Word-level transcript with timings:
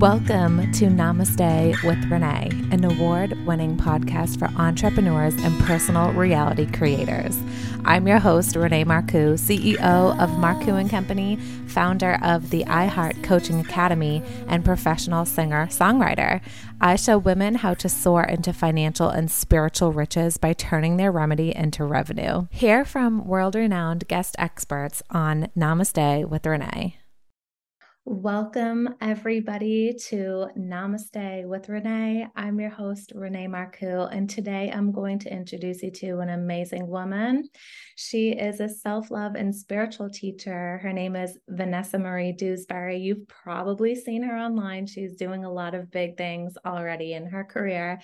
Welcome 0.00 0.72
to 0.72 0.86
Namaste 0.86 1.84
with 1.84 2.10
Renee, 2.10 2.48
an 2.72 2.84
award 2.84 3.36
winning 3.44 3.76
podcast 3.76 4.38
for 4.38 4.46
entrepreneurs 4.58 5.34
and 5.34 5.60
personal 5.64 6.10
reality 6.12 6.64
creators. 6.64 7.38
I'm 7.84 8.08
your 8.08 8.18
host, 8.18 8.56
Renee 8.56 8.86
Marcoux, 8.86 9.34
CEO 9.34 10.18
of 10.18 10.30
Marcoux 10.38 10.80
and 10.80 10.88
Company, 10.88 11.36
founder 11.66 12.18
of 12.22 12.48
the 12.48 12.64
iHeart 12.64 13.22
Coaching 13.22 13.60
Academy, 13.60 14.22
and 14.48 14.64
professional 14.64 15.26
singer 15.26 15.66
songwriter. 15.66 16.40
I 16.80 16.96
show 16.96 17.18
women 17.18 17.56
how 17.56 17.74
to 17.74 17.90
soar 17.90 18.24
into 18.24 18.54
financial 18.54 19.10
and 19.10 19.30
spiritual 19.30 19.92
riches 19.92 20.38
by 20.38 20.54
turning 20.54 20.96
their 20.96 21.12
remedy 21.12 21.54
into 21.54 21.84
revenue. 21.84 22.46
Hear 22.50 22.86
from 22.86 23.26
world 23.26 23.54
renowned 23.54 24.08
guest 24.08 24.34
experts 24.38 25.02
on 25.10 25.48
Namaste 25.54 26.26
with 26.26 26.46
Renee. 26.46 26.99
Welcome, 28.06 28.94
everybody, 29.02 29.94
to 30.08 30.48
Namaste 30.56 31.46
with 31.46 31.68
Renee. 31.68 32.26
I'm 32.34 32.58
your 32.58 32.70
host, 32.70 33.12
Renee 33.14 33.46
Marcoux, 33.46 34.08
and 34.10 34.28
today 34.28 34.72
I'm 34.74 34.90
going 34.90 35.18
to 35.20 35.32
introduce 35.32 35.82
you 35.82 35.90
to 35.90 36.20
an 36.20 36.30
amazing 36.30 36.88
woman. 36.88 37.46
She 37.96 38.30
is 38.30 38.60
a 38.60 38.70
self 38.70 39.10
love 39.10 39.34
and 39.34 39.54
spiritual 39.54 40.08
teacher. 40.08 40.78
Her 40.78 40.94
name 40.94 41.14
is 41.14 41.38
Vanessa 41.46 41.98
Marie 41.98 42.32
Dewsbury. 42.32 42.98
You've 42.98 43.28
probably 43.28 43.94
seen 43.94 44.22
her 44.22 44.36
online. 44.36 44.86
She's 44.86 45.14
doing 45.14 45.44
a 45.44 45.52
lot 45.52 45.74
of 45.74 45.90
big 45.90 46.16
things 46.16 46.54
already 46.64 47.12
in 47.12 47.26
her 47.26 47.44
career. 47.44 48.00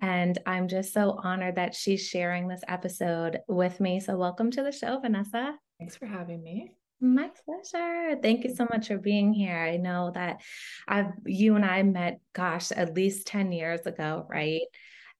And 0.00 0.38
I'm 0.46 0.68
just 0.68 0.94
so 0.94 1.18
honored 1.24 1.56
that 1.56 1.74
she's 1.74 2.06
sharing 2.06 2.46
this 2.46 2.62
episode 2.68 3.40
with 3.48 3.80
me. 3.80 3.98
So, 3.98 4.16
welcome 4.16 4.52
to 4.52 4.62
the 4.62 4.72
show, 4.72 5.00
Vanessa. 5.00 5.56
Thanks 5.80 5.96
for 5.96 6.06
having 6.06 6.40
me. 6.40 6.70
My 7.00 7.30
pleasure. 7.44 8.16
Thank 8.20 8.44
you 8.44 8.54
so 8.54 8.66
much 8.70 8.88
for 8.88 8.98
being 8.98 9.32
here. 9.32 9.56
I 9.56 9.78
know 9.78 10.10
that 10.14 10.42
I've 10.86 11.12
you 11.24 11.56
and 11.56 11.64
I 11.64 11.82
met, 11.82 12.20
gosh, 12.34 12.72
at 12.72 12.94
least 12.94 13.26
10 13.26 13.52
years 13.52 13.86
ago, 13.86 14.26
right? 14.28 14.62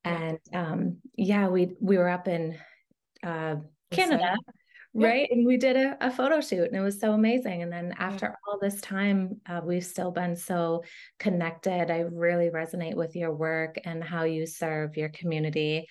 And 0.04 0.38
um, 0.52 0.98
yeah, 1.16 1.48
we 1.48 1.70
we 1.80 1.96
were 1.96 2.08
up 2.08 2.28
in 2.28 2.58
uh, 3.22 3.56
Canada, 3.90 4.36
right? 4.94 5.28
And 5.30 5.46
we 5.46 5.56
did 5.56 5.76
a, 5.76 5.96
a, 6.00 6.10
photo 6.10 6.40
shoot 6.40 6.64
and 6.64 6.76
it 6.76 6.80
was 6.80 7.00
so 7.00 7.12
amazing. 7.12 7.62
And 7.62 7.72
then 7.72 7.94
after 7.98 8.26
yeah. 8.26 8.34
all 8.46 8.58
this 8.60 8.80
time, 8.80 9.40
uh, 9.48 9.60
we've 9.64 9.84
still 9.84 10.10
been 10.10 10.36
so 10.36 10.84
connected. 11.18 11.90
I 11.90 12.00
really 12.00 12.50
resonate 12.50 12.94
with 12.94 13.16
your 13.16 13.34
work 13.34 13.78
and 13.84 14.02
how 14.02 14.24
you 14.24 14.46
serve 14.46 14.96
your 14.96 15.10
community. 15.10 15.86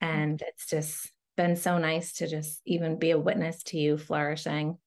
And 0.00 0.42
it's 0.46 0.66
just 0.66 1.10
been 1.36 1.56
so 1.56 1.78
nice 1.78 2.14
to 2.14 2.28
just 2.28 2.60
even 2.64 2.98
be 2.98 3.10
a 3.10 3.18
witness 3.18 3.62
to 3.64 3.78
you 3.78 3.98
flourishing. 3.98 4.78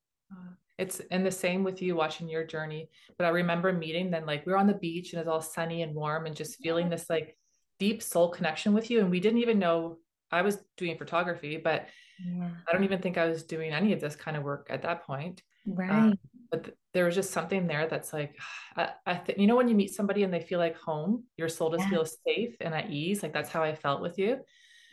It's 0.78 1.02
and 1.10 1.26
the 1.26 1.32
same 1.32 1.64
with 1.64 1.82
you 1.82 1.96
watching 1.96 2.30
your 2.30 2.46
journey. 2.46 2.90
But 3.18 3.26
I 3.26 3.30
remember 3.30 3.74
meeting 3.74 4.12
then 4.12 4.26
like 4.26 4.46
we 4.46 4.52
were 4.52 4.58
on 4.58 4.68
the 4.68 4.74
beach 4.74 5.14
and 5.14 5.20
it's 5.20 5.30
all 5.30 5.42
sunny 5.42 5.82
and 5.82 5.96
warm 5.96 6.28
and 6.28 6.36
just 6.36 6.62
feeling 6.62 6.90
this 6.90 7.10
like 7.10 7.36
deep 7.80 8.04
soul 8.04 8.30
connection 8.30 8.74
with 8.74 8.92
you. 8.92 9.00
And 9.00 9.10
we 9.10 9.20
didn't 9.20 9.40
even 9.40 9.60
know 9.60 9.98
I 10.32 10.42
was 10.42 10.60
doing 10.78 10.98
photography, 10.98 11.58
but 11.58 11.88
yeah. 12.24 12.50
I 12.68 12.72
don't 12.72 12.84
even 12.84 13.02
think 13.02 13.18
I 13.18 13.28
was 13.28 13.44
doing 13.44 13.72
any 13.72 13.94
of 13.94 14.02
this 14.02 14.16
kind 14.16 14.38
of 14.38 14.44
work 14.44 14.68
at 14.70 14.84
that 14.84 15.04
point. 15.04 15.42
Right. 15.66 15.90
Um, 15.90 16.20
but 16.52 16.66
th- 16.66 16.78
there 16.94 17.06
was 17.06 17.16
just 17.16 17.32
something 17.32 17.68
there 17.68 17.88
that's 17.88 18.14
like, 18.14 18.38
I, 18.76 18.90
I 19.06 19.16
think, 19.16 19.40
you 19.40 19.48
know, 19.48 19.56
when 19.56 19.68
you 19.68 19.76
meet 19.76 19.94
somebody 19.94 20.24
and 20.24 20.34
they 20.34 20.42
feel 20.42 20.60
like 20.60 20.78
home, 20.78 21.24
your 21.38 21.50
soul 21.50 21.72
just 21.72 21.86
yeah. 21.86 21.90
feels 21.90 22.18
safe 22.28 22.56
and 22.62 22.74
at 22.74 22.90
ease. 22.92 23.24
Like 23.24 23.34
that's 23.34 23.50
how 23.50 23.64
I 23.64 23.74
felt 23.74 24.02
with 24.02 24.20
you. 24.20 24.38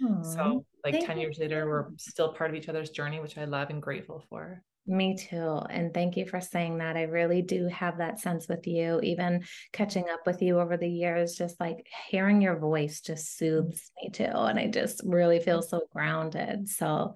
Aww. 0.03 0.35
So 0.35 0.65
like 0.85 0.95
Thank 0.95 1.07
10 1.07 1.19
years 1.19 1.39
later, 1.39 1.67
we're 1.67 1.89
still 1.99 2.33
part 2.33 2.51
of 2.51 2.57
each 2.57 2.69
other's 2.69 2.91
journey, 2.91 3.21
which 3.21 3.39
I 3.39 3.45
love 3.45 3.71
and 3.71 3.83
grateful 3.83 4.25
for. 4.29 4.63
Me 4.87 5.17
too. 5.17 5.61
And 5.71 5.95
thank 5.95 6.17
you 6.17 6.27
for 6.27 6.41
saying 6.41 6.79
that. 6.79 6.97
I 6.97 7.05
really 7.05 7.41
do 7.41 7.69
have 7.69 7.99
that 7.99 8.21
sense 8.21 8.49
with 8.49 8.67
you, 8.67 9.01
even 9.03 9.45
catching 9.73 10.11
up 10.11 10.27
with 10.27 10.43
you 10.43 10.61
over 10.61 10.77
the 10.77 10.89
years, 10.89 11.35
just 11.35 11.59
like 11.59 11.87
hearing 12.11 12.43
your 12.43 12.59
voice 12.59 13.01
just 13.01 13.25
mm. 13.25 13.39
soothes 13.39 13.91
me 14.03 14.11
too. 14.11 14.25
And 14.25 14.59
I 14.59 14.67
just 14.67 15.01
really 15.05 15.41
feel 15.41 15.63
mm. 15.63 15.69
so 15.69 15.83
grounded. 15.91 16.69
So 16.69 17.15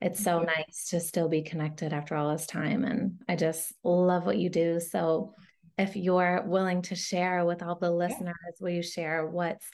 it's 0.00 0.22
so 0.22 0.40
nice 0.40 0.88
to 0.90 1.00
still 1.00 1.28
be 1.28 1.42
connected 1.42 1.92
after 1.92 2.14
all 2.14 2.32
this 2.32 2.46
time. 2.46 2.84
And 2.84 3.22
I 3.28 3.36
just 3.36 3.74
love 3.84 4.24
what 4.24 4.38
you 4.38 4.48
do. 4.48 4.80
So 4.80 5.34
if 5.76 5.96
you're 5.96 6.44
willing 6.46 6.80
to 6.82 6.94
share 6.94 7.44
with 7.44 7.62
all 7.62 7.78
the 7.78 7.90
listeners, 7.90 8.34
will 8.58 8.70
you 8.70 8.82
share 8.82 9.26
what's 9.26 9.66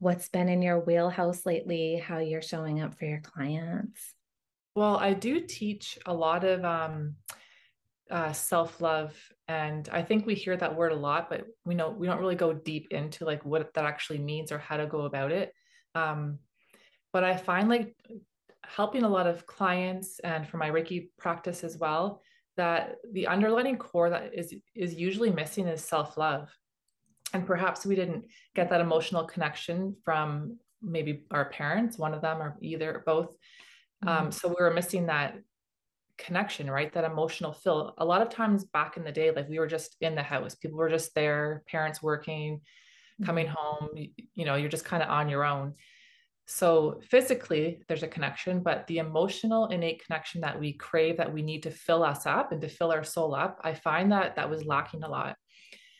what's 0.00 0.28
been 0.28 0.48
in 0.48 0.62
your 0.62 0.78
wheelhouse 0.78 1.44
lately, 1.44 1.96
how 1.96 2.18
you're 2.18 2.40
showing 2.40 2.80
up 2.80 2.96
for 2.96 3.04
your 3.04 3.20
clients? 3.20 4.14
Well, 4.78 4.96
I 4.96 5.12
do 5.12 5.40
teach 5.40 5.98
a 6.06 6.14
lot 6.14 6.44
of 6.44 6.64
um, 6.64 7.16
uh, 8.12 8.32
self 8.32 8.80
love, 8.80 9.12
and 9.48 9.88
I 9.90 10.02
think 10.02 10.24
we 10.24 10.36
hear 10.36 10.56
that 10.56 10.76
word 10.76 10.92
a 10.92 10.94
lot, 11.08 11.28
but 11.28 11.46
we 11.64 11.74
know 11.74 11.90
we 11.90 12.06
don't 12.06 12.20
really 12.20 12.36
go 12.36 12.52
deep 12.52 12.86
into 12.92 13.24
like 13.24 13.44
what 13.44 13.74
that 13.74 13.84
actually 13.84 14.20
means 14.20 14.52
or 14.52 14.58
how 14.58 14.76
to 14.76 14.86
go 14.86 15.00
about 15.00 15.32
it. 15.32 15.52
Um, 15.96 16.38
but 17.12 17.24
I 17.24 17.36
find 17.36 17.68
like 17.68 17.96
helping 18.62 19.02
a 19.02 19.08
lot 19.08 19.26
of 19.26 19.46
clients 19.48 20.20
and 20.20 20.46
for 20.48 20.58
my 20.58 20.70
Reiki 20.70 21.08
practice 21.18 21.64
as 21.64 21.76
well 21.76 22.22
that 22.56 22.98
the 23.12 23.26
underlying 23.26 23.78
core 23.78 24.10
that 24.10 24.30
is 24.32 24.54
is 24.76 24.94
usually 24.94 25.30
missing 25.30 25.66
is 25.66 25.82
self 25.82 26.16
love, 26.16 26.48
and 27.32 27.44
perhaps 27.44 27.84
we 27.84 27.96
didn't 27.96 28.26
get 28.54 28.70
that 28.70 28.80
emotional 28.80 29.24
connection 29.24 29.96
from 30.04 30.56
maybe 30.80 31.24
our 31.32 31.50
parents, 31.50 31.98
one 31.98 32.14
of 32.14 32.22
them 32.22 32.40
or 32.40 32.56
either 32.60 33.02
both 33.04 33.30
um, 34.06 34.16
mm-hmm. 34.16 34.30
so 34.30 34.48
we 34.48 34.56
were 34.58 34.72
missing 34.72 35.06
that 35.06 35.36
connection, 36.18 36.70
right? 36.70 36.92
That 36.92 37.04
emotional 37.04 37.52
fill. 37.52 37.94
A 37.98 38.04
lot 38.04 38.22
of 38.22 38.28
times 38.28 38.64
back 38.64 38.96
in 38.96 39.04
the 39.04 39.12
day, 39.12 39.30
like 39.30 39.48
we 39.48 39.58
were 39.58 39.66
just 39.66 39.96
in 40.00 40.14
the 40.14 40.22
house, 40.22 40.54
people 40.54 40.78
were 40.78 40.88
just 40.88 41.14
there, 41.14 41.62
parents 41.68 42.02
working, 42.02 42.60
coming 43.24 43.46
mm-hmm. 43.46 43.54
home, 43.56 43.88
you, 43.94 44.10
you 44.34 44.44
know, 44.44 44.56
you're 44.56 44.68
just 44.68 44.84
kind 44.84 45.02
of 45.02 45.08
on 45.08 45.28
your 45.28 45.44
own. 45.44 45.74
So 46.46 47.00
physically, 47.02 47.82
there's 47.88 48.02
a 48.02 48.08
connection, 48.08 48.62
but 48.62 48.86
the 48.86 48.98
emotional 48.98 49.66
innate 49.66 50.04
connection 50.04 50.40
that 50.40 50.58
we 50.58 50.72
crave, 50.72 51.18
that 51.18 51.32
we 51.32 51.42
need 51.42 51.64
to 51.64 51.70
fill 51.70 52.02
us 52.02 52.24
up 52.24 52.52
and 52.52 52.60
to 52.62 52.68
fill 52.68 52.90
our 52.90 53.04
soul 53.04 53.34
up, 53.34 53.60
I 53.62 53.74
find 53.74 54.12
that 54.12 54.36
that 54.36 54.48
was 54.48 54.64
lacking 54.64 55.02
a 55.02 55.08
lot. 55.08 55.36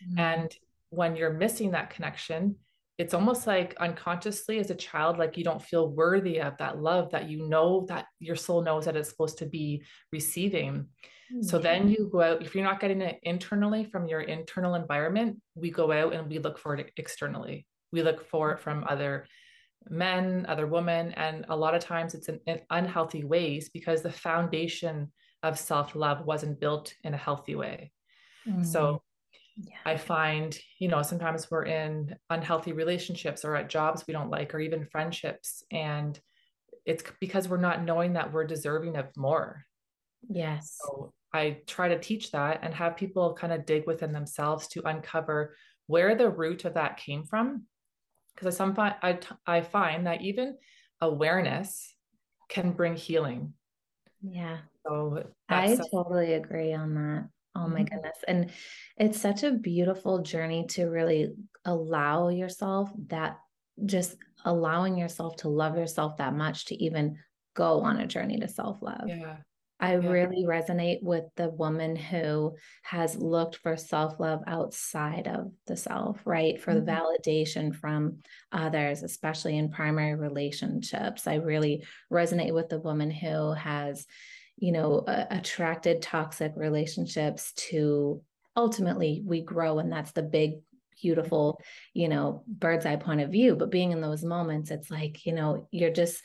Mm-hmm. 0.03 0.19
And 0.19 0.57
when 0.89 1.17
you're 1.17 1.35
missing 1.35 1.73
that 1.73 1.91
connection, 1.91 2.57
it's 2.99 3.15
almost 3.15 3.47
like 3.47 3.77
unconsciously 3.79 4.59
as 4.59 4.71
a 4.71 4.75
child 4.75 5.19
like 5.19 5.37
you 5.37 5.45
don't 5.45 5.63
feel 5.63 5.89
worthy 5.89 6.41
of 6.41 6.57
that 6.59 6.83
love 6.83 7.11
that 7.11 7.31
you 7.31 7.49
know 7.49 7.87
that 7.89 8.07
your 8.19 8.37
soul 8.37 8.61
knows 8.61 8.85
that 8.85 8.97
it's 8.97 9.09
supposed 9.09 9.39
to 9.39 9.47
be 9.47 9.83
receiving 10.13 10.87
mm-hmm. 11.33 11.43
so 11.43 11.59
then 11.59 11.89
you 11.89 12.09
go 12.13 12.21
out 12.21 12.43
if 12.43 12.55
you're 12.55 12.65
not 12.65 12.81
getting 12.81 13.01
it 13.01 13.19
internally 13.23 13.85
from 13.85 14.07
your 14.07 14.21
internal 14.23 14.75
environment 14.75 15.41
we 15.55 15.71
go 15.71 15.91
out 15.93 16.13
and 16.13 16.29
we 16.29 16.39
look 16.39 16.59
for 16.59 16.75
it 16.75 16.91
externally 16.97 17.67
we 17.93 18.03
look 18.03 18.29
for 18.29 18.53
it 18.53 18.61
from 18.61 18.85
other 18.89 19.27
men 19.89 20.45
other 20.49 20.67
women 20.67 21.13
and 21.13 21.47
a 21.49 21.57
lot 21.57 21.75
of 21.75 21.83
times 21.83 22.15
it's 22.15 22.29
in, 22.29 22.41
in 22.47 22.61
unhealthy 22.71 23.25
ways 23.25 23.71
because 23.73 24.03
the 24.03 24.13
foundation 24.13 25.11
of 25.45 25.57
self-love 25.57 26.27
wasn't 26.27 26.59
built 26.59 26.93
in 27.05 27.15
a 27.15 27.17
healthy 27.17 27.55
way 27.55 27.93
mm-hmm. 28.47 28.65
so 28.65 29.01
yeah. 29.61 29.77
I 29.85 29.97
find, 29.97 30.57
you 30.79 30.89
know, 30.89 31.03
sometimes 31.03 31.51
we're 31.51 31.65
in 31.65 32.15
unhealthy 32.31 32.73
relationships 32.73 33.45
or 33.45 33.57
at 33.57 33.69
jobs 33.69 34.05
we 34.07 34.13
don't 34.13 34.31
like, 34.31 34.55
or 34.55 34.61
even 34.61 34.87
friendships. 34.87 35.63
And 35.73 36.19
it's 36.85 37.03
because 37.21 37.49
we're 37.49 37.57
not 37.57 37.83
knowing 37.83 38.13
that 38.15 38.33
we're 38.33 38.47
deserving 38.47 38.97
of 38.97 39.07
more. 39.17 39.65
Yes. 40.29 40.79
So 40.81 41.13
I 41.33 41.59
try 41.67 41.89
to 41.89 41.99
teach 41.99 42.31
that 42.33 42.61
and 42.63 42.73
have 42.73 42.97
people 42.97 43.35
kind 43.35 43.53
of 43.53 43.67
dig 43.67 43.87
within 43.87 44.13
themselves 44.13 44.69
to 44.69 44.83
uncover 44.87 45.57
where 45.87 46.15
the 46.15 46.31
root 46.31 46.65
of 46.65 46.75
that 46.75 46.97
came 46.97 47.25
from. 47.25 47.65
Because 48.35 48.55
I, 48.55 48.57
some 48.57 48.75
I, 48.79 49.19
I 49.47 49.61
find 49.63 50.07
that 50.07 50.23
even 50.23 50.57
awareness 51.01 51.95
can 52.49 52.73
bring 52.73 52.95
healing. 52.97 53.55
Yeah. 54.23 54.59
So 54.87 55.25
I 55.49 55.79
totally 55.91 56.35
agree 56.35 56.73
on 56.73 56.95
that. 56.95 57.29
Oh 57.59 57.69
my 57.69 57.81
mm-hmm. 57.81 57.95
goodness. 57.95 58.19
And 58.27 58.51
it's 58.97 59.21
such 59.21 59.43
a 59.43 59.53
beautiful 59.53 60.23
journey 60.23 60.67
to 60.71 60.87
really 60.87 61.33
allow 61.65 62.29
yourself 62.29 62.91
that 63.09 63.39
just 63.85 64.17
allowing 64.45 64.97
yourself 64.97 65.37
to 65.37 65.49
love 65.49 65.77
yourself 65.77 66.17
that 66.19 66.35
much 66.35 66.67
to 66.67 66.83
even 66.83 67.19
go 67.55 67.81
on 67.81 67.99
a 67.99 68.07
journey 68.07 68.39
to 68.41 68.49
self 68.49 68.81
love. 68.83 69.09
Yeah. 69.09 69.37
I 69.81 69.93
yeah. 69.93 70.09
really 70.09 70.45
resonate 70.45 71.03
with 71.03 71.25
the 71.37 71.51
woman 71.51 71.95
who 71.95 72.57
has 72.83 73.17
looked 73.17 73.57
for 73.57 73.77
self 73.77 74.19
love 74.19 74.43
outside 74.47 75.29
of 75.29 75.53
the 75.67 75.77
self, 75.77 76.21
right? 76.25 76.61
For 76.61 76.73
mm-hmm. 76.73 76.85
the 76.85 76.93
validation 76.93 77.75
from 77.75 78.19
others, 78.51 79.03
especially 79.03 79.57
in 79.57 79.71
primary 79.71 80.17
relationships. 80.17 81.27
I 81.27 81.35
really 81.37 81.85
resonate 82.13 82.53
with 82.53 82.69
the 82.69 82.81
woman 82.81 83.11
who 83.11 83.53
has 83.53 84.05
you 84.59 84.73
know 84.73 84.99
uh, 85.01 85.27
attracted 85.31 86.03
toxic 86.03 86.53
relationships 86.57 87.53
to 87.55 88.23
ultimately 88.57 89.23
we 89.25 89.41
grow 89.41 89.79
and 89.79 89.93
that's 89.93 90.13
the 90.13 90.23
big 90.23 90.55
beautiful 91.01 91.61
you 91.95 92.09
know 92.09 92.43
bird's 92.47 92.87
eye 92.87 92.97
point 92.97 93.21
of 93.21 93.31
view. 93.31 93.57
But 93.57 93.71
being 93.71 93.93
in 93.93 94.01
those 94.01 94.25
moments 94.25 94.71
it's 94.71 94.91
like 94.91 95.25
you 95.27 95.33
know 95.33 95.69
you're 95.71 95.93
just 95.93 96.23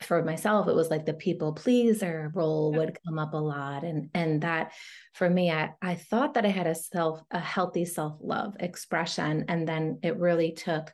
for 0.00 0.22
myself 0.22 0.68
it 0.68 0.74
was 0.74 0.90
like 0.90 1.06
the 1.06 1.14
people 1.14 1.52
pleaser 1.52 2.30
role 2.34 2.72
would 2.72 2.98
come 3.06 3.18
up 3.18 3.34
a 3.34 3.38
lot. 3.38 3.84
And 3.84 4.10
and 4.14 4.42
that 4.42 4.72
for 5.12 5.30
me 5.30 5.50
I 5.50 5.70
I 5.80 5.94
thought 5.94 6.34
that 6.34 6.44
I 6.44 6.48
had 6.48 6.66
a 6.66 6.74
self 6.74 7.22
a 7.30 7.38
healthy 7.38 7.84
self-love 7.84 8.56
expression. 8.60 9.44
And 9.48 9.66
then 9.66 10.00
it 10.02 10.18
really 10.18 10.52
took 10.52 10.92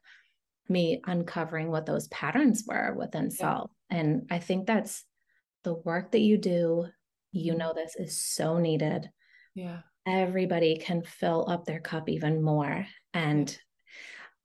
me 0.68 1.00
uncovering 1.04 1.70
what 1.70 1.86
those 1.86 2.06
patterns 2.08 2.64
were 2.66 2.94
within 2.96 3.24
yeah. 3.24 3.36
self. 3.36 3.70
And 3.88 4.26
I 4.30 4.38
think 4.38 4.66
that's 4.66 5.04
the 5.64 5.74
work 5.74 6.12
that 6.12 6.20
you 6.20 6.38
do 6.38 6.86
you 7.32 7.52
mm-hmm. 7.52 7.58
know 7.58 7.72
this 7.74 7.96
is 7.96 8.18
so 8.18 8.58
needed 8.58 9.10
yeah 9.54 9.80
everybody 10.06 10.76
can 10.76 11.02
fill 11.02 11.48
up 11.48 11.64
their 11.64 11.80
cup 11.80 12.08
even 12.08 12.42
more 12.42 12.86
and 13.14 13.58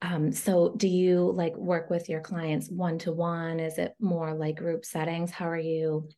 um, 0.02 0.32
so 0.32 0.74
do 0.76 0.88
you 0.88 1.32
like 1.32 1.56
work 1.56 1.90
with 1.90 2.08
your 2.08 2.20
clients 2.20 2.70
one 2.70 2.98
to 3.00 3.12
one? 3.12 3.60
Is 3.60 3.78
it 3.78 3.94
more 3.98 4.34
like 4.34 4.56
group 4.56 4.84
settings? 4.84 5.30
How 5.30 5.48
are 5.48 5.58
you? 5.58 6.08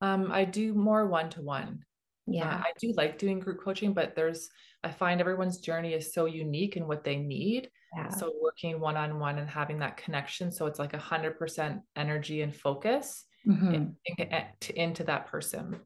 Um, 0.00 0.32
I 0.32 0.44
do 0.44 0.74
more 0.74 1.06
one 1.06 1.28
to 1.30 1.42
one. 1.42 1.84
Yeah. 2.26 2.48
Uh, 2.48 2.58
I 2.58 2.72
do 2.80 2.94
like 2.96 3.18
doing 3.18 3.38
group 3.38 3.62
coaching, 3.62 3.92
but 3.92 4.14
there's, 4.16 4.48
I 4.82 4.90
find 4.90 5.20
everyone's 5.20 5.58
journey 5.58 5.92
is 5.92 6.14
so 6.14 6.24
unique 6.24 6.76
in 6.76 6.88
what 6.88 7.04
they 7.04 7.16
need. 7.16 7.68
Yeah. 7.96 8.08
So 8.08 8.32
working 8.40 8.80
one 8.80 8.96
on 8.96 9.18
one 9.18 9.38
and 9.38 9.48
having 9.48 9.78
that 9.80 9.98
connection. 9.98 10.50
So 10.50 10.66
it's 10.66 10.78
like 10.78 10.94
a 10.94 10.98
hundred 10.98 11.38
percent 11.38 11.82
energy 11.94 12.40
and 12.40 12.54
focus 12.54 13.24
mm-hmm. 13.46 13.74
in, 13.74 13.96
in, 14.06 14.44
into 14.74 15.04
that 15.04 15.26
person. 15.26 15.80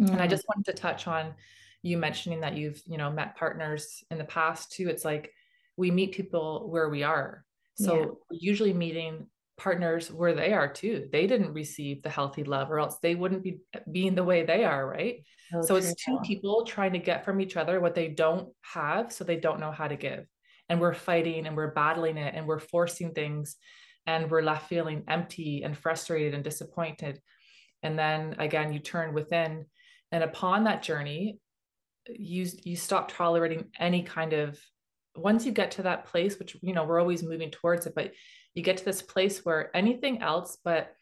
Mm-hmm. 0.00 0.12
And 0.12 0.22
I 0.22 0.26
just 0.26 0.44
wanted 0.48 0.70
to 0.70 0.80
touch 0.80 1.06
on 1.06 1.34
you 1.82 1.98
mentioning 1.98 2.40
that 2.40 2.56
you've, 2.56 2.80
you 2.86 2.96
know, 2.96 3.10
met 3.10 3.36
partners 3.36 4.04
in 4.10 4.18
the 4.18 4.24
past 4.24 4.72
too. 4.72 4.88
It's 4.88 5.04
like, 5.04 5.32
we 5.76 5.90
meet 5.90 6.12
people 6.12 6.68
where 6.70 6.88
we 6.88 7.02
are. 7.02 7.44
So 7.74 7.96
yeah. 8.30 8.38
usually 8.40 8.72
meeting 8.72 9.26
partners 9.56 10.10
where 10.10 10.34
they 10.34 10.52
are 10.52 10.70
too. 10.72 11.08
They 11.12 11.26
didn't 11.26 11.52
receive 11.52 12.02
the 12.02 12.10
healthy 12.10 12.44
love 12.44 12.70
or 12.70 12.78
else 12.78 12.98
they 12.98 13.14
wouldn't 13.14 13.42
be 13.42 13.60
being 13.90 14.14
the 14.14 14.24
way 14.24 14.44
they 14.44 14.64
are, 14.64 14.86
right? 14.86 15.24
Oh, 15.54 15.62
so 15.62 15.76
it's 15.76 15.94
two 15.94 16.18
people 16.24 16.64
trying 16.64 16.92
to 16.92 16.98
get 16.98 17.24
from 17.24 17.40
each 17.40 17.56
other 17.56 17.80
what 17.80 17.94
they 17.94 18.08
don't 18.08 18.48
have 18.62 19.12
so 19.12 19.24
they 19.24 19.36
don't 19.36 19.60
know 19.60 19.70
how 19.70 19.88
to 19.88 19.96
give. 19.96 20.26
And 20.68 20.80
we're 20.80 20.94
fighting 20.94 21.46
and 21.46 21.56
we're 21.56 21.72
battling 21.72 22.16
it 22.16 22.34
and 22.34 22.46
we're 22.46 22.58
forcing 22.58 23.12
things 23.12 23.56
and 24.06 24.30
we're 24.30 24.42
left 24.42 24.68
feeling 24.68 25.04
empty 25.08 25.62
and 25.62 25.76
frustrated 25.76 26.34
and 26.34 26.44
disappointed. 26.44 27.20
And 27.82 27.98
then 27.98 28.36
again, 28.38 28.72
you 28.72 28.78
turn 28.78 29.14
within 29.14 29.66
and 30.12 30.22
upon 30.22 30.64
that 30.64 30.82
journey, 30.82 31.38
you 32.06 32.46
you 32.64 32.76
stop 32.76 33.10
tolerating 33.10 33.70
any 33.78 34.02
kind 34.02 34.34
of 34.34 34.60
once 35.16 35.44
you 35.44 35.52
get 35.52 35.72
to 35.72 35.82
that 35.82 36.06
place, 36.06 36.38
which, 36.38 36.56
you 36.62 36.72
know, 36.72 36.84
we're 36.84 37.00
always 37.00 37.22
moving 37.22 37.50
towards 37.50 37.86
it, 37.86 37.94
but 37.94 38.12
you 38.54 38.62
get 38.62 38.76
to 38.78 38.84
this 38.84 39.02
place 39.02 39.44
where 39.44 39.74
anything 39.76 40.22
else 40.22 40.58
but 40.64 40.92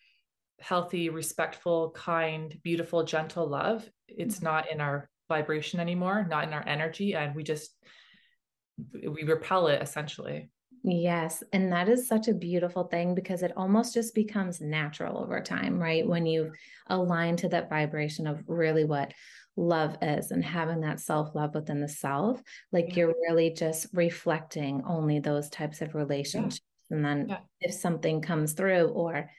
healthy, 0.60 1.08
respectful, 1.08 1.90
kind, 1.90 2.58
beautiful, 2.62 3.02
gentle 3.04 3.48
love, 3.48 3.88
it's 4.08 4.36
mm-hmm. 4.36 4.46
not 4.46 4.70
in 4.70 4.80
our 4.80 5.08
vibration 5.28 5.80
anymore, 5.80 6.26
not 6.28 6.44
in 6.44 6.52
our 6.52 6.66
energy. 6.66 7.14
And 7.14 7.34
we 7.34 7.42
just, 7.44 7.70
we 8.92 9.22
repel 9.22 9.68
it 9.68 9.82
essentially. 9.82 10.50
Yes. 10.82 11.42
And 11.52 11.72
that 11.72 11.88
is 11.88 12.08
such 12.08 12.28
a 12.28 12.34
beautiful 12.34 12.84
thing 12.84 13.14
because 13.14 13.42
it 13.42 13.52
almost 13.56 13.92
just 13.92 14.14
becomes 14.14 14.60
natural 14.60 15.18
over 15.18 15.40
time, 15.40 15.78
right? 15.78 16.06
When 16.06 16.24
you 16.24 16.52
align 16.86 17.36
to 17.36 17.48
that 17.50 17.68
vibration 17.68 18.26
of 18.26 18.42
really 18.46 18.84
what 18.84 19.12
love 19.56 19.96
is 20.00 20.30
and 20.30 20.42
having 20.42 20.80
that 20.80 21.00
self 21.00 21.34
love 21.34 21.54
within 21.54 21.80
the 21.80 21.88
self, 21.88 22.42
like 22.72 22.88
yeah. 22.88 22.94
you're 22.94 23.14
really 23.28 23.50
just 23.50 23.88
reflecting 23.92 24.82
only 24.86 25.20
those 25.20 25.50
types 25.50 25.82
of 25.82 25.94
relationships. 25.94 26.60
Yeah. 26.90 26.96
And 26.96 27.04
then 27.04 27.26
yeah. 27.28 27.38
if 27.60 27.74
something 27.74 28.22
comes 28.22 28.54
through, 28.54 28.88
or 28.88 29.30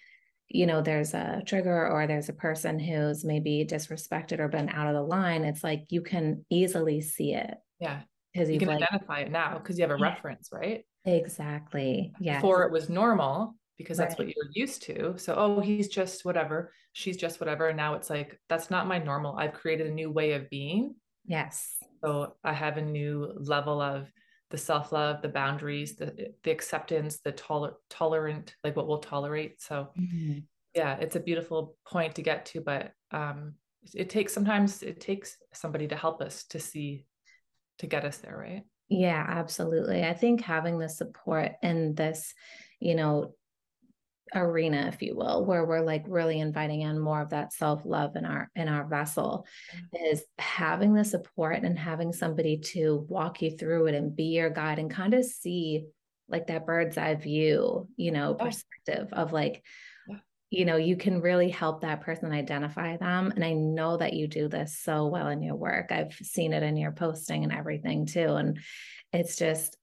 you 0.47 0.67
know, 0.67 0.81
there's 0.81 1.13
a 1.13 1.41
trigger 1.45 1.87
or 1.87 2.05
there's 2.07 2.29
a 2.29 2.33
person 2.33 2.77
who's 2.77 3.25
maybe 3.25 3.65
disrespected 3.67 4.39
or 4.39 4.47
been 4.47 4.69
out 4.69 4.87
of 4.87 4.94
the 4.94 5.01
line, 5.01 5.44
it's 5.44 5.63
like 5.63 5.85
you 5.89 6.01
can 6.01 6.45
easily 6.49 7.01
see 7.01 7.33
it. 7.33 7.55
Yeah. 7.79 8.01
Because 8.33 8.49
you 8.49 8.59
can 8.59 8.67
like, 8.67 8.81
identify 8.81 9.19
it 9.21 9.31
now 9.31 9.57
because 9.57 9.77
you 9.77 9.83
have 9.83 9.91
a 9.91 10.01
reference, 10.01 10.49
right? 10.53 10.85
Exactly. 11.06 12.13
Yeah. 12.19 12.38
Before 12.38 12.63
it 12.63 12.71
was 12.71 12.89
normal 12.89 13.56
because 13.77 13.98
that's 13.98 14.19
right. 14.19 14.27
what 14.27 14.36
you're 14.36 14.51
used 14.53 14.83
to. 14.83 15.18
So, 15.18 15.33
oh, 15.36 15.59
he's 15.59 15.88
just 15.88 16.24
whatever, 16.24 16.71
she's 16.94 17.18
just 17.18 17.39
whatever. 17.39 17.69
And 17.69 17.77
now 17.77 17.95
it's 17.95 18.09
like, 18.09 18.39
that's 18.48 18.69
not 18.69 18.88
my 18.88 19.00
normal. 19.00 19.36
I've 19.38 19.53
created 19.53 19.88
a 19.88 19.92
new 19.92 20.12
way 20.12 20.33
of 20.33 20.50
being. 20.50 20.95
Yes. 21.25 21.77
So 22.03 22.36
I 22.44 22.53
have 22.53 22.77
a 22.77 22.81
new 22.81 23.33
level 23.38 23.81
of 23.81 24.12
the 24.50 24.57
self 24.57 24.92
love, 24.92 25.21
the 25.21 25.30
boundaries, 25.30 25.95
the 25.95 26.33
the 26.44 26.51
acceptance, 26.51 27.19
the 27.19 27.31
toler- 27.31 27.75
tolerant, 27.89 28.56
like 28.63 28.75
what 28.75 28.88
we'll 28.88 29.00
tolerate. 29.00 29.62
So, 29.62 29.89
mm-hmm. 30.00 30.39
yeah, 30.75 30.97
it's 30.97 31.15
a 31.15 31.21
beautiful 31.21 31.77
point 31.88 32.15
to 32.15 32.21
get 32.21 32.45
to, 32.47 32.62
but 32.62 32.92
um, 33.12 33.54
it 33.95 34.09
takes 34.09 34.33
sometimes 34.33 34.83
it 34.83 35.00
takes 35.00 35.38
somebody 35.54 35.88
to 35.88 35.95
help 35.95 36.21
us 36.21 36.44
to 36.45 36.59
see 36.59 37.06
to 37.80 37.88
get 37.88 38.06
us 38.06 38.18
there, 38.18 38.38
right? 38.38 38.63
Yeah, 38.91 39.25
absolutely. 39.25 40.03
I 40.03 40.13
think 40.13 40.41
having 40.41 40.77
the 40.77 40.89
support 40.89 41.53
in 41.63 41.95
this, 41.95 42.33
you 42.81 42.93
know, 42.93 43.33
arena 44.33 44.89
if 44.93 45.01
you 45.01 45.13
will 45.13 45.43
where 45.45 45.65
we're 45.65 45.81
like 45.81 46.05
really 46.07 46.39
inviting 46.39 46.81
in 46.81 46.97
more 46.97 47.21
of 47.21 47.31
that 47.31 47.51
self-love 47.51 48.15
in 48.15 48.23
our 48.23 48.49
in 48.55 48.69
our 48.69 48.88
vessel 48.88 49.45
mm-hmm. 49.75 50.05
is 50.05 50.23
having 50.38 50.93
the 50.93 51.03
support 51.03 51.63
and 51.63 51.77
having 51.77 52.13
somebody 52.13 52.57
to 52.57 53.05
walk 53.09 53.41
you 53.41 53.51
through 53.51 53.88
it 53.88 53.95
and 53.95 54.15
be 54.15 54.23
your 54.23 54.49
guide 54.49 54.79
and 54.79 54.89
kind 54.89 55.13
of 55.13 55.25
see 55.25 55.85
like 56.29 56.47
that 56.47 56.65
bird's 56.65 56.97
eye 56.97 57.15
view 57.15 57.89
you 57.97 58.11
know 58.11 58.33
perspective 58.33 59.09
of 59.11 59.33
like 59.33 59.61
you 60.51 60.65
know 60.65 60.75
you 60.75 60.98
can 60.98 61.21
really 61.21 61.50
help 61.50 61.81
that 61.81 62.01
person 62.01 62.31
identify 62.31 62.98
them 62.98 63.31
and 63.33 63.44
i 63.44 63.53
know 63.53 63.98
that 63.98 64.13
you 64.13 64.27
do 64.27 64.48
this 64.48 64.77
so 64.77 65.07
well 65.07 65.30
in 65.30 65.42
your 65.42 65.56
work 65.56 65.92
i've 65.92 66.13
seen 66.13 66.53
it 66.53 66.62
in 66.62 66.77
your 66.77 66.92
posting 66.92 67.44
and 67.44 67.53
everything 67.53 68.06
too 68.06 68.36
and 68.36 68.59
it's 69.12 69.38
just 69.38 69.77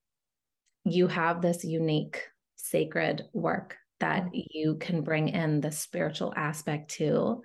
you 0.84 1.08
have 1.08 1.42
this 1.42 1.64
unique 1.64 2.22
sacred 2.56 3.24
work 3.32 3.76
that 4.00 4.24
mm-hmm. 4.24 4.40
you 4.50 4.76
can 4.76 5.02
bring 5.02 5.28
in 5.28 5.60
the 5.60 5.72
spiritual 5.72 6.32
aspect 6.36 6.90
to 6.92 7.42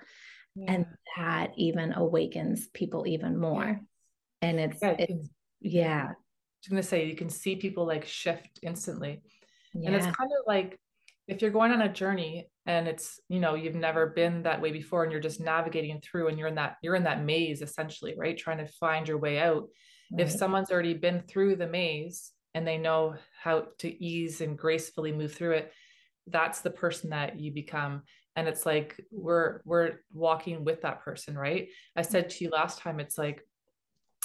yeah. 0.56 0.74
and 0.74 0.86
that 1.18 1.52
even 1.58 1.94
awakens 1.94 2.68
people 2.68 3.08
even 3.08 3.40
more 3.40 3.80
and 4.42 4.60
it's 4.60 4.80
yeah, 4.82 4.96
it's 5.00 5.30
yeah 5.62 6.04
i 6.04 6.08
was 6.10 6.70
gonna 6.70 6.84
say 6.84 7.06
you 7.06 7.16
can 7.16 7.30
see 7.30 7.56
people 7.56 7.86
like 7.86 8.06
shift 8.06 8.60
instantly 8.62 9.22
yeah. 9.74 9.88
and 9.88 9.96
it's 9.96 10.06
kind 10.06 10.30
of 10.38 10.46
like 10.46 10.78
if 11.28 11.42
you're 11.42 11.52
going 11.52 11.72
on 11.72 11.82
a 11.82 11.92
journey 11.92 12.50
and 12.66 12.88
it's 12.88 13.20
you 13.30 13.40
know 13.40 13.56
you've 13.56 13.76
never 13.76 14.08
been 14.08 14.44
that 14.44 14.62
way 14.62 14.72
before 14.72 15.04
and 15.04 15.12
you're 15.12 15.22
just 15.22 15.40
navigating 15.40 16.02
through 16.02 16.28
and 16.28 16.38
you're 16.38 16.48
in 16.48 16.56
that 16.56 16.76
you're 16.82 16.96
in 16.96 17.04
that 17.04 17.24
maze 17.24 17.62
essentially 17.62 18.14
right? 18.18 18.38
Trying 18.38 18.60
to 18.60 18.68
find 18.68 19.08
your 19.08 19.18
way 19.18 19.40
out. 19.40 19.68
Right. 20.12 20.22
if 20.22 20.32
someone's 20.32 20.72
already 20.72 20.94
been 20.94 21.22
through 21.22 21.56
the 21.56 21.68
maze 21.68 22.32
and 22.54 22.68
they 22.68 22.78
know 22.78 23.16
how 23.42 23.68
to 23.80 24.04
ease 24.04 24.42
and 24.42 24.58
gracefully 24.58 25.12
move 25.12 25.34
through 25.34 25.54
it 25.54 25.72
that's 26.28 26.62
the 26.62 26.72
person 26.72 27.10
that 27.10 27.38
you 27.38 27.52
become. 27.52 28.04
And 28.38 28.48
it's 28.48 28.66
like 28.66 29.00
we're 29.12 29.62
we're 29.66 30.00
walking 30.14 30.64
with 30.64 30.82
that 30.82 31.02
person 31.02 31.38
right? 31.38 31.68
I 31.96 32.02
mm-hmm. 32.02 32.12
said 32.12 32.30
to 32.30 32.44
you 32.44 32.50
last 32.50 32.80
time 32.80 33.00
it's 33.00 33.18
like 33.18 33.42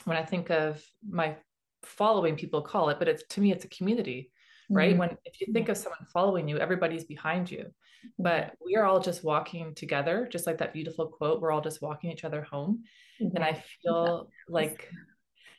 when 0.05 0.17
i 0.17 0.25
think 0.25 0.51
of 0.51 0.83
my 1.09 1.37
following 1.83 2.37
people 2.37 2.63
call 2.63 2.89
it 2.89 2.99
but 2.99 3.09
it's 3.09 3.23
to 3.31 3.41
me 3.41 3.53
it's 3.53 3.65
a 3.65 3.69
community 3.69 4.31
right? 4.69 4.91
Mm-hmm. 4.91 4.99
when 4.99 5.17
if 5.25 5.41
you 5.41 5.53
think 5.53 5.69
of 5.69 5.77
someone 5.77 6.07
following 6.13 6.49
you 6.49 6.59
everybody's 6.59 7.05
behind 7.05 7.51
you. 7.51 7.67
But 8.19 8.55
we 8.65 8.77
are 8.77 8.85
all 8.85 9.01
just 9.01 9.25
walking 9.25 9.75
together 9.75 10.29
just 10.31 10.47
like 10.47 10.59
that 10.59 10.73
beautiful 10.73 11.07
quote 11.07 11.41
we're 11.41 11.51
all 11.51 11.61
just 11.61 11.83
walking 11.83 12.11
each 12.11 12.25
other 12.25 12.43
home. 12.43 12.85
And 13.21 13.43
i 13.43 13.63
feel 13.83 14.29
like 14.49 14.89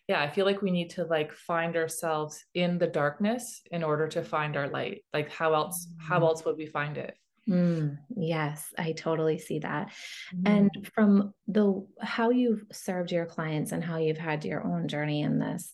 yeah 0.08 0.22
i 0.22 0.30
feel 0.30 0.46
like 0.46 0.62
we 0.62 0.72
need 0.72 0.92
to 0.92 1.04
like 1.04 1.34
find 1.34 1.76
ourselves 1.76 2.44
in 2.54 2.78
the 2.78 2.88
darkness 2.88 3.62
in 3.72 3.84
order 3.84 4.08
to 4.10 4.24
find 4.24 4.56
our 4.56 4.70
light. 4.70 5.04
Like 5.14 5.32
how 5.32 5.54
else 5.54 5.88
how 5.98 6.16
mm-hmm. 6.16 6.26
else 6.26 6.46
would 6.46 6.58
we 6.58 6.68
find 6.68 6.98
it? 6.98 7.16
Mm, 7.48 7.98
yes 8.16 8.72
i 8.78 8.92
totally 8.92 9.40
see 9.40 9.60
that. 9.60 9.92
Mm. 10.36 10.42
and 10.46 10.92
from 10.94 11.34
the 11.48 11.86
how 12.00 12.30
you've 12.30 12.64
served 12.72 13.12
your 13.12 13.26
clients 13.26 13.72
and 13.72 13.84
how 13.84 13.98
you've 13.98 14.20
had 14.20 14.46
your 14.46 14.64
own 14.64 14.88
journey 14.88 15.22
in 15.22 15.40
this 15.40 15.74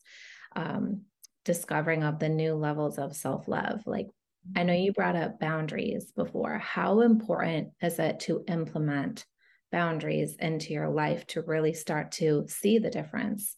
um, 0.56 1.02
discovering 1.46 2.04
of 2.04 2.20
the 2.20 2.30
new 2.30 2.56
levels 2.56 2.98
of 2.98 3.16
self-love. 3.16 3.84
Like 3.86 4.08
i 4.56 4.64
know 4.64 4.74
you 4.74 4.92
brought 4.92 5.16
up 5.16 5.40
boundaries 5.40 6.12
before. 6.12 6.58
How 6.58 7.02
important 7.02 7.70
is 7.82 8.00
it 8.00 8.20
to 8.22 8.44
implement 8.48 9.26
boundaries 9.72 10.36
into 10.40 10.74
your 10.74 10.90
life 10.90 11.26
to 11.28 11.42
really 11.42 11.74
start 11.74 12.12
to 12.14 12.46
see 12.48 12.78
the 12.78 12.90
difference 12.90 13.58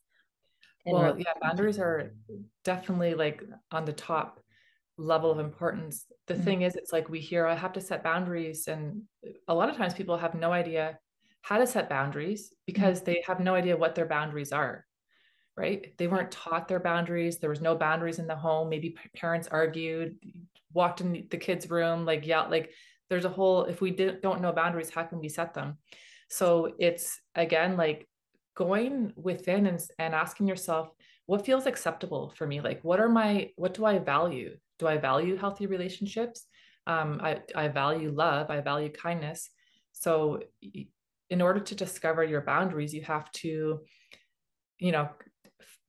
well 0.85 1.19
yeah 1.19 1.33
boundaries 1.41 1.77
are 1.77 2.13
definitely 2.63 3.13
like 3.13 3.43
on 3.71 3.85
the 3.85 3.93
top 3.93 4.39
level 4.97 5.29
of 5.29 5.37
importance. 5.37 6.05
The 6.25 6.33
mm-hmm. 6.33 6.43
thing 6.43 6.61
is 6.63 6.75
it's 6.75 6.91
like 6.91 7.07
we 7.07 7.19
hear 7.19 7.45
i 7.45 7.53
have 7.53 7.73
to 7.73 7.81
set 7.81 8.03
boundaries 8.03 8.67
and 8.67 9.03
a 9.47 9.53
lot 9.53 9.69
of 9.69 9.77
times 9.77 9.93
people 9.93 10.17
have 10.17 10.33
no 10.33 10.51
idea 10.51 10.97
how 11.41 11.59
to 11.59 11.67
set 11.67 11.87
boundaries 11.87 12.51
because 12.65 12.97
mm-hmm. 12.97 13.11
they 13.11 13.23
have 13.27 13.39
no 13.39 13.53
idea 13.53 13.77
what 13.77 13.93
their 13.93 14.07
boundaries 14.07 14.51
are 14.51 14.86
right? 15.57 15.93
They 15.97 16.07
weren't 16.07 16.31
taught 16.31 16.67
their 16.67 16.79
boundaries. 16.79 17.39
There 17.39 17.49
was 17.49 17.61
no 17.61 17.75
boundaries 17.75 18.19
in 18.19 18.27
the 18.27 18.35
home. 18.35 18.69
Maybe 18.69 18.95
parents 19.15 19.47
argued 19.47 20.15
walked 20.73 21.01
in 21.01 21.25
the 21.31 21.37
kids 21.37 21.69
room 21.69 22.05
like 22.05 22.27
yeah 22.27 22.41
like 22.41 22.71
there's 23.09 23.25
a 23.25 23.29
whole 23.29 23.63
if 23.63 23.81
we 23.81 23.89
did, 23.89 24.21
don't 24.21 24.41
know 24.41 24.51
boundaries 24.51 24.89
how 24.89 25.03
can 25.03 25.19
we 25.19 25.29
set 25.29 25.53
them? 25.53 25.77
So 26.29 26.73
it's 26.77 27.19
again 27.35 27.77
like 27.77 28.07
going 28.55 29.13
within 29.15 29.65
and, 29.65 29.79
and 29.97 30.13
asking 30.13 30.47
yourself 30.47 30.89
what 31.25 31.45
feels 31.45 31.65
acceptable 31.65 32.33
for 32.37 32.45
me? 32.45 32.61
Like 32.61 32.83
what 32.83 32.99
are 32.99 33.09
my 33.09 33.49
what 33.55 33.73
do 33.73 33.85
i 33.85 33.97
value? 33.97 34.57
Do 34.79 34.87
i 34.87 34.97
value 34.97 35.37
healthy 35.37 35.65
relationships? 35.65 36.45
Um, 36.85 37.19
I, 37.21 37.41
I 37.53 37.67
value 37.67 38.11
love. 38.11 38.49
I 38.49 38.61
value 38.61 38.89
kindness. 38.89 39.49
So 39.91 40.41
in 41.29 41.41
order 41.41 41.59
to 41.59 41.75
discover 41.75 42.23
your 42.23 42.41
boundaries 42.41 42.93
you 42.93 43.01
have 43.01 43.31
to 43.31 43.79
you 44.79 44.91
know 44.91 45.09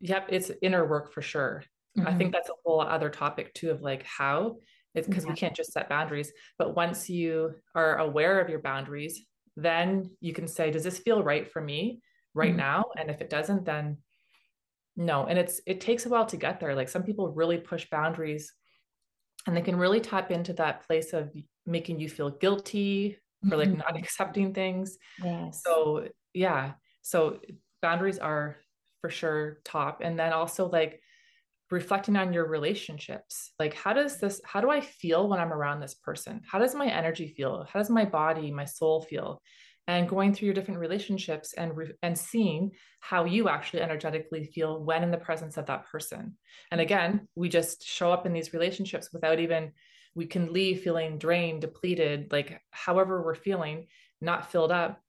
yep 0.00 0.26
it's 0.28 0.50
inner 0.62 0.86
work 0.86 1.12
for 1.12 1.22
sure 1.22 1.62
mm-hmm. 1.96 2.08
i 2.08 2.14
think 2.14 2.32
that's 2.32 2.48
a 2.48 2.54
whole 2.64 2.80
other 2.80 3.08
topic 3.08 3.52
too 3.54 3.70
of 3.70 3.82
like 3.82 4.04
how 4.04 4.56
it's 4.94 5.06
because 5.06 5.24
yeah. 5.24 5.30
we 5.30 5.36
can't 5.36 5.54
just 5.54 5.72
set 5.72 5.88
boundaries 5.88 6.32
but 6.58 6.74
once 6.74 7.08
you 7.08 7.54
are 7.74 7.98
aware 7.98 8.40
of 8.40 8.48
your 8.48 8.60
boundaries 8.60 9.24
then 9.56 10.10
you 10.20 10.32
can 10.32 10.46
say 10.46 10.70
does 10.70 10.84
this 10.84 10.98
feel 10.98 11.22
right 11.22 11.50
for 11.50 11.60
me 11.60 12.00
right 12.34 12.50
mm-hmm. 12.50 12.58
now 12.58 12.84
and 12.96 13.10
if 13.10 13.20
it 13.20 13.30
doesn't 13.30 13.64
then 13.64 13.98
no 14.96 15.26
and 15.26 15.38
it's 15.38 15.60
it 15.66 15.80
takes 15.80 16.06
a 16.06 16.08
while 16.08 16.26
to 16.26 16.36
get 16.36 16.60
there 16.60 16.74
like 16.74 16.88
some 16.88 17.02
people 17.02 17.32
really 17.32 17.58
push 17.58 17.86
boundaries 17.90 18.52
and 19.46 19.56
they 19.56 19.62
can 19.62 19.76
really 19.76 20.00
tap 20.00 20.30
into 20.30 20.52
that 20.52 20.86
place 20.86 21.12
of 21.12 21.32
making 21.66 22.00
you 22.00 22.08
feel 22.08 22.30
guilty 22.30 23.16
for 23.48 23.56
like 23.56 23.68
mm-hmm. 23.68 23.78
not 23.78 23.96
accepting 24.02 24.52
things 24.52 24.98
yes. 25.22 25.62
so 25.64 26.06
yeah 26.34 26.72
so 27.02 27.38
boundaries 27.80 28.18
are 28.18 28.56
for 29.00 29.10
sure 29.10 29.58
top. 29.64 30.00
And 30.02 30.18
then 30.18 30.32
also 30.32 30.68
like 30.68 31.00
reflecting 31.70 32.16
on 32.16 32.32
your 32.32 32.46
relationships 32.46 33.52
like 33.58 33.74
how 33.74 33.92
does 33.92 34.18
this 34.18 34.40
how 34.44 34.60
do 34.60 34.70
i 34.70 34.80
feel 34.80 35.28
when 35.28 35.38
i'm 35.38 35.52
around 35.52 35.80
this 35.80 35.94
person? 35.94 36.40
How 36.46 36.58
does 36.58 36.74
my 36.74 36.86
energy 36.86 37.34
feel? 37.36 37.66
How 37.70 37.78
does 37.78 37.90
my 37.90 38.04
body 38.04 38.50
my 38.50 38.64
soul 38.64 39.02
feel? 39.02 39.42
And 39.86 40.08
going 40.08 40.34
through 40.34 40.46
your 40.46 40.54
different 40.54 40.80
relationships 40.80 41.54
and 41.54 41.76
re- 41.76 41.94
and 42.02 42.16
seeing 42.16 42.72
how 43.00 43.24
you 43.24 43.48
actually 43.48 43.82
energetically 43.82 44.44
feel 44.44 44.82
when 44.82 45.02
in 45.02 45.10
the 45.10 45.16
presence 45.16 45.56
of 45.56 45.66
that 45.66 45.86
person. 45.90 46.36
And 46.72 46.80
again 46.80 47.28
we 47.34 47.48
just 47.48 47.86
show 47.86 48.12
up 48.12 48.24
in 48.26 48.32
these 48.32 48.52
relationships 48.52 49.10
without 49.12 49.40
even 49.40 49.72
we 50.14 50.26
can 50.26 50.52
leave 50.52 50.82
feeling 50.82 51.18
drained 51.18 51.60
depleted 51.60 52.32
like 52.32 52.60
however 52.70 53.22
we're 53.22 53.34
feeling 53.34 53.86
not 54.20 54.50
filled 54.50 54.72
up 54.72 55.00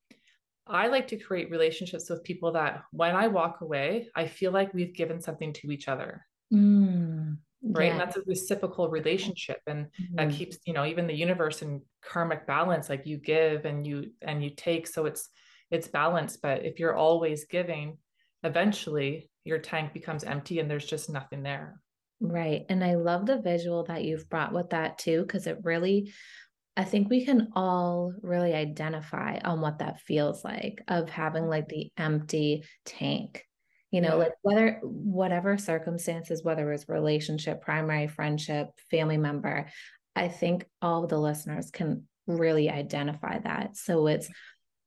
I 0.70 0.88
like 0.88 1.08
to 1.08 1.18
create 1.18 1.52
relationships 1.52 2.10
with 2.10 2.24
people 2.24 2.52
that 2.54 2.84
when 2.92 3.16
I 3.16 3.28
walk 3.28 3.62
away, 3.62 4.10
I 4.16 4.28
feel 4.28 4.52
like 4.52 4.74
we've 4.74 4.94
given 4.94 5.22
something 5.22 5.54
to 5.54 5.72
each 5.72 5.88
other. 5.88 6.26
Mm, 6.54 7.38
right. 7.64 7.86
Yeah. 7.86 7.92
And 7.92 8.00
that's 8.00 8.18
a 8.18 8.22
reciprocal 8.26 8.90
relationship. 8.90 9.60
And 9.68 9.86
mm-hmm. 9.86 10.16
that 10.16 10.32
keeps, 10.32 10.58
you 10.66 10.74
know, 10.74 10.86
even 10.86 11.08
the 11.08 11.14
universe 11.14 11.62
and 11.62 11.82
karmic 12.02 12.48
balance, 12.48 12.90
like 12.90 13.06
you 13.06 13.18
give 13.18 13.66
and 13.66 13.86
you 13.86 14.12
and 14.22 14.44
you 14.44 14.52
take. 14.52 14.88
So 14.88 15.06
it's 15.06 15.30
it's 15.72 15.88
balanced. 15.88 16.42
But 16.42 16.66
if 16.66 16.80
you're 16.80 16.96
always 16.96 17.46
giving, 17.46 17.98
eventually 18.44 19.30
your 19.44 19.60
tank 19.60 19.94
becomes 19.94 20.24
empty 20.24 20.60
and 20.60 20.70
there's 20.70 20.86
just 20.86 21.10
nothing 21.10 21.44
there. 21.44 21.82
Right. 22.22 22.66
And 22.70 22.84
I 22.84 22.96
love 22.96 23.26
the 23.26 23.42
visual 23.42 23.84
that 23.86 24.04
you've 24.04 24.30
brought 24.30 24.54
with 24.54 24.72
that 24.72 24.98
too, 24.98 25.22
because 25.22 25.48
it 25.48 25.60
really 25.64 26.12
I 26.80 26.86
think 26.86 27.10
we 27.10 27.26
can 27.26 27.50
all 27.56 28.14
really 28.22 28.54
identify 28.54 29.40
on 29.44 29.62
what 29.62 29.80
that 29.80 30.00
feels 30.02 30.44
like 30.44 30.82
of 30.88 31.10
having 31.10 31.48
like 31.48 31.68
mm-hmm. 31.68 31.92
the 31.98 32.04
empty 32.04 32.64
tank 32.86 33.46
you 33.92 34.02
know 34.02 34.10
yeah. 34.10 34.24
like 34.24 34.34
whether 34.44 34.80
whatever 34.84 35.58
circumstances 35.58 36.44
whether 36.44 36.72
it's 36.72 36.88
relationship 36.88 37.62
primary 37.62 38.08
friendship 38.08 38.68
family 38.92 39.18
member 39.18 39.68
i 40.16 40.28
think 40.28 40.66
all 40.82 41.08
the 41.08 41.18
listeners 41.18 41.72
can 41.72 42.08
really 42.30 42.70
identify 42.70 43.40
that. 43.40 43.76
So 43.76 44.08
it's 44.08 44.30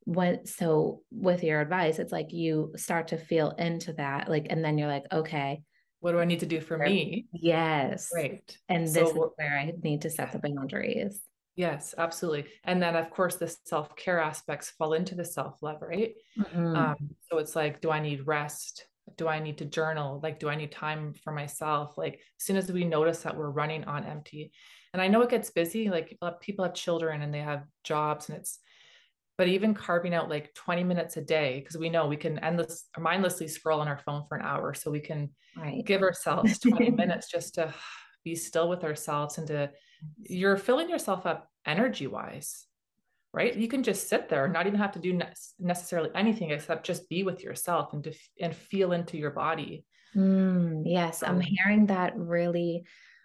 when 0.05 0.47
so 0.47 1.03
with 1.13 1.45
your 1.45 1.61
advice 1.61 2.01
it's 2.01 2.11
like 2.11 2.33
you 2.33 2.73
start 2.77 3.09
to 3.09 3.17
feel 3.17 3.51
into 3.51 3.93
that 3.93 4.29
like 4.29 4.49
and 4.51 4.65
then 4.65 4.77
you're 4.77 4.89
like 4.89 5.05
okay 5.13 5.63
what 6.01 6.11
do 6.11 6.19
i 6.19 6.25
need 6.25 6.41
to 6.41 6.47
do 6.47 6.61
for 6.61 6.77
me? 6.77 7.27
Yes. 7.33 8.11
Right. 8.13 8.59
And 8.69 8.89
so, 8.89 9.01
this 9.01 9.11
is 9.11 9.17
where 9.37 9.59
i 9.59 9.73
need 9.83 10.03
to 10.03 10.11
set 10.11 10.33
the 10.33 10.41
boundaries 10.41 11.21
Yes, 11.55 11.95
absolutely. 11.99 12.47
And 12.65 12.83
then, 12.83 12.97
of 12.97 13.11
course, 13.11 13.37
the 13.37 13.55
self 13.65 13.95
care 13.97 14.19
aspects 14.19 14.71
fall 14.71 14.95
into 14.95 15.15
the 15.15 15.25
self 15.25 15.63
love, 15.63 15.83
right? 15.83 16.15
Mm-hmm. 16.39 16.77
Um, 16.77 16.97
so 17.31 17.39
it's 17.39 17.55
like, 17.55 17.81
do 17.81 17.91
I 17.91 18.01
need 18.01 18.27
rest? 18.27 18.87
do 19.17 19.29
I 19.29 19.41
need 19.41 19.59
to 19.59 19.65
journal? 19.65 20.21
Like, 20.23 20.39
do 20.39 20.49
I 20.49 20.55
need 20.55 20.73
time 20.73 21.13
for 21.13 21.33
myself? 21.33 21.99
Like, 21.99 22.15
as 22.15 22.47
soon 22.47 22.57
as 22.57 22.71
we 22.71 22.85
notice 22.85 23.21
that 23.21 23.37
we're 23.37 23.51
running 23.51 23.85
on 23.85 24.05
empty, 24.05 24.53
and 24.93 25.03
I 25.03 25.09
know 25.09 25.23
it 25.23 25.31
gets 25.31 25.51
busy, 25.51 25.89
like 25.89 26.19
people 26.41 26.65
have 26.65 26.75
children 26.75 27.23
and 27.23 27.33
they 27.33 27.41
have 27.41 27.65
jobs, 27.85 28.29
and 28.29 28.39
it's, 28.39 28.59
but 29.39 29.49
even 29.49 29.75
carving 29.75 30.15
out 30.15 30.29
like 30.29 30.55
20 30.55 30.85
minutes 30.85 31.17
a 31.17 31.23
day, 31.23 31.61
because 31.61 31.77
we 31.77 31.89
know 31.89 32.07
we 32.07 32.17
can 32.17 32.39
endless 32.41 32.89
mindlessly 32.99 33.49
scroll 33.49 33.81
on 33.81 33.89
our 33.89 33.99
phone 33.99 34.25
for 34.29 34.37
an 34.37 34.45
hour. 34.45 34.75
So 34.75 34.91
we 34.91 35.01
can 35.01 35.31
right. 35.57 35.85
give 35.85 36.03
ourselves 36.03 36.59
20 36.59 36.91
minutes 36.97 37.31
just 37.31 37.55
to 37.55 37.75
be 38.25 38.35
still 38.35 38.69
with 38.69 38.85
ourselves 38.85 39.39
and 39.39 39.47
to, 39.49 39.71
you're 40.23 40.57
filling 40.57 40.89
yourself 40.89 41.27
up 41.27 41.49
energy 41.67 42.07
wise 42.07 42.67
right? 43.35 43.57
You 43.57 43.67
can 43.67 43.83
just 43.83 44.11
sit 44.11 44.29
there 44.29 44.47
not 44.47 44.67
even 44.67 44.79
have 44.79 44.93
to 44.93 44.99
do 44.99 45.15
ne- 45.15 45.33
necessarily 45.59 46.11
anything 46.15 46.51
except 46.51 46.85
just 46.85 47.09
be 47.09 47.23
with 47.23 47.43
yourself 47.43 47.95
and 47.95 48.05
to 48.05 48.13
and 48.39 48.55
feel 48.55 48.93
into 48.93 49.17
your 49.17 49.31
body. 49.31 49.87
Mm, 50.15 50.83
yes 50.85 51.23
i'm 51.23 51.41
hearing 51.41 51.87
that 51.87 52.13
really 52.15 52.85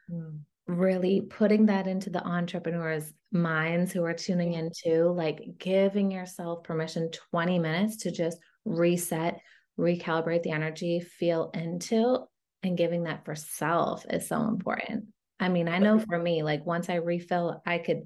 mm. 0.09 0.39
really 0.67 1.19
putting 1.19 1.65
that 1.65 1.85
into 1.85 2.09
the 2.09 2.25
entrepreneurs 2.25 3.11
minds 3.33 3.91
who 3.91 4.05
are 4.05 4.13
tuning 4.13 4.53
in 4.53 4.71
too 4.73 5.11
like 5.11 5.41
giving 5.57 6.11
yourself 6.11 6.63
permission 6.63 7.11
20 7.31 7.59
minutes 7.59 7.97
to 7.97 8.11
just 8.11 8.37
reset 8.63 9.37
recalibrate 9.77 10.43
the 10.43 10.51
energy 10.51 11.01
feel 11.01 11.51
into 11.53 12.19
and 12.67 12.77
giving 12.77 13.03
that 13.03 13.25
for 13.25 13.36
self 13.36 14.05
is 14.09 14.27
so 14.27 14.41
important. 14.47 15.05
I 15.39 15.50
mean 15.50 15.67
i 15.67 15.77
know 15.77 16.00
for 16.00 16.17
me 16.17 16.43
like 16.43 16.65
once 16.65 16.89
i 16.89 16.95
refill 16.95 17.62
i 17.65 17.77
could 17.77 18.03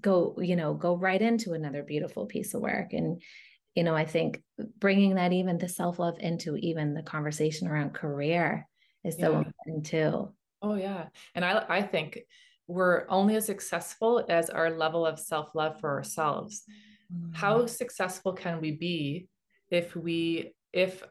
go 0.00 0.36
you 0.40 0.56
know 0.56 0.74
go 0.74 0.96
right 0.96 1.22
into 1.22 1.52
another 1.52 1.82
beautiful 1.82 2.26
piece 2.26 2.54
of 2.54 2.60
work. 2.60 2.92
And 2.92 3.22
you 3.74 3.84
know 3.84 3.94
i 3.94 4.04
think 4.04 4.42
bringing 4.78 5.14
that 5.16 5.32
even 5.32 5.58
the 5.58 5.68
self-love 5.68 6.16
into 6.20 6.56
even 6.56 6.94
the 6.94 7.02
conversation 7.02 7.68
around 7.68 7.94
career 7.94 8.66
is 9.04 9.16
so 9.16 9.32
yeah. 9.32 9.38
important 9.38 9.86
too. 9.86 10.32
Oh 10.62 10.74
yeah. 10.74 11.06
And 11.34 11.44
i 11.44 11.64
i 11.68 11.82
think 11.82 12.20
we're 12.68 13.06
only 13.08 13.36
as 13.36 13.46
successful 13.46 14.24
as 14.28 14.50
our 14.50 14.70
level 14.70 15.06
of 15.06 15.18
self-love 15.18 15.80
for 15.80 15.90
ourselves. 15.90 16.64
Mm-hmm. 17.12 17.34
how 17.34 17.66
successful 17.66 18.32
can 18.32 18.60
we 18.60 18.72
be 18.72 19.28
if 19.70 19.94
we 19.94 20.55
if 20.76 21.02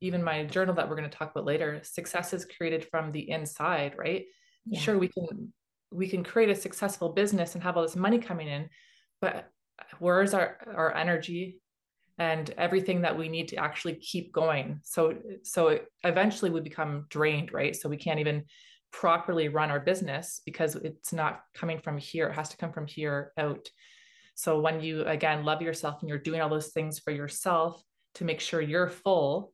even 0.00 0.22
my 0.22 0.44
journal 0.44 0.74
that 0.76 0.88
we're 0.88 0.96
going 0.96 1.10
to 1.10 1.16
talk 1.16 1.32
about 1.32 1.44
later 1.44 1.80
success 1.82 2.32
is 2.32 2.46
created 2.46 2.86
from 2.90 3.10
the 3.10 3.28
inside 3.30 3.94
right? 3.98 4.26
Yeah. 4.64 4.80
sure 4.80 4.98
we 4.98 5.08
can 5.08 5.52
we 5.90 6.08
can 6.08 6.22
create 6.22 6.50
a 6.50 6.54
successful 6.54 7.10
business 7.10 7.54
and 7.54 7.62
have 7.64 7.76
all 7.76 7.82
this 7.82 7.96
money 7.96 8.18
coming 8.18 8.48
in 8.48 8.68
but 9.20 9.50
where's 9.98 10.34
our 10.34 10.58
our 10.74 10.94
energy 10.94 11.60
and 12.18 12.50
everything 12.58 13.02
that 13.02 13.16
we 13.16 13.28
need 13.28 13.48
to 13.48 13.56
actually 13.56 13.94
keep 13.94 14.32
going? 14.32 14.80
So 14.84 15.14
so 15.42 15.80
eventually 16.04 16.50
we 16.50 16.60
become 16.60 17.06
drained 17.08 17.52
right? 17.52 17.74
So 17.74 17.88
we 17.88 17.96
can't 17.96 18.20
even 18.20 18.44
properly 18.92 19.48
run 19.48 19.70
our 19.70 19.80
business 19.80 20.40
because 20.46 20.74
it's 20.76 21.12
not 21.12 21.42
coming 21.54 21.80
from 21.80 21.98
here. 21.98 22.28
It 22.28 22.34
has 22.34 22.48
to 22.50 22.56
come 22.56 22.72
from 22.72 22.86
here 22.86 23.32
out. 23.36 23.68
So 24.34 24.60
when 24.60 24.80
you 24.80 25.02
again 25.02 25.44
love 25.44 25.62
yourself 25.62 25.96
and 26.00 26.08
you're 26.08 26.18
doing 26.18 26.40
all 26.40 26.48
those 26.48 26.68
things 26.68 27.00
for 27.00 27.10
yourself 27.10 27.82
to 28.18 28.24
make 28.24 28.40
sure 28.40 28.60
you're 28.60 28.88
full 28.88 29.52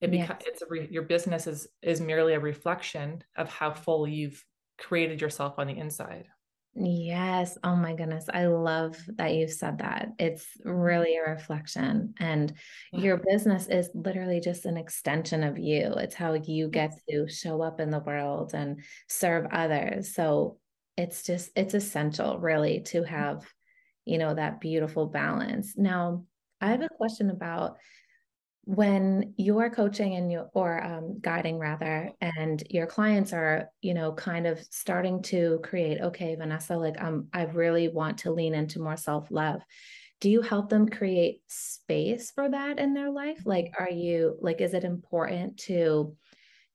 it 0.00 0.10
becomes 0.10 0.40
yes. 0.40 0.48
it's 0.52 0.62
a 0.62 0.66
re- 0.68 0.88
your 0.90 1.02
business 1.02 1.46
is 1.46 1.66
is 1.82 2.00
merely 2.00 2.34
a 2.34 2.40
reflection 2.40 3.22
of 3.36 3.48
how 3.48 3.72
full 3.72 4.06
you've 4.06 4.44
created 4.78 5.20
yourself 5.20 5.54
on 5.58 5.66
the 5.66 5.76
inside. 5.76 6.26
Yes. 6.74 7.58
Oh 7.64 7.74
my 7.74 7.94
goodness. 7.94 8.26
I 8.32 8.46
love 8.46 8.96
that 9.16 9.34
you 9.34 9.48
said 9.48 9.78
that. 9.78 10.10
It's 10.18 10.46
mm-hmm. 10.60 10.70
really 10.70 11.16
a 11.16 11.30
reflection. 11.30 12.14
And 12.20 12.52
yeah. 12.92 13.00
your 13.00 13.16
business 13.16 13.66
is 13.66 13.90
literally 13.94 14.38
just 14.38 14.64
an 14.64 14.76
extension 14.76 15.42
of 15.42 15.58
you. 15.58 15.92
It's 15.94 16.14
how 16.14 16.34
you 16.34 16.68
get 16.68 16.92
to 17.10 17.26
show 17.26 17.62
up 17.62 17.80
in 17.80 17.90
the 17.90 17.98
world 17.98 18.52
and 18.54 18.80
serve 19.08 19.46
others. 19.50 20.14
So 20.14 20.58
it's 20.96 21.24
just, 21.24 21.50
it's 21.56 21.74
essential 21.74 22.38
really 22.38 22.80
to 22.80 23.00
mm-hmm. 23.00 23.12
have, 23.12 23.44
you 24.04 24.18
know, 24.18 24.34
that 24.34 24.60
beautiful 24.60 25.06
balance. 25.06 25.76
Now, 25.76 26.24
I 26.60 26.68
have 26.68 26.82
a 26.82 26.88
question 26.88 27.30
about 27.30 27.78
when 28.68 29.32
you're 29.38 29.70
coaching 29.70 30.14
and 30.16 30.30
you 30.30 30.44
or 30.52 30.84
um, 30.84 31.18
guiding 31.22 31.58
rather 31.58 32.12
and 32.20 32.62
your 32.68 32.86
clients 32.86 33.32
are 33.32 33.70
you 33.80 33.94
know 33.94 34.12
kind 34.12 34.46
of 34.46 34.60
starting 34.70 35.22
to 35.22 35.58
create 35.62 36.02
okay 36.02 36.34
vanessa 36.34 36.76
like 36.76 37.02
um, 37.02 37.28
i 37.32 37.44
really 37.44 37.88
want 37.88 38.18
to 38.18 38.30
lean 38.30 38.54
into 38.54 38.78
more 38.78 38.96
self-love. 38.96 39.62
Do 40.20 40.28
you 40.28 40.42
help 40.42 40.68
them 40.68 40.86
create 40.86 41.40
space 41.46 42.30
for 42.30 42.50
that 42.50 42.78
in 42.78 42.92
their 42.92 43.10
life? 43.10 43.40
Like 43.46 43.72
are 43.78 43.88
you 43.88 44.36
like 44.42 44.60
is 44.60 44.74
it 44.74 44.84
important 44.84 45.56
to 45.60 46.14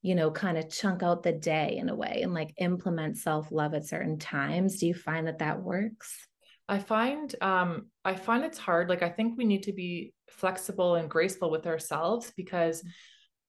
you 0.02 0.14
know 0.16 0.32
kind 0.32 0.58
of 0.58 0.68
chunk 0.68 1.04
out 1.04 1.22
the 1.22 1.30
day 1.30 1.76
in 1.76 1.88
a 1.88 1.94
way 1.94 2.22
and 2.24 2.34
like 2.34 2.54
implement 2.56 3.18
self-love 3.18 3.72
at 3.72 3.86
certain 3.86 4.18
times? 4.18 4.80
Do 4.80 4.88
you 4.88 4.94
find 4.94 5.28
that 5.28 5.38
that 5.38 5.62
works 5.62 6.26
I 6.68 6.78
find 6.78 7.34
um 7.40 7.86
I 8.04 8.14
find 8.14 8.44
it's 8.44 8.58
hard. 8.58 8.88
Like 8.88 9.02
I 9.02 9.10
think 9.10 9.36
we 9.36 9.44
need 9.44 9.64
to 9.64 9.72
be 9.72 10.14
flexible 10.28 10.94
and 10.96 11.10
graceful 11.10 11.50
with 11.50 11.66
ourselves 11.66 12.32
because 12.36 12.82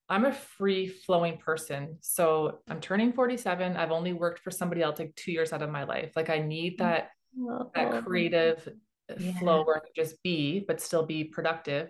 I'm 0.08 0.26
a 0.26 0.34
free 0.34 0.88
flowing 0.88 1.38
person. 1.38 1.98
So 2.02 2.60
I'm 2.70 2.80
turning 2.80 3.12
47. 3.14 3.76
I've 3.76 3.92
only 3.92 4.14
worked 4.14 4.40
for 4.40 4.52
somebody 4.52 4.82
else 4.82 5.00
like 5.00 5.16
two 5.16 5.32
years 5.32 5.52
out 5.52 5.64
of 5.64 5.72
my 5.72 5.84
life. 5.84 6.12
Like 6.16 6.30
I 6.30 6.40
need 6.40 6.78
that 6.78 7.10
oh. 7.40 7.72
that 7.74 8.04
creative 8.04 8.68
uh, 9.10 9.16
yeah. 9.18 9.40
flow 9.40 9.64
where 9.64 9.78
I 9.78 9.80
can 9.80 9.94
just 9.96 10.22
be, 10.22 10.64
but 10.68 10.82
still 10.82 11.06
be 11.06 11.24
productive. 11.24 11.90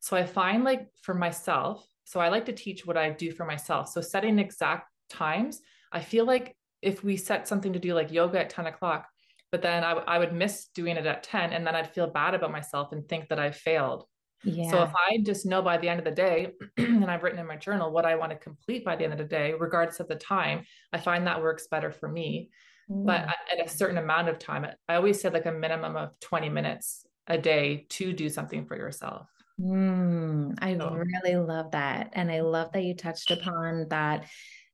So 0.00 0.16
I 0.16 0.24
find 0.24 0.62
like 0.62 0.88
for 1.02 1.14
myself, 1.14 1.84
so 2.04 2.20
I 2.20 2.28
like 2.28 2.46
to 2.46 2.52
teach 2.52 2.86
what 2.86 2.96
I 2.96 3.10
do 3.10 3.32
for 3.32 3.44
myself. 3.44 3.88
So 3.88 4.00
setting 4.00 4.38
exact 4.38 4.88
times, 5.08 5.60
I 5.90 6.00
feel 6.00 6.24
like 6.24 6.56
if 6.82 7.02
we 7.02 7.16
set 7.16 7.48
something 7.48 7.72
to 7.72 7.78
do 7.78 7.94
like 7.94 8.12
yoga 8.12 8.40
at 8.40 8.50
10 8.50 8.66
o'clock, 8.66 9.08
but 9.56 9.62
then 9.62 9.84
I, 9.84 9.92
I 9.92 10.18
would 10.18 10.34
miss 10.34 10.66
doing 10.74 10.98
it 10.98 11.06
at 11.06 11.22
10 11.22 11.54
and 11.54 11.66
then 11.66 11.74
I'd 11.74 11.94
feel 11.94 12.08
bad 12.08 12.34
about 12.34 12.52
myself 12.52 12.92
and 12.92 13.08
think 13.08 13.30
that 13.30 13.38
I 13.38 13.52
failed. 13.52 14.04
Yeah. 14.44 14.70
So 14.70 14.82
if 14.82 14.90
I 14.94 15.16
just 15.22 15.46
know 15.46 15.62
by 15.62 15.78
the 15.78 15.88
end 15.88 15.98
of 15.98 16.04
the 16.04 16.10
day, 16.10 16.52
and 16.76 17.06
I've 17.06 17.22
written 17.22 17.38
in 17.38 17.46
my 17.46 17.56
journal 17.56 17.90
what 17.90 18.04
I 18.04 18.16
want 18.16 18.32
to 18.32 18.36
complete 18.36 18.84
by 18.84 18.96
the 18.96 19.04
end 19.04 19.14
of 19.14 19.18
the 19.18 19.24
day, 19.24 19.54
regardless 19.58 19.98
of 19.98 20.08
the 20.08 20.14
time, 20.14 20.66
I 20.92 20.98
find 20.98 21.26
that 21.26 21.40
works 21.40 21.68
better 21.70 21.90
for 21.90 22.06
me. 22.06 22.50
Mm. 22.90 23.06
But 23.06 23.28
at 23.50 23.64
a 23.64 23.66
certain 23.66 23.96
amount 23.96 24.28
of 24.28 24.38
time, 24.38 24.66
I 24.90 24.94
always 24.94 25.22
said 25.22 25.32
like 25.32 25.46
a 25.46 25.52
minimum 25.52 25.96
of 25.96 26.10
20 26.20 26.50
minutes 26.50 27.06
a 27.26 27.38
day 27.38 27.86
to 27.88 28.12
do 28.12 28.28
something 28.28 28.66
for 28.66 28.76
yourself. 28.76 29.26
Mm, 29.58 30.58
I 30.60 30.76
so. 30.76 30.90
really 30.90 31.36
love 31.36 31.70
that. 31.70 32.10
And 32.12 32.30
I 32.30 32.42
love 32.42 32.72
that 32.72 32.84
you 32.84 32.94
touched 32.94 33.30
upon 33.30 33.86
that 33.88 34.26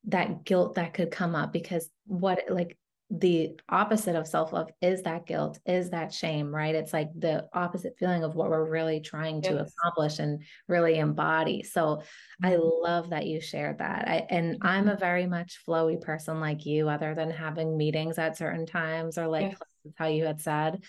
that 0.06 0.44
guilt 0.44 0.74
that 0.74 0.92
could 0.92 1.12
come 1.12 1.36
up 1.36 1.52
because 1.52 1.88
what 2.06 2.40
like 2.48 2.76
the 3.14 3.60
opposite 3.68 4.16
of 4.16 4.26
self 4.26 4.54
love 4.54 4.70
is 4.80 5.02
that 5.02 5.26
guilt, 5.26 5.58
is 5.66 5.90
that 5.90 6.14
shame, 6.14 6.52
right? 6.52 6.74
It's 6.74 6.94
like 6.94 7.10
the 7.14 7.46
opposite 7.52 7.98
feeling 7.98 8.24
of 8.24 8.34
what 8.34 8.48
we're 8.48 8.68
really 8.68 9.00
trying 9.00 9.42
to 9.42 9.66
accomplish 9.66 10.18
and 10.18 10.42
really 10.66 10.98
embody. 10.98 11.62
So 11.62 11.82
mm-hmm. 11.82 12.46
I 12.46 12.56
love 12.56 13.10
that 13.10 13.26
you 13.26 13.42
shared 13.42 13.78
that. 13.78 14.08
I, 14.08 14.26
and 14.30 14.54
mm-hmm. 14.54 14.66
I'm 14.66 14.88
a 14.88 14.96
very 14.96 15.26
much 15.26 15.60
flowy 15.68 16.00
person 16.00 16.40
like 16.40 16.64
you, 16.64 16.88
other 16.88 17.14
than 17.14 17.30
having 17.30 17.76
meetings 17.76 18.18
at 18.18 18.38
certain 18.38 18.64
times 18.64 19.18
or 19.18 19.26
like 19.26 19.50
yes. 19.50 19.94
how 19.96 20.06
you 20.06 20.24
had 20.24 20.40
said. 20.40 20.82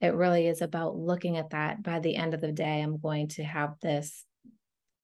It 0.00 0.14
really 0.14 0.46
is 0.46 0.62
about 0.62 0.96
looking 0.96 1.38
at 1.38 1.50
that 1.50 1.82
by 1.82 1.98
the 1.98 2.14
end 2.14 2.34
of 2.34 2.40
the 2.40 2.52
day. 2.52 2.82
I'm 2.82 2.98
going 2.98 3.28
to 3.28 3.42
have 3.42 3.74
this 3.82 4.24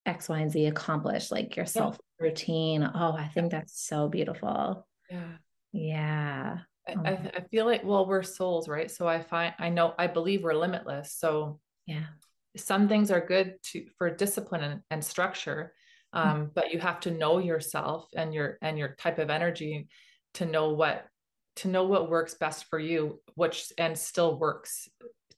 X, 0.06 0.28
Y, 0.28 0.38
and 0.38 0.52
Z 0.52 0.66
accomplished, 0.66 1.32
like 1.32 1.56
your 1.56 1.66
self 1.66 1.98
routine. 2.20 2.84
Oh, 2.84 3.12
I 3.12 3.26
think 3.26 3.50
that's 3.50 3.84
so 3.84 4.08
beautiful. 4.08 4.86
Yeah. 5.10 5.32
Yeah. 5.72 6.58
I, 6.88 7.10
I 7.36 7.40
feel 7.50 7.66
like, 7.66 7.84
well, 7.84 8.06
we're 8.06 8.22
souls, 8.22 8.68
right? 8.68 8.90
So 8.90 9.06
I 9.06 9.22
find, 9.22 9.54
I 9.58 9.68
know, 9.68 9.94
I 9.98 10.06
believe 10.06 10.42
we're 10.42 10.54
limitless. 10.54 11.14
So 11.14 11.60
yeah, 11.86 12.06
some 12.56 12.88
things 12.88 13.10
are 13.10 13.24
good 13.24 13.54
to 13.64 13.86
for 13.96 14.10
discipline 14.10 14.62
and, 14.62 14.80
and 14.90 15.04
structure, 15.04 15.72
mm-hmm. 16.14 16.28
um, 16.28 16.36
mm-hmm. 16.36 16.50
but 16.54 16.72
you 16.72 16.78
have 16.78 17.00
to 17.00 17.10
know 17.10 17.38
yourself 17.38 18.08
and 18.16 18.34
your 18.34 18.58
and 18.62 18.78
your 18.78 18.96
type 18.98 19.18
of 19.18 19.30
energy 19.30 19.88
to 20.34 20.46
know 20.46 20.70
what 20.70 21.06
to 21.56 21.68
know 21.68 21.84
what 21.84 22.10
works 22.10 22.34
best 22.34 22.64
for 22.66 22.78
you, 22.78 23.20
which 23.34 23.72
and 23.78 23.96
still 23.96 24.38
works 24.38 24.88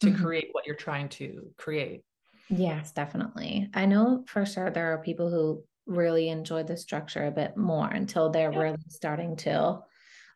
to 0.01 0.09
mm-hmm. 0.09 0.23
create 0.23 0.49
what 0.53 0.67
you're 0.67 0.77
trying 0.77 1.09
to 1.09 1.51
create. 1.59 2.03
Yes, 2.49 2.93
definitely. 2.93 3.69
I 3.75 3.87
know 3.87 4.25
for 4.27 4.45
sure 4.45 4.71
there 4.71 4.93
are 4.93 5.03
people 5.03 5.31
who 5.31 5.65
really 5.87 6.29
enjoy 6.29 6.63
the 6.63 6.77
structure 6.77 7.27
a 7.27 7.31
bit 7.31 7.57
more 7.57 7.89
until 7.89 8.31
they're 8.31 8.53
yeah. 8.53 8.59
really 8.59 8.85
starting 8.89 9.37
to 9.37 9.81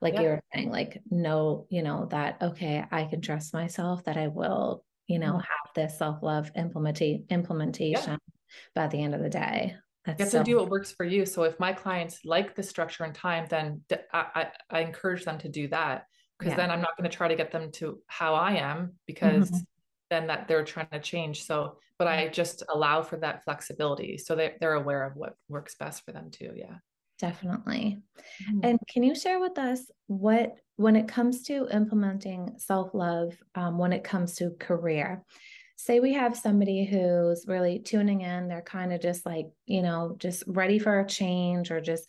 like 0.00 0.14
yeah. 0.14 0.20
you 0.20 0.28
were 0.28 0.42
saying 0.54 0.70
like 0.70 1.00
know 1.10 1.66
you 1.70 1.82
know 1.82 2.06
that 2.10 2.36
okay 2.42 2.84
i 2.90 3.04
can 3.04 3.20
trust 3.20 3.54
myself 3.54 4.04
that 4.04 4.16
i 4.16 4.28
will 4.28 4.84
you 5.06 5.18
know 5.18 5.32
mm-hmm. 5.32 5.38
have 5.38 5.74
this 5.74 5.98
self-love 5.98 6.50
implementation 6.56 7.24
implementation 7.30 8.12
yeah. 8.12 8.56
by 8.74 8.86
the 8.88 9.02
end 9.02 9.14
of 9.14 9.22
the 9.22 9.28
day 9.28 9.74
That's 10.04 10.18
you 10.18 10.24
have 10.24 10.32
so- 10.32 10.38
to 10.38 10.44
do 10.44 10.56
what 10.56 10.70
works 10.70 10.92
for 10.92 11.04
you 11.04 11.26
so 11.26 11.44
if 11.44 11.58
my 11.60 11.72
clients 11.72 12.20
like 12.24 12.54
the 12.54 12.62
structure 12.62 13.04
and 13.04 13.14
time 13.14 13.46
then 13.48 13.82
I, 14.12 14.26
I, 14.34 14.46
I 14.70 14.80
encourage 14.80 15.24
them 15.24 15.38
to 15.38 15.48
do 15.48 15.68
that 15.68 16.06
because 16.38 16.52
yeah. 16.52 16.56
then 16.56 16.70
i'm 16.70 16.80
not 16.80 16.96
going 16.98 17.08
to 17.08 17.16
try 17.16 17.28
to 17.28 17.36
get 17.36 17.52
them 17.52 17.70
to 17.72 18.00
how 18.06 18.34
i 18.34 18.54
am 18.54 18.92
because 19.06 19.50
mm-hmm. 19.50 19.64
then 20.10 20.26
that 20.28 20.48
they're 20.48 20.64
trying 20.64 20.88
to 20.92 21.00
change 21.00 21.44
so 21.44 21.78
but 21.98 22.08
i 22.08 22.28
just 22.28 22.62
allow 22.72 23.02
for 23.02 23.16
that 23.16 23.44
flexibility 23.44 24.18
so 24.18 24.34
they, 24.34 24.54
they're 24.60 24.74
aware 24.74 25.04
of 25.04 25.16
what 25.16 25.34
works 25.48 25.74
best 25.76 26.04
for 26.04 26.12
them 26.12 26.30
too 26.30 26.52
yeah 26.54 26.76
Definitely. 27.18 27.98
Mm-hmm. 28.42 28.60
And 28.62 28.78
can 28.88 29.02
you 29.02 29.14
share 29.14 29.40
with 29.40 29.58
us 29.58 29.90
what, 30.06 30.56
when 30.76 30.96
it 30.96 31.08
comes 31.08 31.42
to 31.44 31.68
implementing 31.72 32.54
self 32.58 32.92
love, 32.94 33.32
um, 33.54 33.78
when 33.78 33.92
it 33.92 34.04
comes 34.04 34.34
to 34.36 34.50
career, 34.58 35.24
say 35.76 36.00
we 36.00 36.14
have 36.14 36.36
somebody 36.36 36.84
who's 36.84 37.44
really 37.46 37.78
tuning 37.78 38.22
in, 38.22 38.48
they're 38.48 38.62
kind 38.62 38.92
of 38.92 39.00
just 39.00 39.24
like, 39.26 39.46
you 39.66 39.82
know, 39.82 40.16
just 40.18 40.42
ready 40.46 40.78
for 40.78 41.00
a 41.00 41.06
change 41.06 41.70
or 41.70 41.80
just, 41.80 42.06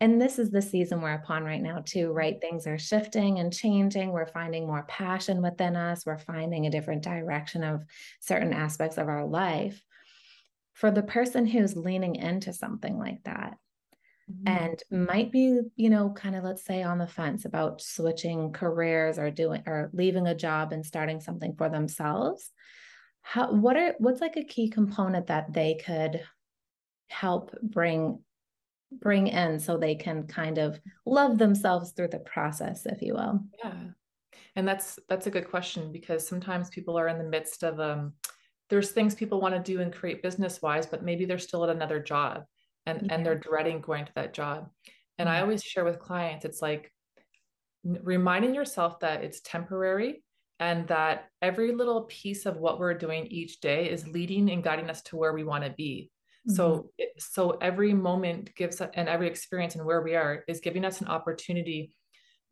and 0.00 0.20
this 0.20 0.38
is 0.38 0.50
the 0.50 0.62
season 0.62 1.02
we're 1.02 1.12
upon 1.12 1.44
right 1.44 1.60
now, 1.60 1.82
too, 1.84 2.10
right? 2.12 2.40
Things 2.40 2.66
are 2.66 2.78
shifting 2.78 3.38
and 3.38 3.52
changing. 3.52 4.10
We're 4.10 4.26
finding 4.26 4.66
more 4.66 4.84
passion 4.88 5.42
within 5.42 5.76
us, 5.76 6.06
we're 6.06 6.18
finding 6.18 6.66
a 6.66 6.70
different 6.70 7.02
direction 7.02 7.62
of 7.62 7.84
certain 8.20 8.54
aspects 8.54 8.96
of 8.96 9.08
our 9.08 9.26
life. 9.26 9.82
For 10.72 10.90
the 10.90 11.02
person 11.02 11.44
who's 11.44 11.76
leaning 11.76 12.14
into 12.14 12.54
something 12.54 12.98
like 12.98 13.22
that, 13.24 13.58
mm-hmm. 14.30 14.46
and 14.46 14.82
might 15.08 15.32
be, 15.32 15.60
you 15.76 15.90
know, 15.90 16.10
kind 16.10 16.36
of 16.36 16.44
let's 16.44 16.64
say 16.64 16.82
on 16.82 16.98
the 16.98 17.06
fence 17.06 17.44
about 17.44 17.80
switching 17.80 18.52
careers 18.52 19.18
or 19.18 19.30
doing 19.30 19.62
or 19.66 19.90
leaving 19.92 20.26
a 20.26 20.34
job 20.34 20.72
and 20.72 20.84
starting 20.84 21.20
something 21.20 21.54
for 21.56 21.68
themselves. 21.68 22.50
How 23.22 23.52
what 23.52 23.76
are 23.76 23.94
what's 23.98 24.20
like 24.20 24.36
a 24.36 24.44
key 24.44 24.68
component 24.68 25.26
that 25.26 25.52
they 25.52 25.74
could 25.74 26.22
help 27.08 27.54
bring 27.62 28.20
bring 28.92 29.28
in 29.28 29.58
so 29.60 29.76
they 29.76 29.94
can 29.94 30.26
kind 30.26 30.58
of 30.58 30.80
love 31.06 31.38
themselves 31.38 31.92
through 31.92 32.08
the 32.08 32.18
process 32.18 32.86
if 32.86 33.02
you 33.02 33.14
will 33.14 33.40
yeah 33.62 33.74
and 34.56 34.66
that's 34.66 34.98
that's 35.08 35.26
a 35.26 35.30
good 35.30 35.48
question 35.48 35.92
because 35.92 36.26
sometimes 36.26 36.70
people 36.70 36.98
are 36.98 37.08
in 37.08 37.18
the 37.18 37.24
midst 37.24 37.62
of 37.62 37.78
um 37.78 38.12
there's 38.68 38.90
things 38.90 39.14
people 39.14 39.40
want 39.40 39.54
to 39.54 39.72
do 39.72 39.80
and 39.80 39.92
create 39.92 40.22
business 40.22 40.60
wise 40.62 40.86
but 40.86 41.04
maybe 41.04 41.24
they're 41.24 41.38
still 41.38 41.64
at 41.64 41.70
another 41.70 42.00
job 42.00 42.44
and 42.90 43.06
yeah. 43.06 43.14
and 43.14 43.24
they're 43.24 43.38
dreading 43.38 43.80
going 43.80 44.04
to 44.04 44.12
that 44.14 44.34
job 44.34 44.68
and 45.18 45.28
mm-hmm. 45.28 45.36
i 45.36 45.40
always 45.40 45.62
share 45.62 45.84
with 45.84 45.98
clients 45.98 46.44
it's 46.44 46.62
like 46.62 46.92
reminding 47.84 48.54
yourself 48.54 49.00
that 49.00 49.24
it's 49.24 49.40
temporary 49.40 50.22
and 50.58 50.86
that 50.88 51.30
every 51.40 51.72
little 51.72 52.02
piece 52.02 52.44
of 52.44 52.58
what 52.58 52.78
we're 52.78 52.94
doing 52.94 53.26
each 53.26 53.60
day 53.60 53.88
is 53.88 54.06
leading 54.06 54.50
and 54.50 54.62
guiding 54.62 54.90
us 54.90 55.00
to 55.02 55.16
where 55.16 55.32
we 55.32 55.44
want 55.44 55.64
to 55.64 55.70
be 55.70 56.10
mm-hmm. 56.46 56.54
so 56.54 56.90
so 57.18 57.52
every 57.62 57.94
moment 57.94 58.54
gives 58.54 58.80
and 58.80 59.08
every 59.08 59.26
experience 59.26 59.74
and 59.74 59.84
where 59.84 60.02
we 60.02 60.14
are 60.14 60.44
is 60.46 60.60
giving 60.60 60.84
us 60.84 61.00
an 61.00 61.08
opportunity 61.08 61.94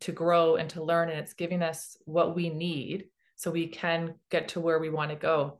to 0.01 0.11
grow 0.11 0.55
and 0.55 0.69
to 0.69 0.83
learn 0.83 1.09
and 1.09 1.19
it's 1.19 1.33
giving 1.33 1.61
us 1.61 1.97
what 2.05 2.35
we 2.35 2.49
need 2.49 3.05
so 3.35 3.51
we 3.51 3.67
can 3.67 4.15
get 4.31 4.49
to 4.49 4.59
where 4.59 4.79
we 4.79 4.89
want 4.89 5.11
to 5.11 5.15
go 5.15 5.59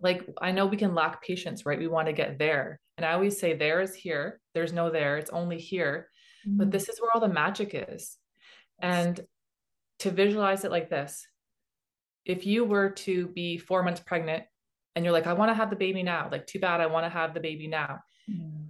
like 0.00 0.26
i 0.40 0.50
know 0.50 0.66
we 0.66 0.76
can 0.76 0.94
lack 0.94 1.22
patience 1.22 1.66
right 1.66 1.78
we 1.78 1.88
want 1.88 2.06
to 2.06 2.12
get 2.12 2.38
there 2.38 2.80
and 2.96 3.06
I 3.06 3.12
always 3.12 3.38
say, 3.38 3.54
there 3.54 3.80
is 3.80 3.94
here. 3.94 4.40
There's 4.54 4.72
no 4.72 4.90
there. 4.90 5.18
It's 5.18 5.30
only 5.30 5.58
here. 5.58 6.08
Mm-hmm. 6.46 6.58
But 6.58 6.70
this 6.70 6.88
is 6.88 7.00
where 7.00 7.10
all 7.14 7.20
the 7.20 7.28
magic 7.28 7.70
is. 7.72 8.16
And 8.80 9.18
to 10.00 10.10
visualize 10.10 10.64
it 10.64 10.70
like 10.70 10.90
this 10.90 11.26
if 12.24 12.46
you 12.46 12.64
were 12.64 12.90
to 12.90 13.28
be 13.28 13.58
four 13.58 13.82
months 13.82 14.00
pregnant 14.00 14.44
and 14.94 15.04
you're 15.04 15.12
like, 15.12 15.26
I 15.26 15.32
want 15.32 15.50
to 15.50 15.54
have 15.54 15.70
the 15.70 15.76
baby 15.76 16.02
now, 16.02 16.28
like, 16.30 16.46
too 16.46 16.60
bad, 16.60 16.80
I 16.80 16.86
want 16.86 17.04
to 17.04 17.10
have 17.10 17.34
the 17.34 17.40
baby 17.40 17.66
now. 17.66 18.00
Mm-hmm. 18.30 18.66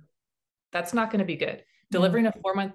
That's 0.72 0.94
not 0.94 1.10
going 1.10 1.18
to 1.18 1.26
be 1.26 1.36
good. 1.36 1.58
Mm-hmm. 1.58 1.90
Delivering 1.90 2.26
a 2.26 2.32
four 2.32 2.54
month, 2.54 2.74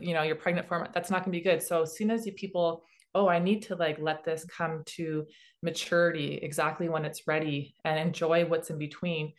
you 0.00 0.14
know, 0.14 0.22
you're 0.22 0.36
pregnant 0.36 0.68
four 0.68 0.78
months, 0.78 0.92
that's 0.94 1.10
not 1.10 1.24
going 1.24 1.32
to 1.32 1.38
be 1.38 1.42
good. 1.42 1.62
So 1.62 1.82
as 1.82 1.96
soon 1.96 2.10
as 2.10 2.24
you 2.26 2.32
people, 2.32 2.84
oh, 3.14 3.28
I 3.28 3.38
need 3.38 3.62
to 3.62 3.76
like 3.76 3.98
let 4.00 4.24
this 4.24 4.44
come 4.44 4.82
to 4.86 5.26
maturity 5.62 6.38
exactly 6.42 6.88
when 6.88 7.04
it's 7.04 7.26
ready 7.26 7.74
and 7.84 7.98
enjoy 7.98 8.44
what's 8.44 8.70
in 8.70 8.78
between 8.78 9.32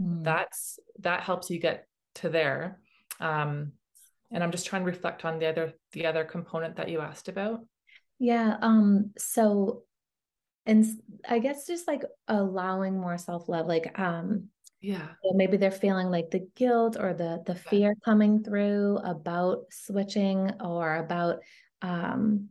mm. 0.00 0.24
that's 0.24 0.78
that 1.00 1.22
helps 1.22 1.50
you 1.50 1.58
get 1.60 1.86
to 2.16 2.28
there. 2.28 2.80
Um, 3.20 3.72
and 4.30 4.42
i'm 4.42 4.50
just 4.50 4.66
trying 4.66 4.82
to 4.82 4.86
reflect 4.86 5.24
on 5.24 5.38
the 5.38 5.46
other 5.46 5.72
the 5.92 6.06
other 6.06 6.24
component 6.24 6.76
that 6.76 6.88
you 6.88 7.00
asked 7.00 7.28
about. 7.28 7.60
Yeah 8.18 8.56
um 8.60 9.12
so 9.16 9.82
and 10.66 10.84
i 11.28 11.38
guess 11.38 11.66
just 11.66 11.88
like 11.88 12.02
allowing 12.28 13.00
more 13.00 13.16
self-love 13.16 13.66
like 13.66 13.98
um 13.98 14.48
yeah. 14.82 15.08
maybe 15.34 15.58
they're 15.58 15.70
feeling 15.70 16.08
like 16.08 16.30
the 16.30 16.46
guilt 16.54 16.96
or 16.98 17.12
the 17.12 17.42
the 17.46 17.54
fear 17.54 17.94
coming 18.02 18.42
through 18.42 18.98
about 19.04 19.64
switching 19.70 20.50
or 20.60 20.96
about 20.96 21.40
um 21.82 22.48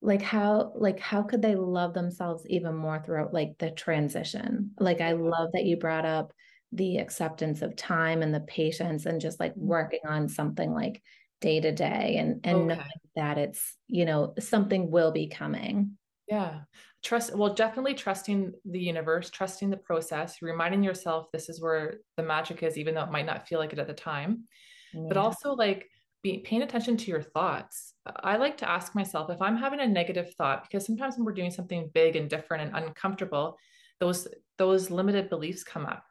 like 0.00 0.22
how 0.22 0.72
like 0.76 0.98
how 1.00 1.22
could 1.22 1.42
they 1.42 1.54
love 1.54 1.92
themselves 1.94 2.44
even 2.48 2.74
more 2.74 3.00
throughout 3.04 3.34
like 3.34 3.58
the 3.58 3.70
transition? 3.70 4.72
Like 4.78 5.00
i 5.00 5.12
love 5.12 5.50
that 5.52 5.64
you 5.64 5.76
brought 5.76 6.04
up 6.04 6.32
the 6.72 6.98
acceptance 6.98 7.62
of 7.62 7.76
time 7.76 8.22
and 8.22 8.34
the 8.34 8.40
patience 8.40 9.06
and 9.06 9.20
just 9.20 9.40
like 9.40 9.52
mm-hmm. 9.52 9.66
working 9.66 10.00
on 10.06 10.28
something 10.28 10.72
like 10.72 11.02
day 11.40 11.60
to 11.60 11.72
day 11.72 12.16
and 12.18 12.40
and 12.44 12.56
okay. 12.56 12.66
knowing 12.66 12.90
that 13.16 13.38
it's 13.38 13.76
you 13.86 14.04
know 14.04 14.34
something 14.38 14.90
will 14.90 15.12
be 15.12 15.28
coming 15.28 15.96
yeah 16.28 16.60
trust 17.02 17.34
well 17.34 17.54
definitely 17.54 17.94
trusting 17.94 18.52
the 18.64 18.80
universe 18.80 19.30
trusting 19.30 19.70
the 19.70 19.76
process 19.76 20.42
reminding 20.42 20.82
yourself 20.82 21.26
this 21.32 21.48
is 21.48 21.60
where 21.60 21.98
the 22.16 22.22
magic 22.22 22.62
is 22.62 22.76
even 22.76 22.94
though 22.94 23.04
it 23.04 23.10
might 23.10 23.26
not 23.26 23.46
feel 23.46 23.58
like 23.58 23.72
it 23.72 23.78
at 23.78 23.86
the 23.86 23.94
time 23.94 24.44
yeah. 24.92 25.04
but 25.06 25.16
also 25.16 25.52
like 25.52 25.88
be 26.22 26.38
paying 26.38 26.62
attention 26.62 26.96
to 26.96 27.10
your 27.10 27.22
thoughts 27.22 27.94
i 28.24 28.36
like 28.36 28.56
to 28.56 28.68
ask 28.68 28.96
myself 28.96 29.30
if 29.30 29.40
i'm 29.40 29.56
having 29.56 29.80
a 29.80 29.86
negative 29.86 30.34
thought 30.34 30.64
because 30.64 30.84
sometimes 30.84 31.16
when 31.16 31.24
we're 31.24 31.32
doing 31.32 31.52
something 31.52 31.88
big 31.94 32.16
and 32.16 32.28
different 32.28 32.64
and 32.74 32.84
uncomfortable 32.84 33.56
those 34.00 34.26
those 34.58 34.90
limited 34.90 35.30
beliefs 35.30 35.62
come 35.62 35.86
up 35.86 36.02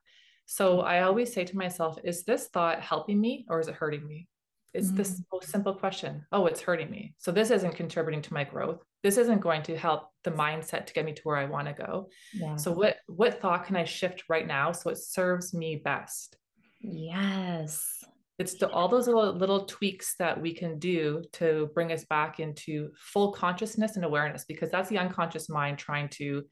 so 0.48 0.80
i 0.80 1.02
always 1.02 1.32
say 1.32 1.44
to 1.44 1.58
myself 1.58 2.00
is 2.04 2.24
this 2.24 2.48
thought 2.48 2.82
helping 2.82 3.20
me 3.22 3.46
or 3.50 3.60
is 3.60 3.68
it 3.68 3.76
hurting 3.76 4.08
me? 4.08 4.28
It's 4.74 4.88
mm-hmm. 4.88 4.98
this 4.98 5.22
most 5.32 5.50
simple 5.50 5.74
question 5.74 6.26
oh 6.32 6.46
it's 6.48 6.62
hurting 6.62 6.90
me. 6.90 7.14
So 7.18 7.32
this 7.32 7.52
isn't 7.52 7.76
contributing 7.76 8.22
to 8.24 8.34
my 8.34 8.44
growth. 8.44 8.84
This 9.04 9.18
isn't 9.18 9.42
going 9.42 9.62
to 9.64 9.78
help 9.78 10.10
the 10.24 10.32
mindset 10.32 10.88
to 10.88 10.94
get 10.94 11.06
me 11.06 11.14
to 11.14 11.22
where 11.24 11.38
i 11.38 11.46
want 11.46 11.68
to 11.68 11.74
go. 11.74 12.10
Yeah. 12.34 12.56
so 12.56 12.72
what 12.72 12.98
what 13.08 13.42
thought 13.42 13.66
can 13.66 13.76
i 13.76 13.84
shift 13.84 14.24
right 14.30 14.48
now 14.48 14.72
so 14.72 14.90
it 14.90 14.98
serves 14.98 15.54
me 15.54 15.82
best? 15.84 16.38
Yes. 16.80 18.04
It's 18.40 18.54
the, 18.54 18.70
all 18.70 18.88
those 18.88 19.08
little, 19.08 19.34
little 19.34 19.66
tweaks 19.66 20.16
that 20.20 20.40
we 20.40 20.54
can 20.54 20.78
do 20.78 21.24
to 21.34 21.72
bring 21.74 21.92
us 21.92 22.06
back 22.06 22.40
into 22.40 22.92
full 22.96 23.32
consciousness 23.32 23.96
and 23.96 24.06
awareness 24.06 24.46
because 24.48 24.70
that's 24.70 24.90
the 24.90 25.00
unconscious 25.00 25.50
mind 25.50 25.80
trying 25.80 26.08
to 26.10 26.44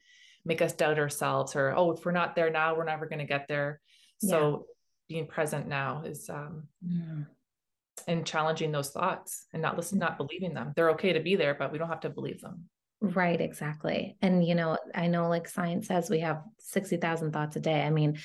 make 0.46 0.62
us 0.62 0.72
doubt 0.72 0.98
ourselves 0.98 1.56
or 1.56 1.74
oh 1.76 1.90
if 1.90 2.04
we're 2.04 2.12
not 2.12 2.34
there 2.34 2.50
now 2.50 2.74
we're 2.74 2.84
never 2.84 3.06
going 3.06 3.18
to 3.18 3.26
get 3.26 3.46
there 3.48 3.80
so 4.18 4.66
yeah. 5.08 5.16
being 5.16 5.26
present 5.26 5.66
now 5.66 6.02
is 6.04 6.30
um 6.30 6.64
mm 6.84 7.26
and 8.06 8.26
challenging 8.26 8.72
those 8.72 8.90
thoughts 8.90 9.46
and 9.52 9.62
not 9.62 9.76
listening, 9.76 10.00
not 10.00 10.18
believing 10.18 10.54
them. 10.54 10.72
They're 10.76 10.90
okay 10.90 11.12
to 11.12 11.20
be 11.20 11.36
there, 11.36 11.54
but 11.54 11.72
we 11.72 11.78
don't 11.78 11.88
have 11.88 12.00
to 12.00 12.10
believe 12.10 12.40
them. 12.40 12.64
Right, 13.00 13.40
exactly. 13.40 14.16
And 14.22 14.46
you 14.46 14.54
know, 14.54 14.78
I 14.94 15.06
know 15.08 15.28
like 15.28 15.48
science 15.48 15.88
says 15.88 16.08
we 16.08 16.20
have 16.20 16.42
60,000 16.60 17.32
thoughts 17.32 17.56
a 17.56 17.60
day. 17.60 17.82
I 17.82 17.90
mean, 17.90 18.18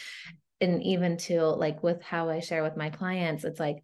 and 0.60 0.82
even 0.84 1.18
to 1.18 1.44
like 1.44 1.84
with 1.84 2.02
how 2.02 2.30
I 2.30 2.40
share 2.40 2.64
with 2.64 2.78
my 2.78 2.90
clients, 2.90 3.44
it's 3.44 3.60
like 3.60 3.78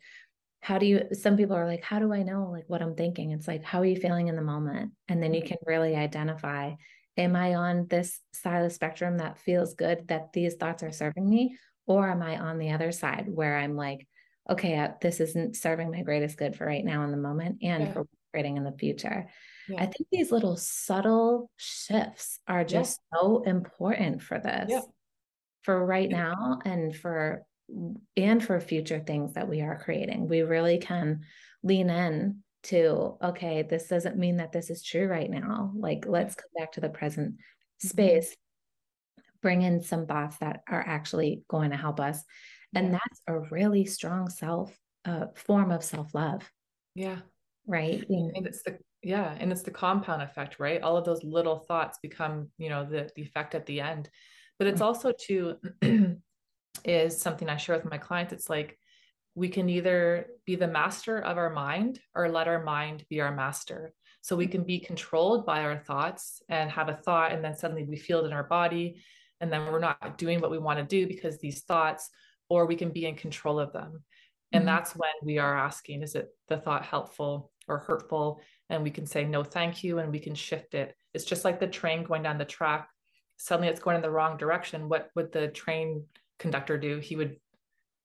how 0.62 0.78
do 0.78 0.86
you 0.86 1.08
some 1.14 1.38
people 1.38 1.56
are 1.56 1.68
like 1.68 1.84
how 1.84 2.00
do 2.00 2.12
I 2.12 2.24
know 2.24 2.50
like 2.52 2.66
what 2.68 2.82
I'm 2.82 2.96
thinking? 2.96 3.32
It's 3.32 3.48
like 3.48 3.64
how 3.64 3.80
are 3.80 3.86
you 3.86 3.96
feeling 3.96 4.28
in 4.28 4.36
the 4.36 4.42
moment? 4.42 4.92
And 5.08 5.22
then 5.22 5.34
you 5.34 5.42
mm-hmm. 5.42 5.48
can 5.48 5.58
really 5.66 5.96
identify 5.96 6.74
am 7.18 7.36
I 7.36 7.56
on 7.56 7.88
this 7.88 8.20
side 8.34 8.58
of 8.58 8.64
the 8.64 8.74
spectrum 8.74 9.18
that 9.18 9.40
feels 9.40 9.74
good 9.74 10.08
that 10.08 10.34
these 10.34 10.56
thoughts 10.56 10.84
are 10.84 10.92
serving 10.92 11.28
me 11.30 11.58
or 11.86 12.10
am 12.10 12.22
I 12.22 12.38
on 12.38 12.58
the 12.58 12.72
other 12.72 12.92
side 12.92 13.26
where 13.28 13.58
I'm 13.58 13.76
like 13.76 14.08
okay, 14.50 14.78
uh, 14.78 14.90
this 15.02 15.20
isn't 15.20 15.56
serving 15.56 15.92
my 15.92 16.02
greatest 16.02 16.38
good 16.38 16.56
for 16.56 16.66
right 16.66 16.86
now 16.86 17.04
in 17.04 17.12
the 17.12 17.18
moment 17.18 17.60
and 17.62 17.84
yeah. 17.84 17.92
for 17.92 18.08
creating 18.32 18.58
in 18.58 18.64
the 18.64 18.72
future. 18.72 19.30
Yeah. 19.68 19.82
I 19.82 19.86
think 19.86 20.08
these 20.12 20.32
little 20.32 20.56
subtle 20.56 21.50
shifts 21.58 22.40
are 22.48 22.64
just 22.64 23.00
yeah. 23.12 23.20
so 23.20 23.44
important 23.44 24.22
for 24.22 24.40
this, 24.40 24.72
for 25.64 25.86
right 25.86 26.10
now 26.10 26.60
and 26.64 26.96
for 26.96 27.44
and 28.16 28.44
for 28.44 28.60
future 28.62 29.00
things 29.00 29.34
that 29.34 29.50
we 29.50 29.62
are 29.62 29.78
creating. 29.78 30.30
We 30.30 30.42
really 30.42 30.78
can 30.78 31.22
lean 31.64 31.90
in 31.90 32.44
to 32.64 33.18
okay, 33.24 33.64
this 33.64 33.88
doesn't 33.88 34.18
mean 34.18 34.38
that 34.38 34.52
this 34.52 34.70
is 34.70 34.84
true 34.84 35.08
right 35.08 35.30
now. 35.30 35.72
Like 35.76 36.06
let's 36.08 36.36
come 36.36 36.50
back 36.58 36.74
to 36.74 36.82
the 36.82 36.90
present 36.90 37.34
mm-hmm. 37.34 37.88
space, 37.88 38.36
bring 39.42 39.62
in 39.62 39.82
some 39.82 40.06
thoughts 40.06 40.38
that 40.38 40.62
are 40.68 40.84
actually 40.86 41.44
going 41.50 41.72
to 41.72 41.78
help 41.78 42.00
us 42.00 42.24
and 42.76 42.94
that's 42.94 43.22
a 43.28 43.40
really 43.52 43.86
strong 43.86 44.30
self 44.30 44.78
uh, 45.06 45.28
form 45.36 45.72
of 45.72 45.84
self-love 45.84 46.50
yeah 46.96 47.18
right 47.66 48.06
and 48.10 48.46
it's 48.46 48.64
the 48.64 48.78
yeah 49.04 49.36
and 49.40 49.52
it's 49.52 49.64
the 49.64 49.72
compound 49.72 50.22
effect 50.22 50.60
right 50.60 50.82
all 50.82 50.98
of 50.98 51.06
those 51.06 51.24
little 51.24 51.60
thoughts 51.60 52.00
become 52.02 52.50
you 52.58 52.70
know 52.70 52.86
the, 52.86 53.10
the 53.16 53.22
effect 53.22 53.56
at 53.56 53.66
the 53.66 53.80
end 53.80 54.10
but 54.60 54.68
it's 54.68 54.82
mm. 54.82 54.86
also 54.86 55.12
too 55.18 55.56
is 56.86 57.20
something 57.20 57.50
i 57.50 57.58
share 57.58 57.76
with 57.76 57.90
my 57.90 57.98
clients 57.98 58.34
it's 58.34 58.50
like 58.50 58.78
we 59.38 59.48
can 59.48 59.70
either 59.70 60.26
be 60.48 60.56
the 60.56 60.68
master 60.68 61.20
of 61.20 61.38
our 61.38 61.52
mind 61.52 62.00
or 62.16 62.28
let 62.28 62.48
our 62.48 62.64
mind 62.64 63.06
be 63.08 63.22
our 63.22 63.34
master 63.34 63.94
so 64.22 64.36
we 64.36 64.48
can 64.48 64.64
be 64.64 64.80
controlled 64.80 65.46
by 65.46 65.62
our 65.62 65.78
thoughts 65.78 66.42
and 66.50 66.72
have 66.72 66.90
a 66.90 66.96
thought 66.96 67.32
and 67.32 67.46
then 67.46 67.56
suddenly 67.56 67.84
we 67.84 67.96
feel 67.96 68.24
it 68.24 68.26
in 68.26 68.34
our 68.34 68.44
body 68.44 69.00
and 69.40 69.54
then 69.54 69.72
we're 69.72 69.80
not 69.80 70.18
doing 70.18 70.42
what 70.42 70.50
we 70.50 70.58
want 70.58 70.80
to 70.80 70.86
do 70.86 71.08
because 71.08 71.38
these 71.38 71.62
thoughts 71.62 72.10
or 72.50 72.66
we 72.66 72.76
can 72.76 72.90
be 72.90 73.06
in 73.06 73.16
control 73.16 73.60
of 73.60 73.74
them. 73.74 74.04
And 74.52 74.62
mm-hmm. 74.62 74.76
that's 74.76 74.96
when 74.96 75.12
we 75.22 75.38
are 75.38 75.56
asking, 75.56 76.02
is 76.02 76.16
it 76.16 76.30
the 76.48 76.58
thought 76.58 76.84
helpful 76.84 77.52
or 77.68 77.78
hurtful? 77.78 78.42
And 78.72 78.82
we 78.82 78.90
can 78.90 79.06
say, 79.06 79.24
no, 79.24 79.44
thank 79.44 79.84
you. 79.84 80.00
And 80.00 80.12
we 80.12 80.20
can 80.20 80.34
shift 80.34 80.74
it. 80.74 80.96
It's 81.14 81.26
just 81.26 81.46
like 81.46 81.60
the 81.60 81.68
train 81.68 82.04
going 82.04 82.24
down 82.24 82.38
the 82.38 82.46
track. 82.46 82.90
Suddenly 83.38 83.68
it's 83.68 83.80
going 83.80 83.98
in 83.98 84.02
the 84.02 84.10
wrong 84.10 84.38
direction. 84.38 84.90
What 84.90 85.10
would 85.16 85.32
the 85.32 85.50
train 85.50 86.06
conductor 86.40 86.78
do? 86.78 86.98
He 86.98 87.16
would 87.16 87.38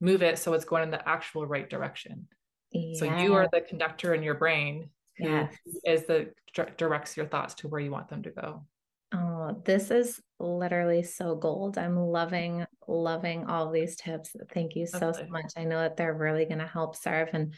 move 0.02 0.22
it 0.22 0.38
so 0.38 0.52
it's 0.52 0.64
going 0.64 0.82
in 0.82 0.90
the 0.90 1.08
actual 1.08 1.46
right 1.46 1.70
direction. 1.70 2.26
Yeah. 2.72 2.98
So 2.98 3.16
you 3.18 3.34
are 3.34 3.48
the 3.52 3.60
conductor 3.60 4.14
in 4.14 4.22
your 4.22 4.34
brain 4.34 4.90
who 5.16 5.28
yes. 5.28 5.54
is 5.84 6.04
the 6.04 6.32
directs 6.76 7.16
your 7.16 7.26
thoughts 7.26 7.54
to 7.54 7.68
where 7.68 7.80
you 7.80 7.90
want 7.90 8.08
them 8.08 8.22
to 8.24 8.30
go. 8.30 8.66
Oh, 9.14 9.60
this 9.64 9.90
is 9.90 10.20
literally 10.40 11.02
so 11.02 11.36
gold. 11.36 11.78
I'm 11.78 11.96
loving, 11.96 12.64
loving 12.88 13.44
all 13.44 13.70
these 13.70 13.94
tips. 13.94 14.34
Thank 14.52 14.74
you 14.74 14.86
so, 14.86 15.12
so 15.12 15.26
much. 15.28 15.52
I 15.56 15.64
know 15.64 15.78
that 15.80 15.96
they're 15.96 16.14
really 16.14 16.46
going 16.46 16.60
to 16.60 16.66
help 16.66 16.96
serve. 16.96 17.28
And 17.32 17.52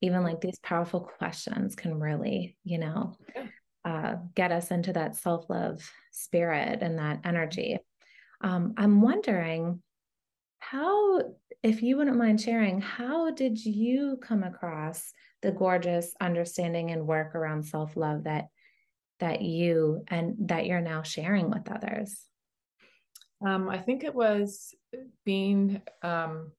even 0.00 0.22
like 0.22 0.40
these 0.40 0.58
powerful 0.60 1.00
questions 1.00 1.74
can 1.74 1.98
really, 1.98 2.56
you 2.64 2.78
know, 2.78 3.16
uh, 3.84 4.16
get 4.34 4.52
us 4.52 4.70
into 4.70 4.92
that 4.92 5.16
self 5.16 5.50
love 5.50 5.90
spirit 6.12 6.78
and 6.80 6.98
that 6.98 7.20
energy. 7.24 7.78
Um, 8.40 8.74
I'm 8.76 9.02
wondering 9.02 9.82
how, 10.60 11.22
if 11.62 11.82
you 11.82 11.96
wouldn't 11.96 12.16
mind 12.16 12.40
sharing, 12.40 12.80
how 12.80 13.30
did 13.30 13.64
you 13.64 14.18
come 14.22 14.42
across 14.42 15.12
the 15.42 15.52
gorgeous 15.52 16.14
understanding 16.20 16.90
and 16.90 17.06
work 17.06 17.34
around 17.34 17.64
self 17.64 17.96
love 17.96 18.24
that 18.24 18.48
that 19.20 19.42
you 19.42 20.02
and 20.08 20.36
that 20.48 20.66
you're 20.66 20.80
now 20.80 21.02
sharing 21.02 21.50
with 21.50 21.70
others? 21.70 22.24
Um, 23.44 23.68
I 23.68 23.78
think 23.78 24.04
it 24.04 24.14
was 24.14 24.74
being 25.24 25.80
um, 26.02 26.52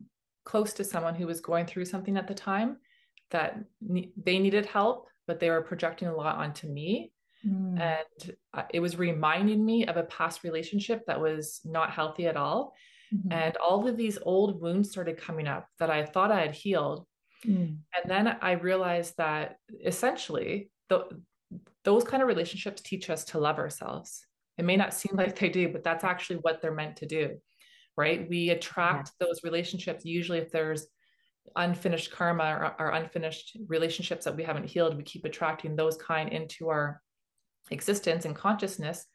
close 0.46 0.74
to 0.74 0.84
someone 0.84 1.16
who 1.16 1.28
was 1.28 1.42
going 1.42 1.66
through 1.66 1.86
something 1.86 2.18
at 2.18 2.28
the 2.28 2.34
time 2.34 2.78
that 3.32 3.58
ne- 3.82 4.12
they 4.18 4.40
needed 4.40 4.66
help, 4.66 5.08
but 5.28 5.40
they 5.40 5.50
were 5.50 5.62
projecting 5.62 6.08
a 6.08 6.16
lot 6.16 6.38
onto 6.38 6.68
me. 6.68 7.12
Mm. 7.48 7.80
And 7.80 8.36
uh, 8.54 8.64
it 8.72 8.80
was 8.80 8.98
reminding 8.98 9.64
me 9.64 9.86
of 9.86 9.98
a 9.98 10.04
past 10.04 10.44
relationship 10.44 11.06
that 11.08 11.22
was 11.22 11.62
not 11.66 11.92
healthy 11.92 12.28
at 12.28 12.38
all. 12.38 12.74
Mm-hmm. 13.14 13.32
And 13.32 13.58
all 13.58 13.88
of 13.88 13.98
these 13.98 14.18
old 14.22 14.62
wounds 14.62 14.92
started 14.92 15.18
coming 15.18 15.48
up 15.48 15.68
that 15.80 15.90
I 15.90 16.06
thought 16.06 16.32
I 16.32 16.42
had 16.42 16.56
healed. 16.56 17.06
Mm. 17.46 17.78
And 17.96 18.10
then 18.10 18.38
I 18.42 18.54
realized 18.54 19.16
that 19.18 19.58
essentially 19.84 20.70
the, 20.90 21.08
those 21.84 22.04
kind 22.04 22.22
of 22.22 22.28
relationships 22.28 22.82
teach 22.82 23.10
us 23.10 23.26
to 23.26 23.40
love 23.40 23.58
ourselves. 23.58 24.26
It 24.58 24.66
may 24.66 24.78
not 24.78 24.94
seem 24.94 25.16
like 25.16 25.38
they 25.38 25.50
do, 25.50 25.70
but 25.70 25.84
that's 25.84 26.04
actually 26.04 26.38
what 26.38 26.62
they're 26.62 26.72
meant 26.74 26.98
to 26.98 27.06
do, 27.06 27.38
right? 27.98 28.28
We 28.30 28.50
attract 28.52 29.10
yes. 29.10 29.16
those 29.20 29.40
relationships 29.44 30.06
usually 30.06 30.40
if 30.40 30.52
there's 30.52 30.88
unfinished 31.56 32.12
karma 32.12 32.44
or, 32.80 32.88
or, 32.88 32.92
unfinished 32.92 33.58
relationships 33.68 34.26
that 34.26 34.36
we 34.36 34.44
haven't 34.44 34.70
healed, 34.70 34.96
we 34.96 35.04
keep 35.04 35.26
attracting 35.26 35.76
those 35.76 35.98
kind 35.98 36.32
into 36.32 36.70
our 36.70 37.02
existence 37.72 38.26
and 38.26 38.36
consciousness. 38.36 39.06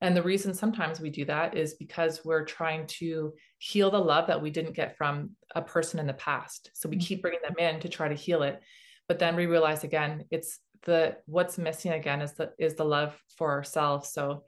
And 0.00 0.16
the 0.16 0.22
reason 0.22 0.52
sometimes 0.52 1.00
we 1.00 1.10
do 1.10 1.24
that 1.26 1.56
is 1.56 1.74
because 1.74 2.24
we're 2.24 2.44
trying 2.44 2.86
to 2.88 3.32
heal 3.58 3.90
the 3.90 3.98
love 3.98 4.26
that 4.26 4.42
we 4.42 4.50
didn't 4.50 4.74
get 4.74 4.96
from 4.96 5.30
a 5.54 5.62
person 5.62 5.98
in 5.98 6.06
the 6.06 6.12
past. 6.14 6.70
So 6.74 6.88
we 6.88 6.96
mm-hmm. 6.96 7.06
keep 7.06 7.22
bringing 7.22 7.40
them 7.42 7.58
in 7.58 7.80
to 7.80 7.88
try 7.88 8.08
to 8.08 8.14
heal 8.14 8.42
it. 8.42 8.60
But 9.08 9.18
then 9.18 9.36
we 9.36 9.46
realize 9.46 9.84
again, 9.84 10.24
it's 10.30 10.58
the 10.84 11.16
what's 11.26 11.58
missing 11.58 11.92
again 11.92 12.20
is 12.20 12.32
the 12.32 12.52
is 12.58 12.74
the 12.74 12.84
love 12.84 13.18
for 13.36 13.50
ourselves 13.50 14.12
so 14.12 14.44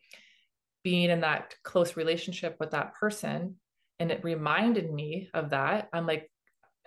being 0.84 1.10
in 1.10 1.20
that 1.20 1.54
close 1.62 1.96
relationship 1.96 2.56
with 2.60 2.70
that 2.70 2.94
person 2.94 3.56
and 3.98 4.10
it 4.10 4.24
reminded 4.24 4.92
me 4.92 5.28
of 5.34 5.50
that 5.50 5.88
i'm 5.92 6.06
like 6.06 6.30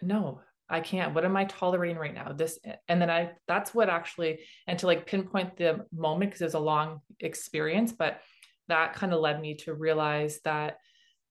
no 0.01 0.39
i 0.69 0.79
can't 0.79 1.13
what 1.13 1.25
am 1.25 1.35
i 1.35 1.45
tolerating 1.45 1.97
right 1.97 2.13
now 2.13 2.31
this 2.31 2.59
and 2.87 3.01
then 3.01 3.09
i 3.09 3.31
that's 3.47 3.73
what 3.73 3.89
actually 3.89 4.39
and 4.67 4.79
to 4.79 4.87
like 4.87 5.05
pinpoint 5.05 5.57
the 5.57 5.85
moment 5.91 6.31
because 6.31 6.41
it's 6.41 6.53
a 6.53 6.59
long 6.59 6.99
experience 7.19 7.91
but 7.91 8.21
that 8.69 8.93
kind 8.93 9.13
of 9.13 9.19
led 9.19 9.39
me 9.41 9.55
to 9.55 9.73
realize 9.73 10.39
that 10.45 10.77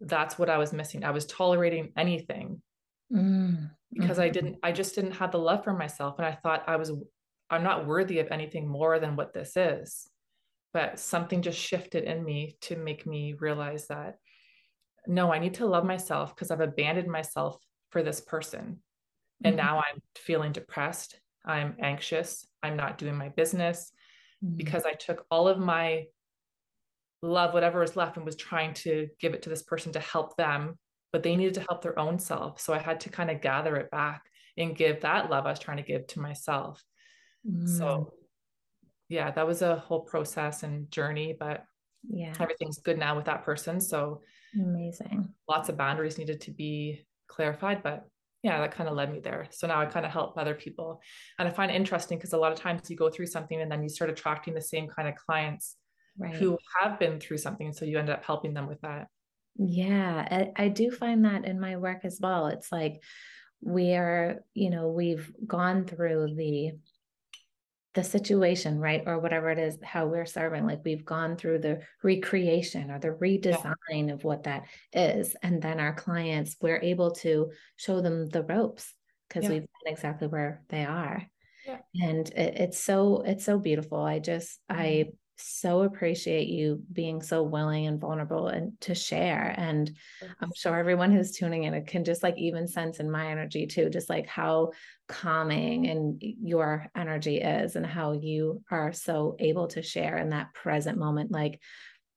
that's 0.00 0.38
what 0.38 0.50
i 0.50 0.58
was 0.58 0.72
missing 0.72 1.02
i 1.04 1.10
was 1.10 1.26
tolerating 1.26 1.92
anything 1.96 2.60
mm. 3.12 3.70
because 3.92 4.18
mm-hmm. 4.18 4.20
i 4.20 4.28
didn't 4.28 4.56
i 4.62 4.70
just 4.70 4.94
didn't 4.94 5.12
have 5.12 5.32
the 5.32 5.38
love 5.38 5.64
for 5.64 5.72
myself 5.72 6.14
and 6.18 6.26
i 6.26 6.32
thought 6.32 6.62
i 6.68 6.76
was 6.76 6.92
I'm 7.50 7.62
not 7.62 7.86
worthy 7.86 8.18
of 8.18 8.28
anything 8.30 8.68
more 8.68 8.98
than 8.98 9.16
what 9.16 9.32
this 9.32 9.56
is. 9.56 10.08
But 10.74 10.98
something 10.98 11.42
just 11.42 11.58
shifted 11.58 12.04
in 12.04 12.22
me 12.24 12.56
to 12.62 12.76
make 12.76 13.06
me 13.06 13.34
realize 13.38 13.86
that 13.88 14.16
no, 15.06 15.32
I 15.32 15.38
need 15.38 15.54
to 15.54 15.66
love 15.66 15.84
myself 15.84 16.34
because 16.34 16.50
I've 16.50 16.60
abandoned 16.60 17.08
myself 17.08 17.56
for 17.90 18.02
this 18.02 18.20
person. 18.20 18.80
And 19.42 19.56
mm-hmm. 19.56 19.66
now 19.66 19.78
I'm 19.78 20.02
feeling 20.16 20.52
depressed. 20.52 21.18
I'm 21.46 21.76
anxious. 21.80 22.46
I'm 22.62 22.76
not 22.76 22.98
doing 22.98 23.16
my 23.16 23.30
business 23.30 23.90
mm-hmm. 24.44 24.56
because 24.56 24.84
I 24.84 24.92
took 24.92 25.24
all 25.30 25.48
of 25.48 25.58
my 25.58 26.04
love 27.22 27.54
whatever 27.54 27.80
was 27.80 27.96
left 27.96 28.16
and 28.16 28.24
was 28.24 28.36
trying 28.36 28.74
to 28.74 29.08
give 29.20 29.34
it 29.34 29.42
to 29.42 29.50
this 29.50 29.62
person 29.62 29.92
to 29.92 30.00
help 30.00 30.36
them, 30.36 30.78
but 31.12 31.22
they 31.22 31.36
needed 31.36 31.54
to 31.54 31.64
help 31.68 31.82
their 31.82 31.98
own 31.98 32.18
self. 32.18 32.60
So 32.60 32.72
I 32.72 32.78
had 32.78 33.00
to 33.00 33.10
kind 33.10 33.30
of 33.30 33.40
gather 33.40 33.76
it 33.76 33.90
back 33.90 34.22
and 34.56 34.76
give 34.76 35.00
that 35.00 35.30
love 35.30 35.46
I 35.46 35.50
was 35.50 35.58
trying 35.58 35.78
to 35.78 35.82
give 35.82 36.06
to 36.08 36.20
myself. 36.20 36.82
Mm. 37.48 37.68
So 37.68 38.12
yeah, 39.08 39.30
that 39.30 39.46
was 39.46 39.62
a 39.62 39.76
whole 39.76 40.00
process 40.00 40.62
and 40.62 40.90
journey, 40.90 41.34
but 41.38 41.64
yeah, 42.08 42.34
everything's 42.38 42.78
good 42.78 42.98
now 42.98 43.16
with 43.16 43.24
that 43.24 43.44
person. 43.44 43.80
So 43.80 44.22
amazing. 44.54 45.28
Lots 45.48 45.68
of 45.68 45.76
boundaries 45.76 46.18
needed 46.18 46.40
to 46.42 46.50
be 46.50 47.06
clarified, 47.26 47.82
but 47.82 48.06
yeah, 48.42 48.60
that 48.60 48.72
kind 48.72 48.88
of 48.88 48.94
led 48.94 49.12
me 49.12 49.20
there. 49.20 49.48
So 49.50 49.66
now 49.66 49.80
I 49.80 49.86
kind 49.86 50.06
of 50.06 50.12
help 50.12 50.36
other 50.36 50.54
people. 50.54 51.00
And 51.38 51.48
I 51.48 51.50
find 51.50 51.70
it 51.70 51.74
interesting 51.74 52.18
because 52.18 52.34
a 52.34 52.38
lot 52.38 52.52
of 52.52 52.60
times 52.60 52.88
you 52.88 52.96
go 52.96 53.10
through 53.10 53.26
something 53.26 53.60
and 53.60 53.70
then 53.70 53.82
you 53.82 53.88
start 53.88 54.10
attracting 54.10 54.54
the 54.54 54.62
same 54.62 54.86
kind 54.88 55.08
of 55.08 55.16
clients 55.16 55.76
right. 56.18 56.34
who 56.34 56.58
have 56.80 56.98
been 56.98 57.20
through 57.20 57.38
something. 57.38 57.72
So 57.72 57.84
you 57.84 57.98
end 57.98 58.10
up 58.10 58.24
helping 58.24 58.54
them 58.54 58.66
with 58.66 58.80
that. 58.82 59.08
Yeah, 59.56 60.50
I, 60.56 60.64
I 60.64 60.68
do 60.68 60.90
find 60.90 61.24
that 61.24 61.44
in 61.44 61.58
my 61.60 61.76
work 61.76 62.04
as 62.04 62.18
well. 62.20 62.46
It's 62.46 62.70
like 62.70 63.02
we 63.60 63.94
are, 63.94 64.44
you 64.54 64.70
know, 64.70 64.88
we've 64.88 65.30
gone 65.46 65.84
through 65.84 66.34
the 66.36 66.72
the 67.94 68.04
situation, 68.04 68.78
right? 68.78 69.02
Or 69.06 69.18
whatever 69.18 69.50
it 69.50 69.58
is, 69.58 69.76
how 69.82 70.06
we're 70.06 70.26
serving. 70.26 70.66
Like 70.66 70.82
we've 70.84 71.04
gone 71.04 71.36
through 71.36 71.60
the 71.60 71.80
recreation 72.04 72.92
or 72.92 73.00
the 73.00 73.08
redesign 73.08 73.74
yeah. 73.90 74.12
of 74.12 74.22
what 74.22 74.44
that 74.44 74.64
is. 74.92 75.34
And 75.42 75.60
then 75.60 75.80
our 75.80 75.94
clients, 75.94 76.56
we're 76.60 76.80
able 76.80 77.10
to 77.12 77.50
show 77.76 78.00
them 78.00 78.28
the 78.28 78.44
ropes 78.44 78.94
because 79.28 79.44
yeah. 79.44 79.50
we've 79.50 79.62
been 79.62 79.92
exactly 79.92 80.28
where 80.28 80.62
they 80.68 80.84
are. 80.84 81.24
Yeah. 81.66 81.78
And 81.94 82.28
it, 82.28 82.60
it's 82.60 82.78
so, 82.78 83.22
it's 83.26 83.44
so 83.44 83.58
beautiful. 83.58 84.00
I 84.00 84.20
just, 84.20 84.60
mm-hmm. 84.70 84.80
I 84.80 85.04
so 85.38 85.82
appreciate 85.82 86.48
you 86.48 86.82
being 86.92 87.22
so 87.22 87.42
willing 87.42 87.86
and 87.86 88.00
vulnerable 88.00 88.48
and 88.48 88.78
to 88.80 88.94
share. 88.94 89.54
And 89.56 89.90
I'm 90.40 90.52
sure 90.54 90.76
everyone 90.76 91.12
who's 91.12 91.32
tuning 91.32 91.64
in, 91.64 91.74
it 91.74 91.86
can 91.86 92.04
just 92.04 92.22
like 92.22 92.36
even 92.38 92.66
sense 92.66 92.98
in 92.98 93.10
my 93.10 93.28
energy 93.30 93.66
too, 93.66 93.88
just 93.88 94.10
like 94.10 94.26
how 94.26 94.72
calming 95.08 95.86
and 95.88 96.20
your 96.20 96.88
energy 96.96 97.40
is 97.40 97.76
and 97.76 97.86
how 97.86 98.12
you 98.12 98.62
are 98.70 98.92
so 98.92 99.36
able 99.38 99.68
to 99.68 99.82
share 99.82 100.18
in 100.18 100.30
that 100.30 100.52
present 100.54 100.98
moment. 100.98 101.30
Like 101.30 101.60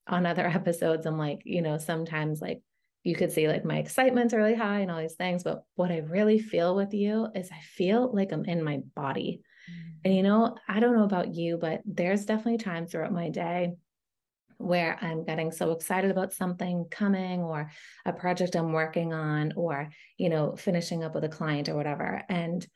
on 0.06 0.26
other 0.26 0.46
episodes, 0.46 1.06
I'm 1.06 1.18
like, 1.18 1.42
you 1.44 1.62
know, 1.62 1.78
sometimes 1.78 2.40
like 2.40 2.60
you 3.04 3.14
could 3.14 3.32
see 3.32 3.48
like 3.48 3.64
my 3.64 3.78
excitement's 3.78 4.34
really 4.34 4.54
high 4.54 4.80
and 4.80 4.90
all 4.90 5.00
these 5.00 5.14
things, 5.14 5.42
but 5.42 5.64
what 5.74 5.90
I 5.90 5.98
really 5.98 6.38
feel 6.38 6.74
with 6.74 6.92
you 6.94 7.28
is 7.34 7.50
I 7.50 7.60
feel 7.60 8.12
like 8.12 8.32
I'm 8.32 8.44
in 8.44 8.62
my 8.62 8.80
body. 8.94 9.42
And 10.04 10.14
you 10.14 10.22
know, 10.22 10.56
I 10.68 10.80
don't 10.80 10.96
know 10.96 11.04
about 11.04 11.34
you, 11.34 11.58
but 11.58 11.80
there's 11.84 12.24
definitely 12.24 12.58
times 12.58 12.90
throughout 12.90 13.12
my 13.12 13.28
day 13.28 13.74
where 14.58 14.96
I'm 15.00 15.24
getting 15.24 15.50
so 15.50 15.72
excited 15.72 16.10
about 16.10 16.32
something 16.32 16.86
coming 16.90 17.40
or 17.40 17.70
a 18.04 18.12
project 18.12 18.54
I'm 18.54 18.72
working 18.72 19.12
on 19.12 19.52
or, 19.56 19.90
you 20.18 20.28
know, 20.28 20.56
finishing 20.56 21.02
up 21.02 21.14
with 21.14 21.24
a 21.24 21.28
client 21.28 21.68
or 21.68 21.74
whatever. 21.74 22.22
And 22.28 22.66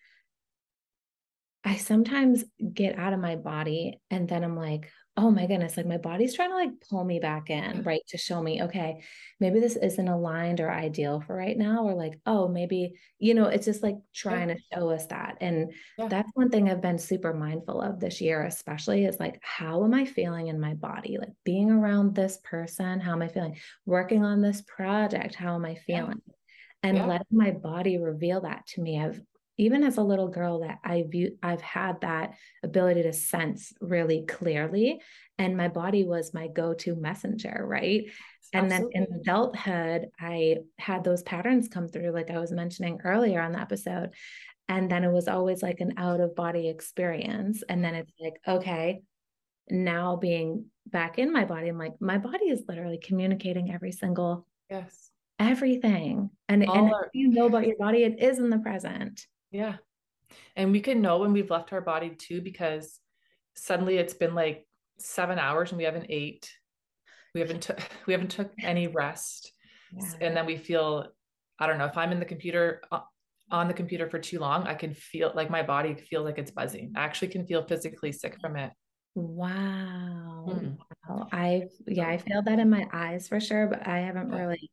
I 1.65 1.77
sometimes 1.77 2.45
get 2.73 2.99
out 2.99 3.13
of 3.13 3.21
my 3.21 3.37
body 3.37 4.01
and 4.11 4.29
then 4.29 4.45
I'm 4.45 4.57
like, 4.57 4.91
oh 5.19 5.31
my 5.31 5.47
goodness, 5.47 5.79
like 5.79 5.87
my 5.87 5.97
body's 5.97 6.35
trying 6.35 6.51
to 6.51 6.57
like 6.57 6.71
pull 6.91 7.03
me 7.03 7.19
back 7.19 7.49
in, 7.49 7.83
right? 7.85 8.03
To 8.09 8.19
show 8.19 8.43
me, 8.43 8.63
okay, 8.65 9.03
maybe 9.41 9.61
this 9.61 9.77
isn't 9.77 10.09
aligned 10.09 10.61
or 10.61 10.71
ideal 10.71 11.23
for 11.23 11.35
right 11.35 11.57
now. 11.57 11.85
Or 11.85 11.95
like, 11.95 12.21
oh, 12.27 12.49
maybe, 12.49 12.93
you 13.19 13.33
know, 13.33 13.47
it's 13.47 13.65
just 13.65 13.83
like 13.83 13.97
trying 14.15 14.51
yeah. 14.51 14.57
to 14.57 14.61
show 14.75 14.91
us 14.91 15.07
that. 15.07 15.39
And 15.41 15.73
yeah. 15.97 16.09
that's 16.09 16.31
one 16.35 16.51
thing 16.51 16.69
I've 16.69 16.83
been 16.83 16.99
super 16.99 17.33
mindful 17.33 17.81
of 17.81 17.99
this 17.99 18.21
year, 18.21 18.45
especially 18.45 19.07
is 19.07 19.19
like, 19.19 19.41
how 19.43 19.85
am 19.85 19.95
I 19.95 20.05
feeling 20.05 20.49
in 20.49 20.61
my 20.61 20.75
body? 20.75 21.17
Like 21.19 21.33
being 21.45 21.71
around 21.71 22.15
this 22.15 22.39
person, 22.45 23.01
how 23.01 23.13
am 23.13 23.23
I 23.23 23.29
feeling? 23.29 23.57
Working 23.87 24.23
on 24.23 24.43
this 24.43 24.61
project, 24.63 25.35
how 25.35 25.55
am 25.55 25.65
I 25.65 25.77
feeling? 25.77 26.21
Yeah. 26.27 26.33
And 26.83 27.09
letting 27.09 27.27
my 27.33 27.53
body 27.53 27.97
reveal 27.97 28.43
that 28.43 28.67
to 28.69 28.83
me. 28.83 29.01
I've 29.01 29.21
even 29.59 29.83
as 29.83 29.97
a 29.97 30.03
little 30.03 30.29
girl 30.29 30.61
that 30.61 30.79
I 30.85 31.05
view 31.09 31.37
I've 31.43 31.61
had 31.61 32.01
that 32.03 32.35
ability 32.63 33.03
to 33.03 33.13
sense 33.13 33.73
really 33.81 34.25
clearly 34.27 35.01
and 35.39 35.57
my 35.57 35.69
body 35.69 36.05
was 36.05 36.35
my 36.35 36.49
go-to 36.49 36.95
messenger 36.95 37.65
right? 37.67 38.05
And 38.53 38.71
then 38.71 38.89
in 38.93 39.07
adulthood 39.21 40.07
I 40.21 40.59
had 40.79 41.05
those 41.05 41.23
patterns 41.23 41.69
come 41.69 41.89
through 41.89 42.13
like 42.13 42.31
I 42.31 42.39
was 42.39 42.53
mentioning 42.53 43.01
earlier 43.05 43.41
on 43.41 43.53
the 43.53 43.61
episode 43.61 44.11
and 44.69 44.91
then 44.91 45.05
it 45.05 45.13
was 45.13 45.29
always 45.29 45.63
like 45.63 45.81
an 45.81 45.95
out 45.97 46.21
of 46.21 46.35
body 46.35 46.69
experience 46.69 47.63
and 47.69 47.85
then 47.85 47.95
it's 47.95 48.13
like 48.21 48.41
okay 48.47 49.03
now 49.69 50.17
being 50.17 50.67
back 50.87 51.19
in 51.19 51.33
my 51.33 51.45
body 51.45 51.69
I'm 51.69 51.79
like 51.79 52.01
my 52.01 52.19
body 52.19 52.47
is 52.47 52.63
literally 52.69 52.99
communicating 53.03 53.73
every 53.73 53.93
single 53.93 54.47
yes. 54.71 55.11
everything 55.39 56.31
and, 56.49 56.63
and 56.63 56.93
our- 56.93 57.11
you 57.13 57.29
know 57.29 57.47
about 57.47 57.67
your 57.67 57.77
body 57.77 58.05
it 58.05 58.23
is 58.23 58.39
in 58.39 58.51
the 58.51 58.59
present 58.59 59.27
yeah. 59.51 59.77
And 60.57 60.73
we 60.73 60.81
can 60.81 61.01
know 61.01 61.19
when 61.19 61.33
we've 61.33 61.51
left 61.51 61.73
our 61.73 61.81
body 61.81 62.11
too, 62.11 62.41
because 62.41 62.99
suddenly 63.55 63.97
it's 63.97 64.15
been 64.15 64.35
like 64.35 64.67
seven 64.99 65.39
hours 65.39 65.71
and 65.71 65.79
we 65.79 65.85
haven't 65.85 66.07
ate. 66.09 66.51
We 67.35 67.41
haven't 67.41 67.63
took 67.63 67.81
we 68.07 68.13
haven't 68.13 68.31
took 68.31 68.53
any 68.63 68.89
rest. 68.89 69.53
Yeah. 69.93 70.09
And 70.21 70.37
then 70.37 70.47
we 70.47 70.57
feel, 70.57 71.07
I 71.59 71.67
don't 71.67 71.79
know, 71.79 71.87
if 71.87 71.97
I'm 71.97 72.13
in 72.13 72.19
the 72.19 72.27
computer 72.27 72.83
uh, 72.91 73.01
on 73.51 73.69
the 73.69 73.75
computer 73.75 74.11
for 74.11 74.19
too 74.19 74.41
long, 74.41 74.67
I 74.67 74.75
can 74.75 74.95
feel 74.95 75.33
like 75.35 75.51
my 75.51 75.63
body 75.63 75.95
feels 75.95 76.25
like 76.25 76.39
it's 76.39 76.51
buzzing. 76.51 76.93
I 76.97 77.05
actually 77.05 77.29
can 77.29 77.47
feel 77.47 77.63
physically 77.63 78.13
sick 78.13 78.39
from 78.41 78.57
it. 78.57 78.73
Wow. 79.15 80.47
Mm. 80.49 80.77
wow. 81.09 81.29
I 81.33 81.65
yeah, 81.87 82.09
I 82.09 82.19
feel 82.19 82.43
that 82.43 82.59
in 82.59 82.69
my 82.69 82.87
eyes 82.93 83.29
for 83.29 83.41
sure, 83.41 83.69
but 83.69 83.87
I 83.87 84.01
haven't 84.01 84.31
really 84.31 84.71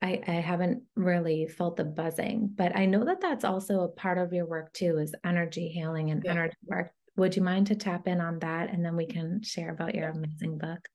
I, 0.00 0.22
I 0.26 0.32
haven't 0.32 0.82
really 0.94 1.46
felt 1.46 1.76
the 1.76 1.84
buzzing, 1.84 2.50
but 2.54 2.76
I 2.76 2.86
know 2.86 3.04
that 3.04 3.20
that's 3.20 3.44
also 3.44 3.80
a 3.80 3.88
part 3.88 4.18
of 4.18 4.32
your 4.32 4.46
work 4.46 4.72
too, 4.72 4.98
is 4.98 5.14
energy 5.24 5.68
healing 5.68 6.10
and 6.10 6.22
yeah. 6.24 6.30
energy 6.30 6.56
work. 6.66 6.92
Would 7.16 7.34
you 7.34 7.42
mind 7.42 7.66
to 7.68 7.74
tap 7.74 8.06
in 8.06 8.20
on 8.20 8.38
that? 8.38 8.70
And 8.70 8.84
then 8.84 8.96
we 8.96 9.06
can 9.06 9.42
share 9.42 9.70
about 9.70 9.96
your 9.96 10.10
amazing 10.10 10.58
book. 10.58 10.88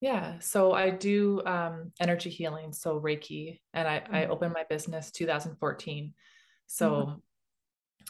Yeah. 0.00 0.38
So 0.40 0.72
I 0.72 0.90
do 0.90 1.42
um, 1.46 1.92
energy 2.00 2.30
healing, 2.30 2.72
so 2.72 2.98
Reiki, 2.98 3.60
and 3.72 3.86
I, 3.86 4.00
mm-hmm. 4.00 4.14
I 4.14 4.26
opened 4.26 4.54
my 4.54 4.64
business 4.68 5.12
2014. 5.12 6.12
So, 6.66 6.90
mm-hmm. 6.90 7.18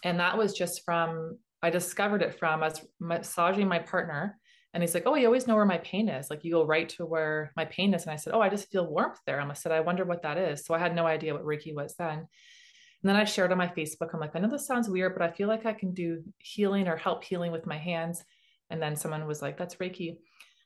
and 0.04 0.20
that 0.20 0.38
was 0.38 0.54
just 0.54 0.84
from, 0.84 1.38
I 1.62 1.68
discovered 1.68 2.22
it 2.22 2.38
from, 2.38 2.62
I 2.62 2.68
was 2.68 2.86
massaging 2.98 3.68
my 3.68 3.80
partner 3.80 4.38
and 4.72 4.82
he's 4.82 4.94
like, 4.94 5.04
Oh, 5.06 5.16
you 5.16 5.26
always 5.26 5.46
know 5.46 5.56
where 5.56 5.64
my 5.64 5.78
pain 5.78 6.08
is. 6.08 6.30
Like 6.30 6.44
you 6.44 6.52
go 6.52 6.64
right 6.64 6.88
to 6.90 7.04
where 7.04 7.52
my 7.56 7.64
pain 7.64 7.92
is. 7.94 8.02
And 8.02 8.12
I 8.12 8.16
said, 8.16 8.34
Oh, 8.34 8.40
I 8.40 8.48
just 8.48 8.70
feel 8.70 8.86
warmth 8.86 9.18
there. 9.26 9.40
And 9.40 9.50
I 9.50 9.54
said, 9.54 9.72
I 9.72 9.80
wonder 9.80 10.04
what 10.04 10.22
that 10.22 10.38
is. 10.38 10.64
So 10.64 10.74
I 10.74 10.78
had 10.78 10.94
no 10.94 11.06
idea 11.06 11.34
what 11.34 11.44
Reiki 11.44 11.74
was 11.74 11.94
then. 11.96 12.18
And 12.18 13.08
then 13.08 13.16
I 13.16 13.24
shared 13.24 13.50
on 13.50 13.58
my 13.58 13.68
Facebook, 13.68 14.12
I'm 14.12 14.20
like, 14.20 14.36
I 14.36 14.38
know 14.38 14.48
this 14.48 14.66
sounds 14.66 14.88
weird, 14.88 15.14
but 15.14 15.22
I 15.22 15.30
feel 15.30 15.48
like 15.48 15.64
I 15.64 15.72
can 15.72 15.94
do 15.94 16.22
healing 16.38 16.86
or 16.86 16.96
help 16.96 17.24
healing 17.24 17.50
with 17.50 17.66
my 17.66 17.78
hands. 17.78 18.22
And 18.68 18.80
then 18.80 18.94
someone 18.94 19.26
was 19.26 19.42
like, 19.42 19.56
That's 19.58 19.76
Reiki. 19.76 20.18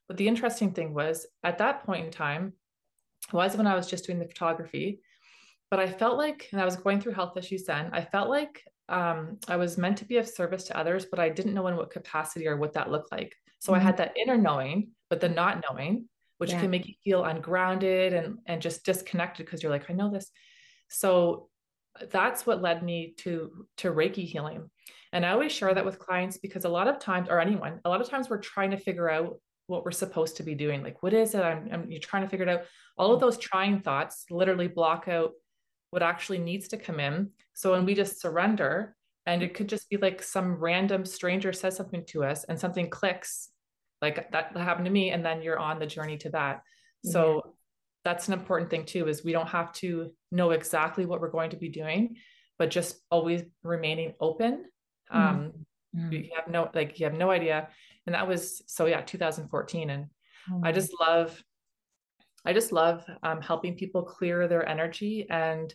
But 0.06 0.18
the 0.18 0.28
interesting 0.28 0.72
thing 0.72 0.92
was 0.92 1.26
at 1.42 1.58
that 1.58 1.84
point 1.84 2.04
in 2.04 2.10
time 2.10 2.52
was 3.32 3.56
when 3.56 3.66
I 3.66 3.74
was 3.74 3.88
just 3.88 4.04
doing 4.04 4.18
the 4.18 4.28
photography. 4.28 5.00
But 5.70 5.80
I 5.80 5.90
felt 5.90 6.18
like, 6.18 6.48
and 6.52 6.60
I 6.60 6.64
was 6.66 6.76
going 6.76 7.00
through 7.00 7.14
health 7.14 7.36
issues 7.38 7.64
then, 7.64 7.88
I 7.92 8.02
felt 8.02 8.28
like 8.28 8.62
um, 8.88 9.38
I 9.48 9.56
was 9.56 9.78
meant 9.78 9.96
to 9.98 10.04
be 10.04 10.18
of 10.18 10.28
service 10.28 10.64
to 10.64 10.76
others, 10.76 11.06
but 11.06 11.18
I 11.18 11.30
didn't 11.30 11.54
know 11.54 11.66
in 11.68 11.76
what 11.76 11.90
capacity 11.90 12.46
or 12.46 12.56
what 12.58 12.74
that 12.74 12.90
looked 12.90 13.10
like. 13.10 13.34
So 13.64 13.72
mm-hmm. 13.72 13.80
I 13.80 13.84
had 13.84 13.96
that 13.96 14.14
inner 14.16 14.36
knowing, 14.36 14.90
but 15.08 15.22
the 15.22 15.28
not 15.30 15.64
knowing, 15.68 16.06
which 16.36 16.50
yeah. 16.50 16.60
can 16.60 16.70
make 16.70 16.86
you 16.86 16.94
feel 17.02 17.24
ungrounded 17.24 18.12
and 18.12 18.38
and 18.44 18.60
just 18.60 18.84
disconnected 18.84 19.46
because 19.46 19.62
you're 19.62 19.72
like, 19.72 19.88
I 19.88 19.94
know 19.94 20.12
this. 20.12 20.30
So 20.88 21.48
that's 22.12 22.44
what 22.44 22.60
led 22.60 22.82
me 22.82 23.14
to 23.18 23.66
to 23.78 23.90
Reiki 23.90 24.26
healing. 24.26 24.70
And 25.14 25.24
I 25.24 25.30
always 25.30 25.50
share 25.50 25.72
that 25.72 25.84
with 25.84 25.98
clients 25.98 26.36
because 26.36 26.66
a 26.66 26.68
lot 26.68 26.88
of 26.88 26.98
times, 26.98 27.28
or 27.30 27.40
anyone, 27.40 27.80
a 27.86 27.88
lot 27.88 28.02
of 28.02 28.10
times 28.10 28.28
we're 28.28 28.38
trying 28.42 28.72
to 28.72 28.76
figure 28.76 29.08
out 29.08 29.40
what 29.66 29.82
we're 29.82 29.92
supposed 29.92 30.36
to 30.36 30.42
be 30.42 30.54
doing. 30.54 30.82
Like, 30.82 31.02
what 31.02 31.14
is 31.14 31.34
it? 31.34 31.40
I'm, 31.40 31.70
I'm 31.72 31.90
you're 31.90 32.00
trying 32.00 32.24
to 32.24 32.28
figure 32.28 32.46
it 32.46 32.52
out. 32.52 32.64
All 32.98 33.12
of 33.12 33.16
mm-hmm. 33.16 33.26
those 33.26 33.38
trying 33.38 33.80
thoughts 33.80 34.26
literally 34.30 34.68
block 34.68 35.08
out 35.08 35.30
what 35.88 36.02
actually 36.02 36.38
needs 36.38 36.68
to 36.68 36.76
come 36.76 37.00
in. 37.00 37.30
So 37.54 37.70
when 37.70 37.86
we 37.86 37.94
just 37.94 38.20
surrender, 38.20 38.94
and 39.24 39.42
it 39.42 39.54
could 39.54 39.70
just 39.70 39.88
be 39.88 39.96
like 39.96 40.22
some 40.22 40.56
random 40.56 41.06
stranger 41.06 41.52
says 41.52 41.76
something 41.76 42.04
to 42.08 42.24
us 42.24 42.44
and 42.44 42.60
something 42.60 42.90
clicks 42.90 43.48
like 44.04 44.30
that 44.32 44.54
happened 44.56 44.84
to 44.84 44.90
me 44.90 45.10
and 45.10 45.24
then 45.24 45.40
you're 45.40 45.58
on 45.58 45.78
the 45.78 45.86
journey 45.86 46.18
to 46.18 46.28
that 46.28 46.62
so 47.02 47.42
yeah. 47.44 47.50
that's 48.04 48.28
an 48.28 48.34
important 48.34 48.68
thing 48.70 48.84
too 48.84 49.08
is 49.08 49.24
we 49.24 49.32
don't 49.32 49.48
have 49.48 49.72
to 49.72 50.10
know 50.30 50.50
exactly 50.50 51.06
what 51.06 51.20
we're 51.20 51.30
going 51.30 51.50
to 51.50 51.56
be 51.56 51.70
doing 51.70 52.16
but 52.58 52.70
just 52.70 53.00
always 53.10 53.42
remaining 53.62 54.12
open 54.20 54.64
mm-hmm. 55.12 55.16
um 55.16 55.52
mm-hmm. 55.96 56.12
you 56.12 56.28
have 56.36 56.48
no 56.48 56.70
like 56.74 57.00
you 57.00 57.06
have 57.06 57.14
no 57.14 57.30
idea 57.30 57.68
and 58.06 58.14
that 58.14 58.28
was 58.28 58.62
so 58.66 58.84
yeah 58.84 59.00
2014 59.00 59.90
and 59.90 60.04
mm-hmm. 60.04 60.64
i 60.64 60.70
just 60.70 60.92
love 61.00 61.42
i 62.44 62.52
just 62.52 62.72
love 62.72 63.04
um, 63.22 63.40
helping 63.40 63.74
people 63.74 64.02
clear 64.02 64.46
their 64.46 64.68
energy 64.68 65.26
and 65.30 65.74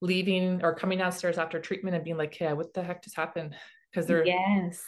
leaving 0.00 0.60
or 0.62 0.74
coming 0.74 0.98
downstairs 0.98 1.36
after 1.36 1.60
treatment 1.60 1.94
and 1.94 2.04
being 2.04 2.16
like 2.16 2.34
hey 2.34 2.54
what 2.54 2.72
the 2.72 2.82
heck 2.82 3.04
just 3.04 3.16
happened 3.16 3.54
because 3.90 4.06
they're 4.06 4.24
yes 4.24 4.80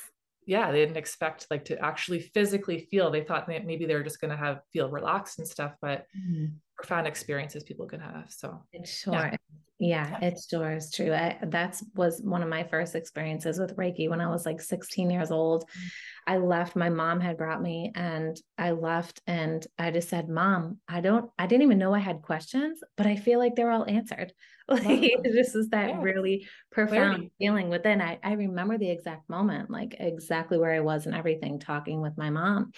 yeah, 0.47 0.71
they 0.71 0.79
didn't 0.79 0.97
expect 0.97 1.47
like 1.51 1.65
to 1.67 1.79
actually 1.79 2.21
physically 2.21 2.89
feel. 2.91 3.11
They 3.11 3.23
thought 3.23 3.47
that 3.47 3.67
maybe 3.67 3.87
they 3.87 3.95
were 3.95 4.03
just 4.03 4.21
going 4.21 4.31
to 4.31 4.37
have 4.37 4.61
feel 4.73 4.91
relaxed 4.91 5.39
and 5.39 5.47
stuff, 5.47 5.75
but 5.81 6.07
mm-hmm. 6.17 6.47
profound 6.77 7.07
experiences 7.07 7.63
people 7.63 7.87
can 7.87 8.01
have. 8.01 8.27
So 8.29 8.63
sure. 8.85 9.15
Yeah. 9.15 9.37
Yeah, 9.83 10.19
it 10.21 10.39
sure 10.39 10.73
is 10.73 10.93
true. 10.93 11.11
I, 11.15 11.39
that's 11.43 11.83
was 11.95 12.21
one 12.23 12.43
of 12.43 12.51
my 12.51 12.65
first 12.65 12.95
experiences 12.95 13.59
with 13.59 13.79
Reiki 13.79 14.11
when 14.11 14.21
I 14.21 14.29
was 14.29 14.45
like 14.45 14.61
16 14.61 15.11
years 15.11 15.31
old. 15.31 15.63
Mm-hmm. 15.63 16.35
I 16.35 16.37
left, 16.37 16.77
my 16.77 16.91
mom 16.91 17.19
had 17.19 17.39
brought 17.39 17.63
me 17.63 17.91
and 17.95 18.39
I 18.59 18.73
left 18.73 19.23
and 19.27 19.67
I 19.79 19.91
just 19.91 20.11
said, 20.11 20.29
Mom, 20.29 20.81
I 20.87 21.01
don't, 21.01 21.31
I 21.39 21.47
didn't 21.47 21.63
even 21.63 21.79
know 21.79 21.95
I 21.95 21.99
had 21.99 22.21
questions, 22.21 22.83
but 22.99 23.07
I 23.07 23.17
feel 23.17 23.39
like 23.39 23.57
they're 23.57 23.71
all 23.71 23.89
answered. 23.89 24.35
Like 24.71 24.85
wow. 24.85 25.09
this 25.25 25.55
is 25.55 25.69
that 25.71 25.89
yeah. 25.89 26.01
really 26.01 26.47
profound 26.71 27.31
feeling 27.39 27.69
within. 27.69 28.01
I, 28.01 28.19
I 28.23 28.33
remember 28.33 28.79
the 28.79 28.91
exact 28.91 29.29
moment, 29.29 29.71
like 29.71 29.97
exactly 29.99 30.59
where 30.59 30.73
I 30.73 30.81
was 30.81 31.07
and 31.07 31.15
everything, 31.15 31.59
talking 31.59 32.01
with 32.01 32.17
my 32.17 32.31
mom. 32.31 32.71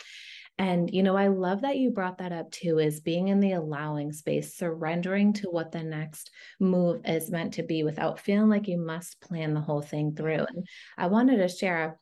And, 0.59 0.92
you 0.92 1.02
know, 1.02 1.16
I 1.16 1.28
love 1.28 1.62
that 1.62 1.76
you 1.76 1.90
brought 1.90 2.18
that 2.18 2.33
up 2.33 2.50
too, 2.50 2.78
is 2.78 3.00
being 3.00 3.28
in 3.28 3.40
the 3.40 3.52
allowing 3.52 4.12
space, 4.12 4.57
surrendering 4.57 5.33
to 5.35 5.48
what 5.50 5.72
the 5.72 5.83
next 5.83 6.31
move 6.61 7.00
is 7.05 7.31
meant 7.31 7.55
to 7.55 7.62
be 7.62 7.85
without 7.85 8.20
feeling 8.20 8.50
like 8.50 8.68
you 8.68 8.78
must 8.78 9.20
plan 9.20 9.55
the 9.55 9.61
whole 9.61 9.83
thing 9.83 10.14
through. 10.14 10.44
And 10.48 10.66
I 10.98 11.07
wanted 11.07 11.38
to 11.38 11.48
share 11.48 11.98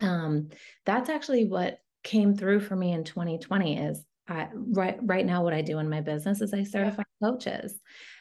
um, 0.00 0.48
that's 0.84 1.08
actually 1.08 1.46
what 1.46 1.78
came 2.02 2.36
through 2.36 2.60
for 2.60 2.76
me 2.76 2.92
in 2.92 3.04
2020 3.04 3.78
is 3.78 4.04
I, 4.26 4.48
right 4.54 4.96
right 5.02 5.26
now 5.26 5.44
what 5.44 5.52
I 5.52 5.60
do 5.60 5.78
in 5.78 5.88
my 5.90 6.00
business 6.00 6.40
is 6.40 6.54
I 6.54 6.62
certify 6.62 7.02
yeah. 7.20 7.28
coaches 7.28 7.74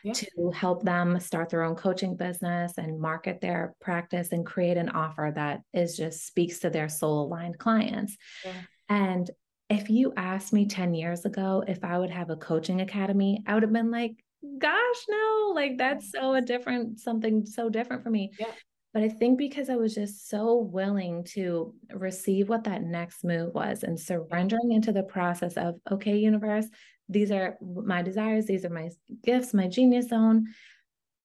yeah. 0.03 0.11
to 0.13 0.51
help 0.53 0.83
them 0.83 1.17
start 1.19 1.49
their 1.49 1.63
own 1.63 1.75
coaching 1.75 2.17
business 2.17 2.73
and 2.77 2.99
market 2.99 3.39
their 3.39 3.73
practice 3.79 4.33
and 4.33 4.45
create 4.45 4.75
an 4.75 4.89
offer 4.89 5.31
that 5.33 5.61
is 5.73 5.95
just 5.95 6.27
speaks 6.27 6.59
to 6.59 6.69
their 6.69 6.89
soul 6.89 7.25
aligned 7.25 7.57
clients. 7.57 8.17
Yeah. 8.43 8.51
And 8.89 9.31
if 9.69 9.89
you 9.89 10.13
asked 10.17 10.51
me 10.51 10.65
10 10.65 10.93
years 10.93 11.23
ago 11.23 11.63
if 11.65 11.83
I 11.83 11.97
would 11.97 12.11
have 12.11 12.29
a 12.29 12.35
coaching 12.35 12.81
academy, 12.81 13.41
I 13.47 13.53
would 13.53 13.63
have 13.63 13.73
been 13.73 13.91
like, 13.91 14.23
gosh, 14.57 15.05
no, 15.09 15.53
like 15.55 15.77
that's 15.77 16.11
so 16.11 16.33
a 16.33 16.41
different 16.41 16.99
something 16.99 17.45
so 17.45 17.69
different 17.69 18.03
for 18.03 18.09
me. 18.09 18.31
Yeah. 18.37 18.51
But 18.93 19.03
I 19.03 19.09
think 19.09 19.39
because 19.39 19.69
I 19.69 19.75
was 19.75 19.95
just 19.95 20.29
so 20.29 20.55
willing 20.57 21.23
to 21.33 21.73
receive 21.91 22.47
what 22.47 22.65
that 22.65 22.83
next 22.83 23.23
move 23.23 23.53
was 23.53 23.83
and 23.83 23.99
surrendering 23.99 24.71
into 24.71 24.91
the 24.91 25.01
process 25.01 25.53
of, 25.53 25.75
okay, 25.91 26.17
universe, 26.17 26.67
these 27.09 27.31
are 27.31 27.57
my 27.61 28.03
desires, 28.03 28.45
these 28.45 28.65
are 28.65 28.69
my 28.69 28.89
gifts, 29.23 29.53
my 29.53 29.67
genius 29.67 30.09
zone. 30.09 30.45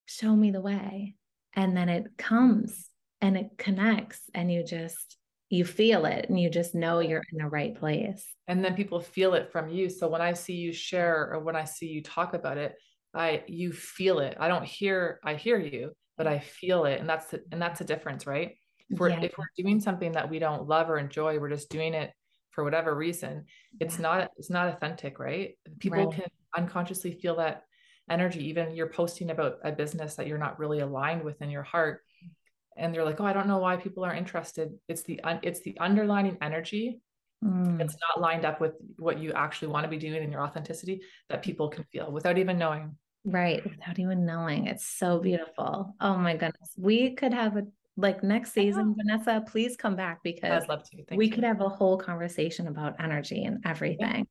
Show 0.07 0.35
me 0.35 0.51
the 0.51 0.63
way. 0.63 1.15
And 1.55 1.77
then 1.77 1.91
it 1.91 2.17
comes 2.17 2.89
and 3.21 3.37
it 3.37 3.51
connects, 3.59 4.21
and 4.33 4.51
you 4.51 4.63
just, 4.63 5.17
you 5.51 5.65
feel 5.65 6.07
it 6.07 6.27
and 6.29 6.39
you 6.39 6.49
just 6.49 6.75
know 6.75 7.01
you're 7.01 7.25
in 7.33 7.39
the 7.39 7.49
right 7.49 7.75
place. 7.75 8.25
And 8.47 8.65
then 8.65 8.75
people 8.75 9.01
feel 9.01 9.35
it 9.35 9.51
from 9.51 9.69
you. 9.69 9.91
So 9.91 10.09
when 10.09 10.21
I 10.21 10.33
see 10.35 10.55
you 10.55 10.73
share 10.73 11.33
or 11.33 11.41
when 11.41 11.57
I 11.57 11.65
see 11.65 11.87
you 11.87 12.03
talk 12.03 12.35
about 12.35 12.59
it, 12.59 12.77
I 13.15 13.43
you 13.47 13.73
feel 13.73 14.21
it. 14.21 14.37
I 14.39 14.49
don't 14.49 14.65
hear 14.65 15.19
I 15.25 15.35
hear 15.35 15.59
you, 15.59 15.93
but 16.19 16.27
I 16.27 16.39
feel 16.39 16.85
it. 16.85 17.01
And 17.01 17.09
that's 17.09 17.27
the, 17.27 17.43
and 17.51 17.63
that's 17.63 17.81
a 17.81 17.85
difference, 17.85 18.27
right? 18.27 18.57
If 18.91 18.99
we're, 18.99 19.11
yeah. 19.11 19.23
if 19.23 19.39
we're 19.39 19.47
doing 19.57 19.81
something 19.81 20.13
that 20.13 20.29
we 20.29 20.39
don't 20.39 20.69
love 20.69 20.91
or 20.91 20.99
enjoy, 20.99 21.39
we're 21.39 21.49
just 21.49 21.71
doing 21.71 21.95
it 21.95 22.13
for 22.51 22.65
whatever 22.65 22.95
reason. 22.95 23.45
It's 23.81 23.97
yeah. 23.97 24.03
not, 24.03 24.31
it's 24.37 24.51
not 24.51 24.69
authentic, 24.69 25.19
right? 25.19 25.57
People 25.79 26.07
right. 26.07 26.15
can 26.15 26.27
unconsciously 26.57 27.13
feel 27.13 27.37
that 27.37 27.63
energy. 28.11 28.49
Even 28.49 28.75
you're 28.75 28.89
posting 28.89 29.31
about 29.31 29.59
a 29.65 29.73
business 29.73 30.17
that 30.17 30.27
you're 30.27 30.39
not 30.39 30.59
really 30.59 30.81
aligned 30.81 31.23
with 31.23 31.41
in 31.41 31.51
your 31.51 31.63
heart. 31.63 32.03
And 32.77 32.95
they're 32.95 33.05
like, 33.05 33.21
oh, 33.21 33.25
I 33.25 33.33
don't 33.33 33.49
know 33.49 33.59
why 33.59 33.77
people 33.77 34.05
are 34.05 34.15
interested. 34.15 34.73
It's 34.89 35.03
the, 35.03 35.21
it's 35.43 35.61
the 35.63 35.79
underlining 35.79 36.39
energy 36.43 37.01
Mm. 37.45 37.81
It's 37.81 37.97
not 38.09 38.21
lined 38.21 38.45
up 38.45 38.61
with 38.61 38.73
what 38.99 39.19
you 39.19 39.33
actually 39.33 39.69
want 39.69 39.85
to 39.85 39.89
be 39.89 39.97
doing 39.97 40.23
in 40.23 40.33
your 40.33 40.43
authenticity 40.43 41.03
that 41.29 41.43
people 41.43 41.69
can 41.69 41.85
feel 41.85 42.11
without 42.11 42.39
even 42.39 42.59
knowing. 42.59 42.97
Right. 43.31 43.63
Without 43.65 43.99
even 43.99 44.25
knowing. 44.25 44.67
It's 44.67 44.87
so 44.87 45.19
beautiful. 45.19 45.95
Oh 46.01 46.17
my 46.17 46.33
goodness. 46.33 46.71
We 46.77 47.15
could 47.15 47.33
have 47.33 47.57
a 47.57 47.67
like 47.97 48.23
next 48.23 48.53
season, 48.53 48.95
Vanessa, 48.97 49.43
please 49.45 49.77
come 49.77 49.97
back 49.97 50.23
because 50.23 50.63
I'd 50.63 50.69
love 50.69 50.89
to. 50.91 51.05
Thank 51.05 51.19
we 51.19 51.27
you. 51.27 51.33
could 51.33 51.43
have 51.43 51.61
a 51.61 51.69
whole 51.69 51.99
conversation 51.99 52.69
about 52.69 52.95
energy 53.01 53.43
and 53.43 53.61
everything. 53.67 54.19
Yeah. 54.19 54.23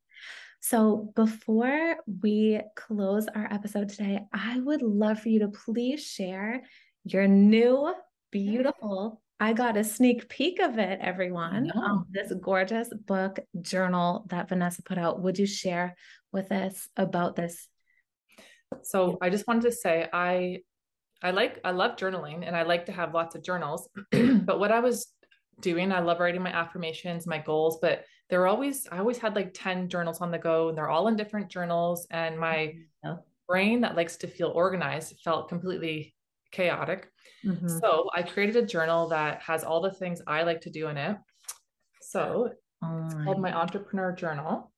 So 0.61 1.11
before 1.15 1.97
we 2.21 2.61
close 2.75 3.27
our 3.27 3.47
episode 3.51 3.89
today, 3.89 4.21
I 4.33 4.59
would 4.59 4.81
love 4.81 5.19
for 5.19 5.27
you 5.27 5.39
to 5.39 5.49
please 5.49 6.01
share 6.01 6.63
your 7.03 7.27
new 7.27 7.93
beautiful 8.31 9.21
I 9.39 9.53
got 9.53 9.77
a 9.77 9.83
sneak 9.83 10.29
peek 10.29 10.59
of 10.59 10.79
it, 10.79 10.99
everyone. 10.99 11.71
Um, 11.75 12.07
this 12.09 12.33
gorgeous 12.41 12.89
book 12.89 13.39
journal 13.61 14.25
that 14.29 14.49
Vanessa 14.49 14.81
put 14.81 14.97
out. 14.97 15.21
Would 15.21 15.37
you 15.37 15.45
share 15.45 15.95
with 16.31 16.51
us 16.51 16.89
about 16.97 17.35
this 17.35 17.67
so 18.83 19.17
I 19.21 19.29
just 19.29 19.47
wanted 19.47 19.63
to 19.63 19.71
say 19.71 20.07
I 20.11 20.59
I 21.21 21.31
like 21.31 21.59
I 21.63 21.71
love 21.71 21.95
journaling 21.95 22.45
and 22.45 22.55
I 22.55 22.63
like 22.63 22.85
to 22.87 22.91
have 22.91 23.13
lots 23.13 23.35
of 23.35 23.43
journals. 23.43 23.89
but 24.11 24.59
what 24.59 24.71
I 24.71 24.79
was 24.79 25.07
doing, 25.59 25.91
I 25.91 25.99
love 25.99 26.19
writing 26.19 26.43
my 26.43 26.51
affirmations, 26.51 27.25
my 27.25 27.39
goals, 27.39 27.79
but 27.81 28.05
there 28.29 28.39
were 28.39 28.47
always 28.47 28.87
I 28.91 28.99
always 28.99 29.17
had 29.17 29.35
like 29.35 29.53
10 29.53 29.89
journals 29.89 30.21
on 30.21 30.31
the 30.31 30.37
go 30.37 30.69
and 30.69 30.77
they're 30.77 30.89
all 30.89 31.07
in 31.07 31.15
different 31.15 31.49
journals 31.49 32.07
and 32.11 32.37
my 32.39 32.73
yeah. 33.03 33.15
brain 33.47 33.81
that 33.81 33.95
likes 33.95 34.17
to 34.17 34.27
feel 34.27 34.49
organized 34.49 35.19
felt 35.23 35.49
completely 35.49 36.13
chaotic. 36.51 37.09
Mm-hmm. 37.45 37.67
So 37.67 38.09
I 38.13 38.23
created 38.23 38.55
a 38.57 38.65
journal 38.65 39.07
that 39.09 39.41
has 39.41 39.63
all 39.63 39.81
the 39.81 39.91
things 39.91 40.21
I 40.27 40.43
like 40.43 40.61
to 40.61 40.69
do 40.69 40.87
in 40.87 40.97
it. 40.97 41.17
So 42.01 42.51
oh 42.83 43.03
it's 43.05 43.15
called 43.15 43.41
my 43.41 43.53
entrepreneur 43.53 44.11
journal. 44.11 44.71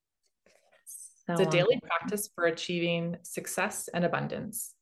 So 1.30 1.44
it's 1.44 1.54
a 1.54 1.58
daily 1.58 1.80
practice 1.84 2.28
for 2.34 2.46
achieving 2.46 3.16
success 3.22 3.88
and 3.94 4.04
abundance. 4.04 4.74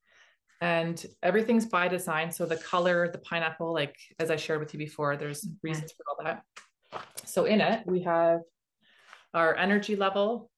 And 0.62 1.06
everything's 1.22 1.66
by 1.66 1.90
design. 1.90 2.32
So 2.32 2.46
the 2.46 2.56
color, 2.56 3.10
the 3.12 3.18
pineapple, 3.18 3.74
like 3.74 3.98
as 4.18 4.32
I 4.32 4.38
shared 4.38 4.62
with 4.62 4.74
you 4.74 4.78
before, 4.78 5.18
there's 5.18 5.46
reasons 5.62 5.92
for 5.92 6.04
all 6.10 6.24
that. 6.24 6.44
So 7.26 7.44
in 7.46 7.60
it, 7.60 7.86
we 7.86 8.04
have 8.04 8.40
our 9.34 9.58
energy 9.58 9.98
level, 9.98 10.50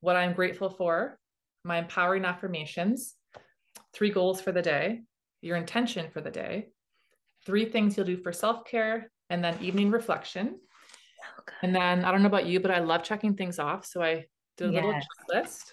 what 0.00 0.14
I'm 0.14 0.32
grateful 0.32 0.70
for, 0.70 1.18
my 1.64 1.78
empowering 1.78 2.24
affirmations, 2.24 3.16
three 3.92 4.10
goals 4.10 4.40
for 4.40 4.52
the 4.52 4.62
day, 4.62 5.00
your 5.42 5.56
intention 5.56 6.08
for 6.12 6.20
the 6.20 6.30
day, 6.30 6.68
three 7.44 7.64
things 7.64 7.96
you'll 7.96 8.06
do 8.06 8.16
for 8.16 8.32
self 8.32 8.64
care, 8.64 9.10
and 9.28 9.42
then 9.42 9.58
evening 9.60 9.90
reflection. 9.90 10.60
and 11.62 11.74
then 11.74 12.04
I 12.04 12.12
don't 12.12 12.22
know 12.22 12.28
about 12.28 12.46
you, 12.46 12.60
but 12.60 12.70
I 12.70 12.78
love 12.78 13.02
checking 13.02 13.34
things 13.34 13.58
off. 13.58 13.84
So 13.84 14.00
I 14.00 14.26
do 14.56 14.68
a 14.68 14.72
yes. 14.72 14.84
little 14.84 15.00
checklist. 15.00 15.72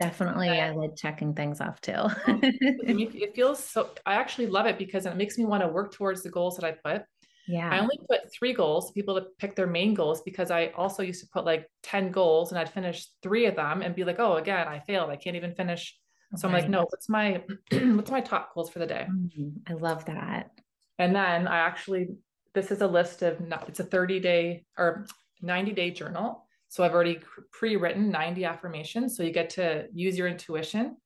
Definitely, 0.00 0.48
I 0.48 0.70
like 0.70 0.96
checking 0.96 1.32
things 1.32 1.60
off 1.60 1.80
too. 1.80 1.92
it 2.26 3.34
feels 3.34 3.62
so. 3.62 3.90
I 4.04 4.14
actually 4.14 4.48
love 4.48 4.66
it 4.66 4.78
because 4.78 5.06
it 5.06 5.16
makes 5.16 5.38
me 5.38 5.44
want 5.44 5.62
to 5.62 5.68
work 5.68 5.92
towards 5.92 6.22
the 6.22 6.30
goals 6.30 6.56
that 6.56 6.64
I 6.64 6.72
put. 6.72 7.04
Yeah. 7.46 7.68
I 7.70 7.78
only 7.80 7.98
put 8.08 8.32
three 8.32 8.52
goals, 8.52 8.92
people 8.92 9.14
to 9.16 9.26
pick 9.38 9.56
their 9.56 9.66
main 9.66 9.94
goals 9.94 10.22
because 10.22 10.50
I 10.50 10.68
also 10.76 11.02
used 11.02 11.20
to 11.22 11.28
put 11.32 11.44
like 11.44 11.68
10 11.82 12.10
goals 12.10 12.50
and 12.50 12.58
I'd 12.58 12.68
finish 12.68 13.08
three 13.22 13.46
of 13.46 13.56
them 13.56 13.82
and 13.82 13.94
be 13.94 14.04
like, 14.04 14.20
oh, 14.20 14.36
again, 14.36 14.68
I 14.68 14.80
failed. 14.80 15.10
I 15.10 15.16
can't 15.16 15.36
even 15.36 15.54
finish. 15.54 15.96
So 16.36 16.48
I'm 16.48 16.54
like, 16.54 16.68
no, 16.68 16.80
what's 16.88 17.08
my 17.08 17.42
what's 17.70 18.10
my 18.10 18.20
top 18.20 18.54
goals 18.54 18.70
for 18.70 18.78
the 18.78 18.86
day? 18.86 19.06
Mm-hmm. 19.10 19.72
I 19.72 19.74
love 19.74 20.04
that. 20.06 20.50
And 20.98 21.14
then 21.14 21.46
I 21.46 21.58
actually 21.58 22.08
this 22.54 22.70
is 22.70 22.80
a 22.80 22.86
list 22.86 23.22
of 23.22 23.38
it's 23.68 23.80
a 23.80 23.84
30 23.84 24.20
day 24.20 24.64
or 24.78 25.06
90 25.42 25.72
day 25.72 25.90
journal. 25.90 26.46
So 26.72 26.82
I've 26.82 26.94
already 26.94 27.20
pre-written 27.50 28.08
90 28.08 28.46
affirmations. 28.46 29.14
So 29.14 29.22
you 29.22 29.30
get 29.30 29.50
to 29.50 29.88
use 29.92 30.16
your 30.16 30.26
intuition, 30.26 30.96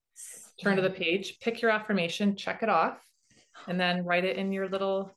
turn 0.63 0.77
to 0.77 0.83
the 0.83 0.89
page, 0.89 1.41
pick 1.41 1.61
your 1.61 1.73
affirmation, 1.73 2.37
check 2.37 2.63
it 2.63 2.69
off, 2.69 3.05
and 3.67 3.81
then 3.81 4.05
write 4.05 4.25
it 4.25 4.37
in 4.37 4.53
your 4.53 4.69
little 4.69 5.11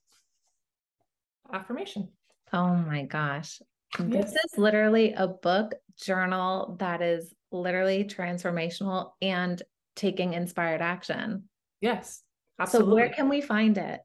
affirmation. 1.54 2.10
Oh 2.52 2.74
my 2.74 3.04
gosh. 3.04 3.62
This 4.00 4.32
is 4.32 4.58
literally 4.58 5.14
a 5.14 5.28
book 5.28 5.76
journal 6.02 6.78
that 6.80 7.04
is 7.04 7.32
literally 7.52 8.04
transformational 8.04 9.12
and 9.22 9.62
taking 9.96 10.34
inspired 10.34 10.82
action. 10.82 11.44
Yes. 11.80 12.24
Absolutely. 12.58 12.90
So 12.90 12.96
where 12.96 13.10
can 13.10 13.30
we 13.30 13.42
find 13.42 13.78
it? 13.78 14.00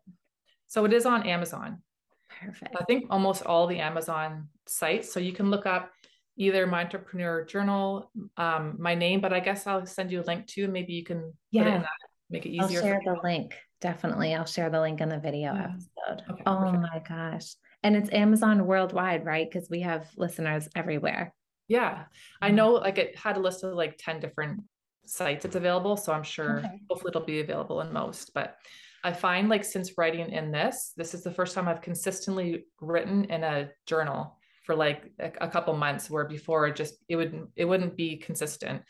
So 0.66 0.84
it 0.84 0.92
is 0.92 1.06
on 1.06 1.26
Amazon. 1.26 1.80
Perfect. 2.28 2.76
I 2.78 2.84
think 2.84 3.06
almost 3.08 3.46
all 3.46 3.66
the 3.66 3.78
Amazon 3.78 4.48
sites. 4.66 5.10
So 5.10 5.20
you 5.20 5.32
can 5.32 5.50
look 5.50 5.64
up 5.64 5.90
either 6.36 6.66
my 6.66 6.82
entrepreneur 6.82 7.44
journal, 7.44 8.10
um, 8.36 8.76
my 8.78 8.94
name, 8.94 9.20
but 9.20 9.32
I 9.32 9.40
guess 9.40 9.66
I'll 9.66 9.86
send 9.86 10.10
you 10.10 10.20
a 10.20 10.24
link 10.24 10.46
too. 10.46 10.68
Maybe 10.68 10.92
you 10.94 11.04
can 11.04 11.32
yeah. 11.50 11.80
It 11.80 11.86
make 12.30 12.46
it 12.46 12.50
easier. 12.50 12.80
I'll 12.80 12.84
share 12.84 13.00
the 13.04 13.16
link. 13.22 13.54
Definitely. 13.80 14.34
I'll 14.34 14.46
share 14.46 14.70
the 14.70 14.80
link 14.80 15.00
in 15.00 15.08
the 15.08 15.18
video 15.18 15.54
yeah. 15.54 15.64
episode. 15.64 16.24
Okay, 16.30 16.42
oh 16.46 16.56
perfect. 16.56 16.82
my 16.82 17.02
gosh. 17.06 17.54
And 17.82 17.96
it's 17.96 18.10
Amazon 18.12 18.66
worldwide, 18.66 19.24
right? 19.24 19.48
Because 19.50 19.68
we 19.68 19.80
have 19.80 20.08
listeners 20.16 20.68
everywhere. 20.74 21.34
Yeah. 21.68 22.04
I 22.40 22.48
mm-hmm. 22.48 22.56
know 22.56 22.72
like 22.72 22.98
it 22.98 23.16
had 23.16 23.36
a 23.36 23.40
list 23.40 23.62
of 23.62 23.74
like 23.74 23.98
10 23.98 24.20
different 24.20 24.62
sites 25.06 25.44
it's 25.44 25.56
available. 25.56 25.96
So 25.96 26.12
I'm 26.12 26.22
sure 26.22 26.58
Okay. 26.58 26.80
hopefully 26.88 27.10
it'll 27.10 27.26
be 27.26 27.40
available 27.40 27.82
in 27.82 27.92
most. 27.92 28.32
But 28.34 28.56
I 29.02 29.12
find 29.12 29.50
like 29.50 29.64
since 29.64 29.92
writing 29.98 30.32
in 30.32 30.50
this, 30.50 30.92
this 30.96 31.12
is 31.12 31.22
the 31.22 31.30
first 31.30 31.54
time 31.54 31.68
I've 31.68 31.82
consistently 31.82 32.64
written 32.80 33.24
in 33.24 33.44
a 33.44 33.68
journal 33.86 34.38
for 34.64 34.74
like 34.74 35.12
a, 35.20 35.30
a 35.42 35.48
couple 35.48 35.76
months 35.76 36.10
where 36.10 36.24
before 36.24 36.66
it 36.66 36.76
just 36.76 36.94
it 37.08 37.16
wouldn't 37.16 37.50
it 37.54 37.64
wouldn't 37.64 37.96
be 37.96 38.16
consistent. 38.16 38.82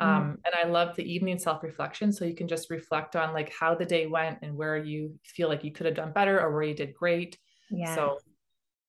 Mm. 0.00 0.06
Um, 0.06 0.38
and 0.44 0.54
I 0.54 0.68
love 0.68 0.96
the 0.96 1.10
evening 1.10 1.38
self-reflection. 1.38 2.12
So 2.12 2.24
you 2.24 2.34
can 2.34 2.48
just 2.48 2.70
reflect 2.70 3.16
on 3.16 3.32
like 3.32 3.52
how 3.52 3.74
the 3.74 3.84
day 3.84 4.06
went 4.06 4.38
and 4.42 4.56
where 4.56 4.76
you 4.76 5.18
feel 5.24 5.48
like 5.48 5.64
you 5.64 5.72
could 5.72 5.86
have 5.86 5.94
done 5.94 6.12
better 6.12 6.40
or 6.40 6.52
where 6.52 6.62
you 6.64 6.74
did 6.74 6.94
great. 6.94 7.38
Yeah. 7.70 7.94
So 7.94 8.18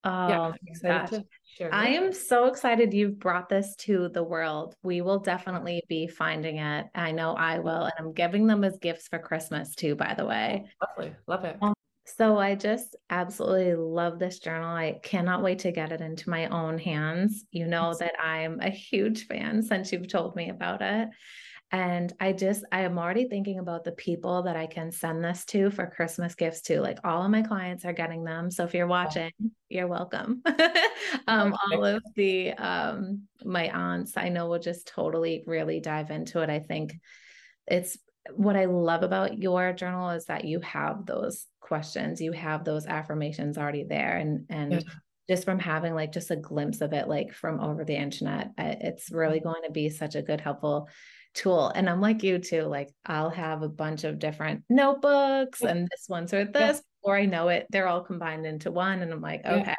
oh, 0.04 0.28
yeah, 0.28 0.38
my 0.38 0.46
I'm 0.46 0.54
excited 0.66 1.10
gosh. 1.10 1.10
to 1.10 1.24
share. 1.44 1.74
I 1.74 1.88
am 1.88 2.12
so 2.12 2.46
excited 2.46 2.92
you've 2.92 3.18
brought 3.20 3.48
this 3.48 3.76
to 3.80 4.08
the 4.08 4.24
world. 4.24 4.74
We 4.82 5.02
will 5.02 5.20
definitely 5.20 5.82
be 5.88 6.08
finding 6.08 6.58
it. 6.58 6.86
I 6.94 7.12
know 7.12 7.34
I 7.34 7.60
will. 7.60 7.84
And 7.84 7.92
I'm 7.98 8.12
giving 8.12 8.46
them 8.46 8.64
as 8.64 8.76
gifts 8.78 9.06
for 9.06 9.18
Christmas 9.18 9.74
too, 9.74 9.94
by 9.94 10.14
the 10.14 10.26
way. 10.26 10.64
lovely. 10.80 11.14
Love 11.26 11.44
it. 11.44 11.58
So 12.06 12.38
I 12.38 12.54
just 12.54 12.96
absolutely 13.08 13.74
love 13.74 14.18
this 14.18 14.38
journal. 14.38 14.68
I 14.68 15.00
cannot 15.02 15.42
wait 15.42 15.60
to 15.60 15.72
get 15.72 15.90
it 15.90 16.00
into 16.00 16.28
my 16.30 16.46
own 16.48 16.78
hands. 16.78 17.44
You 17.50 17.66
know 17.66 17.94
that 17.98 18.14
I'm 18.20 18.60
a 18.60 18.70
huge 18.70 19.26
fan 19.26 19.62
since 19.62 19.90
you've 19.90 20.08
told 20.08 20.36
me 20.36 20.50
about 20.50 20.82
it. 20.82 21.08
And 21.72 22.12
I 22.20 22.32
just, 22.32 22.64
I 22.70 22.82
am 22.82 22.98
already 22.98 23.26
thinking 23.26 23.58
about 23.58 23.84
the 23.84 23.92
people 23.92 24.42
that 24.42 24.54
I 24.54 24.66
can 24.66 24.92
send 24.92 25.24
this 25.24 25.44
to 25.46 25.70
for 25.70 25.86
Christmas 25.86 26.34
gifts 26.34 26.60
too. 26.60 26.80
Like 26.80 26.98
all 27.02 27.24
of 27.24 27.30
my 27.30 27.42
clients 27.42 27.84
are 27.84 27.92
getting 27.92 28.22
them. 28.22 28.50
So 28.50 28.64
if 28.64 28.74
you're 28.74 28.86
watching, 28.86 29.32
you're 29.68 29.88
welcome. 29.88 30.42
um, 31.26 31.56
all 31.72 31.84
of 31.84 32.02
the 32.14 32.52
um 32.52 33.22
my 33.44 33.68
aunts 33.70 34.16
I 34.16 34.28
know 34.28 34.46
will 34.46 34.60
just 34.60 34.86
totally 34.86 35.42
really 35.46 35.80
dive 35.80 36.10
into 36.10 36.42
it. 36.42 36.50
I 36.50 36.60
think 36.60 36.94
it's 37.66 37.98
what 38.32 38.56
I 38.56 38.64
love 38.64 39.02
about 39.02 39.38
your 39.38 39.72
journal 39.72 40.10
is 40.10 40.26
that 40.26 40.44
you 40.44 40.60
have 40.60 41.06
those 41.06 41.46
questions, 41.60 42.20
you 42.20 42.32
have 42.32 42.64
those 42.64 42.86
affirmations 42.86 43.58
already 43.58 43.84
there, 43.84 44.16
and 44.16 44.46
and 44.48 44.72
Yeah. 44.72 44.80
just 45.28 45.44
from 45.44 45.58
having 45.58 45.94
like 45.94 46.12
just 46.12 46.30
a 46.30 46.36
glimpse 46.36 46.80
of 46.80 46.92
it, 46.92 47.08
like 47.08 47.32
from 47.32 47.60
over 47.60 47.84
the 47.84 47.96
internet, 47.96 48.48
uh, 48.58 48.74
it's 48.80 49.10
really 49.10 49.38
mm-hmm. 49.40 49.48
going 49.48 49.62
to 49.64 49.70
be 49.72 49.88
such 49.88 50.14
a 50.14 50.22
good, 50.22 50.40
helpful 50.40 50.88
tool. 51.34 51.68
And 51.68 51.88
I'm 51.90 52.00
like 52.00 52.22
you 52.22 52.38
too, 52.38 52.62
like 52.62 52.90
I'll 53.04 53.30
have 53.30 53.62
a 53.62 53.68
bunch 53.68 54.04
of 54.04 54.18
different 54.18 54.64
notebooks, 54.68 55.60
Yeah. 55.62 55.70
and 55.70 55.88
this 55.90 56.06
one's 56.08 56.32
Yeah. 56.32 56.44
this, 56.44 56.82
or 57.02 57.16
I 57.16 57.26
know 57.26 57.48
it, 57.48 57.66
they're 57.70 57.88
all 57.88 58.02
combined 58.02 58.46
into 58.46 58.70
one, 58.70 59.02
and 59.02 59.12
I'm 59.12 59.20
like, 59.20 59.42
Yeah. 59.44 59.54
okay. 59.56 59.76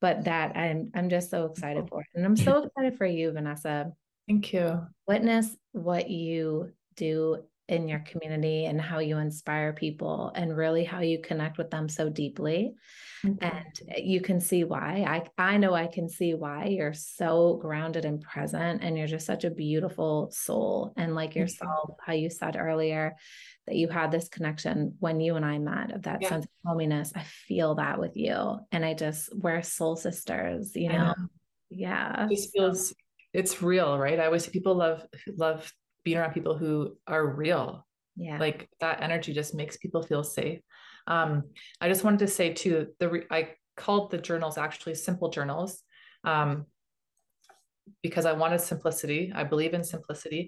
But 0.00 0.24
that 0.24 0.56
I'm 0.56 0.90
I'm 0.94 1.08
just 1.08 1.30
so 1.30 1.46
excited 1.46 1.88
for 1.88 2.02
it, 2.02 2.06
and 2.14 2.24
I'm 2.24 2.36
so 2.36 2.62
excited 2.64 2.96
for 2.96 3.06
you, 3.06 3.32
Vanessa 3.32 3.92
Thank 4.28 4.52
you. 4.52 4.86
witness 5.06 5.56
what 5.72 6.08
you 6.08 6.72
do 6.94 7.42
in 7.68 7.86
your 7.86 8.00
community 8.00 8.64
and 8.64 8.80
how 8.80 8.98
you 8.98 9.18
inspire 9.18 9.72
people 9.72 10.32
and 10.34 10.56
really 10.56 10.84
how 10.84 11.00
you 11.00 11.20
connect 11.20 11.58
with 11.58 11.70
them 11.70 11.88
so 11.88 12.08
deeply 12.08 12.72
you. 13.24 13.36
and 13.42 13.80
eh, 13.90 14.00
you 14.02 14.20
can 14.20 14.40
see 14.40 14.64
why 14.64 15.04
i 15.38 15.52
i 15.52 15.56
know 15.58 15.74
i 15.74 15.86
can 15.86 16.08
see 16.08 16.34
why 16.34 16.64
you're 16.66 16.94
so 16.94 17.58
grounded 17.60 18.04
and 18.04 18.22
present 18.22 18.82
and 18.82 18.96
you're 18.96 19.06
just 19.06 19.26
such 19.26 19.44
a 19.44 19.50
beautiful 19.50 20.30
soul 20.32 20.92
and 20.96 21.14
like 21.14 21.36
yourself 21.36 21.90
how 22.04 22.12
you 22.12 22.30
said 22.30 22.56
earlier 22.56 23.14
that 23.66 23.76
you 23.76 23.88
had 23.88 24.10
this 24.10 24.28
connection 24.28 24.94
when 25.00 25.20
you 25.20 25.36
and 25.36 25.44
i 25.44 25.58
met 25.58 25.92
of 25.92 26.02
that 26.02 26.22
Yeah. 26.22 26.30
sense 26.30 26.44
of 26.46 26.50
hominess 26.64 27.12
i 27.14 27.22
feel 27.22 27.74
that 27.74 28.00
with 28.00 28.16
you 28.16 28.58
and 28.72 28.84
i 28.84 28.94
just 28.94 29.28
we're 29.36 29.62
soul 29.62 29.94
sisters 29.96 30.74
you 30.74 30.88
know 30.88 31.04
know. 31.04 31.14
yeah 31.70 32.26
It 32.30 32.36
just 32.36 32.52
feels 32.52 32.94
it's 33.34 33.60
real, 33.62 33.98
right? 33.98 34.18
I 34.18 34.24
always 34.24 34.44
say 34.46 34.50
people 34.50 34.74
love 34.74 35.04
love 35.36 35.70
being 36.08 36.18
around 36.18 36.32
people 36.32 36.56
who 36.56 36.96
are 37.06 37.26
real. 37.44 37.86
yeah 38.16 38.38
Like 38.38 38.58
that 38.80 39.02
energy 39.02 39.32
just 39.40 39.52
makes 39.60 39.76
people 39.76 40.02
feel 40.02 40.24
safe. 40.24 40.60
Um, 41.06 41.30
I 41.82 41.88
just 41.92 42.02
wanted 42.04 42.20
to 42.20 42.28
say 42.38 42.46
too, 42.54 42.74
the 43.00 43.08
re- 43.10 43.30
I 43.30 43.40
called 43.76 44.10
the 44.10 44.16
journals 44.28 44.56
actually 44.56 44.94
simple 44.94 45.28
journals. 45.36 45.72
Um, 46.24 46.50
because 48.02 48.26
I 48.26 48.32
wanted 48.32 48.60
simplicity. 48.60 49.22
I 49.34 49.44
believe 49.52 49.74
in 49.78 49.84
simplicity. 49.84 50.42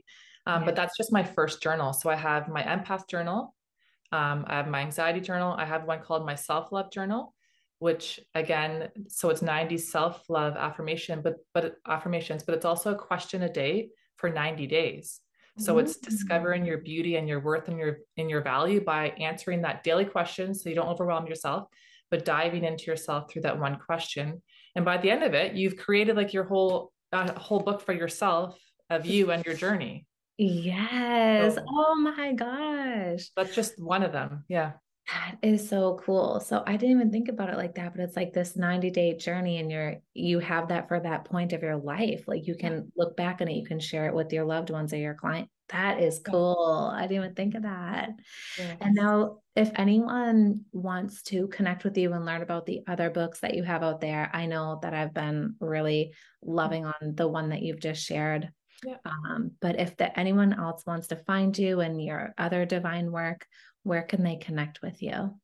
Um, 0.47 0.63
Yeah. 0.63 0.67
but 0.67 0.75
that's 0.77 0.97
just 0.97 1.13
my 1.13 1.25
first 1.37 1.63
journal. 1.63 1.93
So 1.93 2.09
I 2.17 2.17
have 2.17 2.49
my 2.49 2.63
empath 2.75 3.05
journal. 3.13 3.55
Um, 4.19 4.39
I 4.51 4.55
have 4.61 4.69
my 4.77 4.81
anxiety 4.89 5.21
journal. 5.21 5.53
I 5.63 5.67
have 5.73 5.85
one 5.93 6.01
called 6.07 6.25
my 6.33 6.37
self-love 6.49 6.89
journal, 6.97 7.23
which 7.87 8.05
again, 8.43 8.89
so 9.09 9.25
it's 9.33 9.43
90 9.43 9.77
self-love 9.79 10.53
affirmation, 10.67 11.17
but 11.27 11.35
but 11.55 11.65
affirmations, 11.97 12.43
but 12.45 12.55
it's 12.57 12.69
also 12.73 12.89
a 12.93 13.03
question 13.11 13.43
a 13.43 13.53
day 13.63 13.75
for 14.21 14.29
90 14.31 14.67
days. 14.67 15.21
So 15.59 15.79
it's 15.79 15.97
Mm. 15.99 16.03
discovering 16.09 16.65
your 16.65 16.79
beauty 16.79 17.17
and 17.17 17.29
your 17.29 17.41
worth 17.41 17.69
and 17.69 17.79
your 17.79 17.99
in 18.17 18.29
your 18.29 18.41
value 18.43 18.81
by 18.83 19.11
answering 19.11 19.63
that 19.63 19.83
daily 19.85 20.05
question 20.05 20.55
so 20.55 20.69
you 20.69 20.75
don't 20.75 20.89
overwhelm 20.89 21.27
yourself, 21.27 21.69
but 22.11 22.25
diving 22.25 22.65
into 22.65 22.85
yourself 22.85 23.31
through 23.31 23.43
that 23.43 23.59
one 23.59 23.77
question. 23.79 24.43
And 24.77 24.85
by 24.85 24.97
the 24.99 25.11
end 25.11 25.23
of 25.25 25.35
it, 25.35 25.55
you've 25.55 25.77
created 25.77 26.17
like 26.17 26.33
your 26.33 26.45
whole 26.45 26.93
a 27.13 27.39
whole 27.39 27.61
book 27.61 27.81
for 27.81 27.93
yourself 27.93 28.57
of 28.89 29.05
you 29.05 29.33
and 29.33 29.45
your 29.45 29.55
journey. 29.57 30.07
Yes. 30.39 31.57
So- 31.57 31.65
Oh 31.69 31.95
my 31.97 32.33
gosh. 32.33 33.31
That's 33.37 33.55
just 33.55 33.83
one 33.83 34.03
of 34.03 34.13
them. 34.13 34.45
Yeah. 34.49 34.73
That 35.13 35.39
is 35.43 35.69
so 35.69 36.01
cool. 36.05 36.41
So 36.41 36.63
I 36.67 36.77
didn't 36.77 36.97
even 36.97 37.11
think 37.11 37.29
about 37.29 37.51
it 37.51 37.57
like 37.57 37.75
that, 37.77 37.95
but 37.95 38.03
it's 38.03 38.17
like 38.17 38.33
this 38.33 38.57
90 38.57 38.91
day 38.91 39.17
journey 39.17 39.59
and 39.59 39.71
you're 39.71 39.97
you 40.15 40.39
have 40.39 40.69
that 40.69 40.89
for 40.89 41.01
that 41.01 41.25
point 41.25 41.53
of 41.53 41.63
your 41.63 41.77
life. 41.77 42.25
Like 42.27 42.47
you 42.47 42.55
can 42.55 42.93
look 42.97 43.17
back 43.17 43.41
on 43.41 43.49
it, 43.49 43.57
you 43.57 43.67
can 43.67 43.81
share 43.81 44.07
it 44.07 44.15
with 44.15 44.33
your 44.33 44.45
loved 44.45 44.71
ones 44.71 44.93
or 44.93 44.99
your 44.99 45.15
client. 45.15 45.49
That 45.71 46.01
is 46.01 46.21
cool. 46.25 46.93
I 46.93 47.03
didn't 47.03 47.25
even 47.25 47.35
think 47.35 47.55
of 47.55 47.63
that. 47.63 48.11
Yeah. 48.59 48.77
And 48.81 48.95
now 48.95 49.39
if 49.57 49.71
anyone 49.77 50.65
wants 50.73 51.23
to 51.25 51.49
connect 51.49 51.85
with 51.85 51.97
you 51.97 52.13
and 52.13 52.25
learn 52.25 52.43
about 52.43 52.67
the 52.67 52.81
other 52.87 53.11
books 53.11 53.41
that 53.41 53.55
you 53.55 53.63
have 53.65 53.83
out 53.83 54.01
there, 54.01 54.31
I 54.33 54.47
know 54.47 54.79
that 54.83 54.95
I've 54.95 55.15
been 55.15 55.55
really 55.61 56.13
loving 56.43 56.87
on 56.87 57.15
the 57.15 57.29
one 57.29 57.51
that 57.51 57.63
you've 57.63 57.81
just 57.81 58.05
shared. 58.05 58.51
Yeah. 58.85 58.97
Um, 59.05 59.53
but 59.61 59.79
if 59.79 59.97
the, 59.97 60.19
anyone 60.19 60.53
else 60.59 60.85
wants 60.87 61.09
to 61.09 61.17
find 61.17 61.57
you 61.57 61.81
and 61.81 62.03
your 62.03 62.35
other 62.39 62.65
divine 62.65 63.13
work, 63.13 63.47
where 63.83 64.03
can 64.03 64.23
they 64.23 64.37
connect 64.37 64.83
with 64.83 65.03
you? 65.03 65.35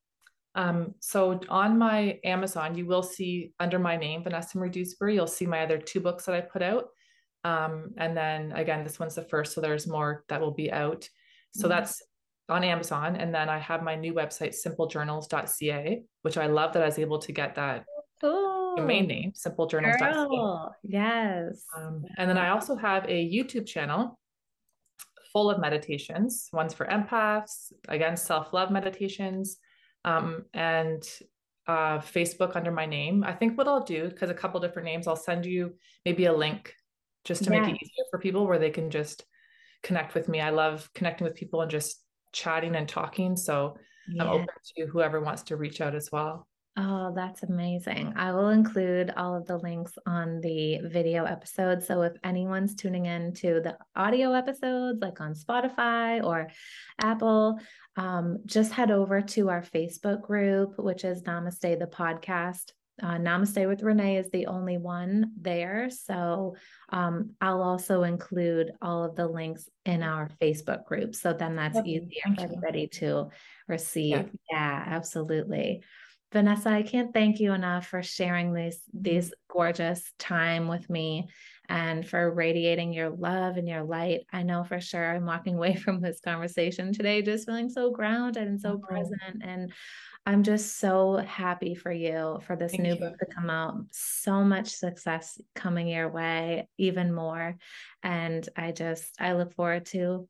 Um, 0.55 0.95
so 1.01 1.39
on 1.51 1.78
my 1.78 2.18
Amazon, 2.24 2.76
you 2.76 2.87
will 2.87 3.03
see 3.03 3.53
under 3.61 3.78
my 3.78 3.97
name, 3.97 4.22
Vanessa 4.22 4.57
Marie 4.59 4.70
Dewsbury, 4.70 5.14
you'll 5.14 5.26
see 5.26 5.47
my 5.47 5.62
other 5.62 5.78
two 5.78 6.01
books 6.01 6.24
that 6.24 6.34
I 6.34 6.41
put 6.41 6.62
out. 6.62 6.87
Um, 7.45 7.93
and 7.99 8.16
then 8.16 8.53
again, 8.53 8.82
this 8.82 8.99
one's 8.99 9.14
the 9.14 9.22
first, 9.22 9.53
so 9.53 9.61
there's 9.61 9.87
more 9.87 10.24
that 10.28 10.41
will 10.41 10.55
be 10.55 10.72
out. 10.72 11.09
So 11.53 11.66
Mhm. 11.66 11.70
that's 11.70 12.03
on 12.49 12.64
Amazon. 12.64 13.16
And 13.16 13.34
then 13.34 13.49
I 13.49 13.59
have 13.59 13.82
my 13.82 13.97
new 13.97 14.14
website, 14.14 14.55
simplejournals.ca, 14.55 16.05
which 16.22 16.39
I 16.39 16.47
love 16.47 16.72
that 16.72 16.82
I 16.82 16.87
was 16.87 16.99
able 16.99 17.18
to 17.18 17.32
get 17.32 17.55
that 17.57 17.84
Cool. 18.20 18.74
domain 18.76 19.07
name, 19.07 19.32
simplejournals.ca. 19.32 20.14
Girl. 20.28 20.74
Yes. 20.82 21.66
Um, 21.76 22.05
and 22.16 22.30
then 22.30 22.39
I 22.39 22.49
also 22.49 22.76
have 22.76 23.05
a 23.09 23.30
YouTube 23.30 23.66
channel 23.66 24.18
full 25.37 25.51
of 25.51 25.61
meditations. 25.61 26.49
One's 26.51 26.72
for 26.72 26.87
empaths, 26.87 27.70
again, 27.89 28.16
self 28.16 28.55
love 28.55 28.70
meditations, 28.70 29.59
um, 30.03 30.47
and 30.55 31.03
uh, 31.66 31.99
Facebook 31.99 32.57
under 32.57 32.70
my 32.70 32.87
name. 32.87 33.22
I 33.22 33.34
think 33.34 33.59
what 33.59 33.68
I'll 33.68 33.84
do, 33.84 34.09
because 34.09 34.30
a 34.30 34.34
couple 34.34 34.59
different 34.61 34.87
names, 34.87 35.07
I'll 35.07 35.14
send 35.14 35.45
you 35.45 35.74
maybe 36.07 36.24
a 36.24 36.32
link 36.32 36.72
just 37.26 37.45
to 37.45 37.51
make 37.51 37.64
it 37.64 37.74
easier 37.74 38.05
for 38.11 38.18
people 38.18 38.47
where 38.47 38.59
they 38.59 38.70
can 38.70 38.89
just 38.89 39.26
connect 39.82 40.14
with 40.14 40.26
me. 40.26 40.41
I 40.41 40.49
love 40.49 40.89
connecting 40.95 41.26
with 41.26 41.34
people 41.34 41.61
and 41.61 41.70
just 41.70 42.03
chatting 42.32 42.74
and 42.74 42.89
talking. 42.89 43.37
So 43.37 43.76
I'm 44.18 44.28
open 44.28 44.47
to 44.78 44.87
whoever 44.87 45.20
wants 45.20 45.43
to 45.43 45.57
reach 45.57 45.82
out 45.82 45.95
as 45.95 46.09
well. 46.11 46.49
Oh, 46.79 47.12
that's 47.14 47.43
amazing. 47.43 48.12
I 48.16 48.33
will 48.33 48.51
include 48.51 49.11
all 49.16 49.35
of 49.35 49.47
the 49.47 49.57
links 49.57 49.93
on 50.05 50.43
the 50.43 50.81
video 50.85 51.24
episode. 51.24 51.83
So 51.83 52.03
if 52.03 52.12
anyone's 52.22 52.74
tuning 52.74 53.07
in 53.07 53.33
to 53.35 53.62
the 53.62 53.79
audio 53.95 54.33
episodes, 54.35 55.01
like 55.01 55.18
on 55.22 55.33
Spotify 55.33 56.22
or 56.22 56.49
Apple, 57.01 57.59
um, 57.97 58.41
just 58.45 58.72
head 58.72 58.91
over 58.91 59.22
to 59.22 59.49
our 59.49 59.62
Facebook 59.62 60.20
group, 60.20 60.79
which 60.79 61.05
is 61.05 61.22
Namaste 61.22 61.79
the 61.79 61.87
podcast. 61.87 62.72
Uh, 63.03 63.16
Namaste 63.16 63.66
with 63.66 63.83
Renee 63.83 64.18
is 64.18 64.31
the 64.31 64.47
only 64.47 64.77
one 64.77 65.33
there. 65.41 65.89
So 65.89 66.57
um, 66.91 67.31
I'll 67.41 67.62
also 67.62 68.03
include 68.03 68.72
all 68.83 69.05
of 69.05 69.16
the 69.16 69.27
links 69.27 69.68
in 69.87 70.03
our 70.03 70.31
Facebook 70.43 70.85
group. 70.85 71.14
So 71.14 71.33
then 71.33 71.57
that's 71.57 71.74
Lovely. 71.74 71.93
easier 71.93 72.35
for 72.35 72.43
everybody 72.43 72.87
to 72.89 73.29
receive. 73.66 74.31
Yeah, 74.51 74.85
absolutely. 74.87 75.83
Vanessa, 76.37 76.68
I 76.68 76.82
can't 76.82 77.14
thank 77.14 77.41
you 77.41 77.55
enough 77.55 77.87
for 77.87 78.03
sharing 78.03 78.53
this 78.53 78.78
this 78.93 79.32
gorgeous 79.49 80.12
time 80.18 80.68
with 80.68 80.91
me 80.91 81.30
and 81.70 82.07
for 82.07 82.30
radiating 82.30 82.93
your 82.93 83.09
love 83.09 83.57
and 83.57 83.66
your 83.66 83.84
light. 83.84 84.26
I 84.34 84.43
know 84.43 84.62
for 84.62 84.78
sure 84.78 85.14
I'm 85.14 85.24
walking 85.24 85.55
away 85.57 85.76
from 85.76 86.03
this 86.03 86.20
conversation 86.20 86.93
today 86.93 87.22
just 87.22 87.47
feeling 87.47 87.70
so 87.70 87.91
grounded 87.91 88.49
and 88.49 88.61
so 88.61 88.72
oh. 88.72 88.87
present. 88.87 89.41
And 89.41 89.72
I'm 90.26 90.43
just 90.43 90.78
so 90.78 91.16
happy 91.16 91.74
for 91.74 91.91
you 91.91 92.39
for 92.47 92.55
this 92.55 92.72
Thank 92.72 92.82
new 92.82 92.93
you. 92.93 93.01
book 93.01 93.16
to 93.18 93.26
come 93.34 93.49
out. 93.49 93.76
So 93.93 94.45
much 94.45 94.74
success 94.74 95.41
coming 95.55 95.89
your 95.89 96.11
way, 96.11 96.68
even 96.76 97.14
more. 97.14 97.57
And 98.03 98.47
I 98.59 98.72
just, 98.72 99.07
I 99.18 99.32
look 99.32 99.55
forward 99.55 99.87
to 99.87 100.28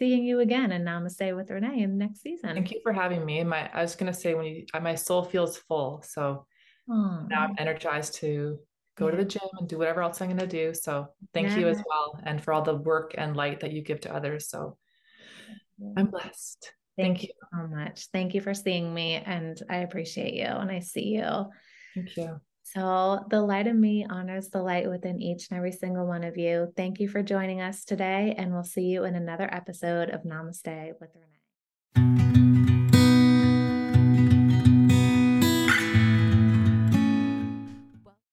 seeing 0.00 0.24
you 0.24 0.40
again 0.40 0.72
and 0.72 0.86
namaste 0.86 1.36
with 1.36 1.50
Renee 1.50 1.82
in 1.82 1.90
the 1.90 2.04
next 2.06 2.22
season. 2.22 2.54
Thank 2.54 2.72
you 2.72 2.80
for 2.82 2.92
having 2.92 3.24
me. 3.24 3.44
My, 3.44 3.70
I 3.72 3.82
was 3.82 3.94
going 3.94 4.12
to 4.12 4.18
say 4.18 4.34
when 4.34 4.46
you, 4.46 4.64
uh, 4.72 4.80
my 4.80 4.94
soul 4.94 5.22
feels 5.22 5.58
full. 5.58 6.02
So 6.02 6.46
now 6.88 7.28
I'm 7.30 7.54
energized 7.58 8.14
to 8.14 8.58
go 8.96 9.04
yeah. 9.06 9.10
to 9.12 9.16
the 9.18 9.24
gym 9.24 9.48
and 9.58 9.68
do 9.68 9.78
whatever 9.78 10.02
else 10.02 10.20
I'm 10.20 10.28
going 10.28 10.40
to 10.40 10.46
do. 10.46 10.74
So 10.74 11.08
thank 11.34 11.50
yeah. 11.50 11.58
you 11.58 11.68
as 11.68 11.76
well. 11.86 12.18
And 12.24 12.42
for 12.42 12.52
all 12.52 12.62
the 12.62 12.74
work 12.74 13.14
and 13.16 13.36
light 13.36 13.60
that 13.60 13.72
you 13.72 13.82
give 13.82 14.00
to 14.00 14.14
others. 14.14 14.48
So 14.48 14.78
I'm 15.96 16.06
blessed. 16.06 16.72
Thank, 16.96 17.18
thank 17.18 17.22
you 17.22 17.30
so 17.52 17.66
much. 17.68 18.06
Thank 18.12 18.34
you 18.34 18.40
for 18.40 18.54
seeing 18.54 18.92
me. 18.92 19.14
And 19.14 19.62
I 19.70 19.78
appreciate 19.78 20.34
you 20.34 20.46
and 20.46 20.70
I 20.70 20.80
see 20.80 21.08
you. 21.08 21.46
Thank 21.94 22.16
you. 22.16 22.40
So, 22.72 23.24
the 23.28 23.42
light 23.42 23.66
of 23.66 23.74
me 23.74 24.06
honors 24.08 24.48
the 24.48 24.62
light 24.62 24.88
within 24.88 25.20
each 25.20 25.48
and 25.50 25.56
every 25.58 25.72
single 25.72 26.06
one 26.06 26.22
of 26.22 26.36
you. 26.36 26.72
Thank 26.76 27.00
you 27.00 27.08
for 27.08 27.20
joining 27.20 27.60
us 27.60 27.84
today, 27.84 28.34
and 28.38 28.52
we'll 28.52 28.62
see 28.62 28.84
you 28.84 29.04
in 29.04 29.16
another 29.16 29.52
episode 29.52 30.10
of 30.10 30.22
Namaste 30.22 30.92
with 31.00 31.10
Renee. 31.96 32.19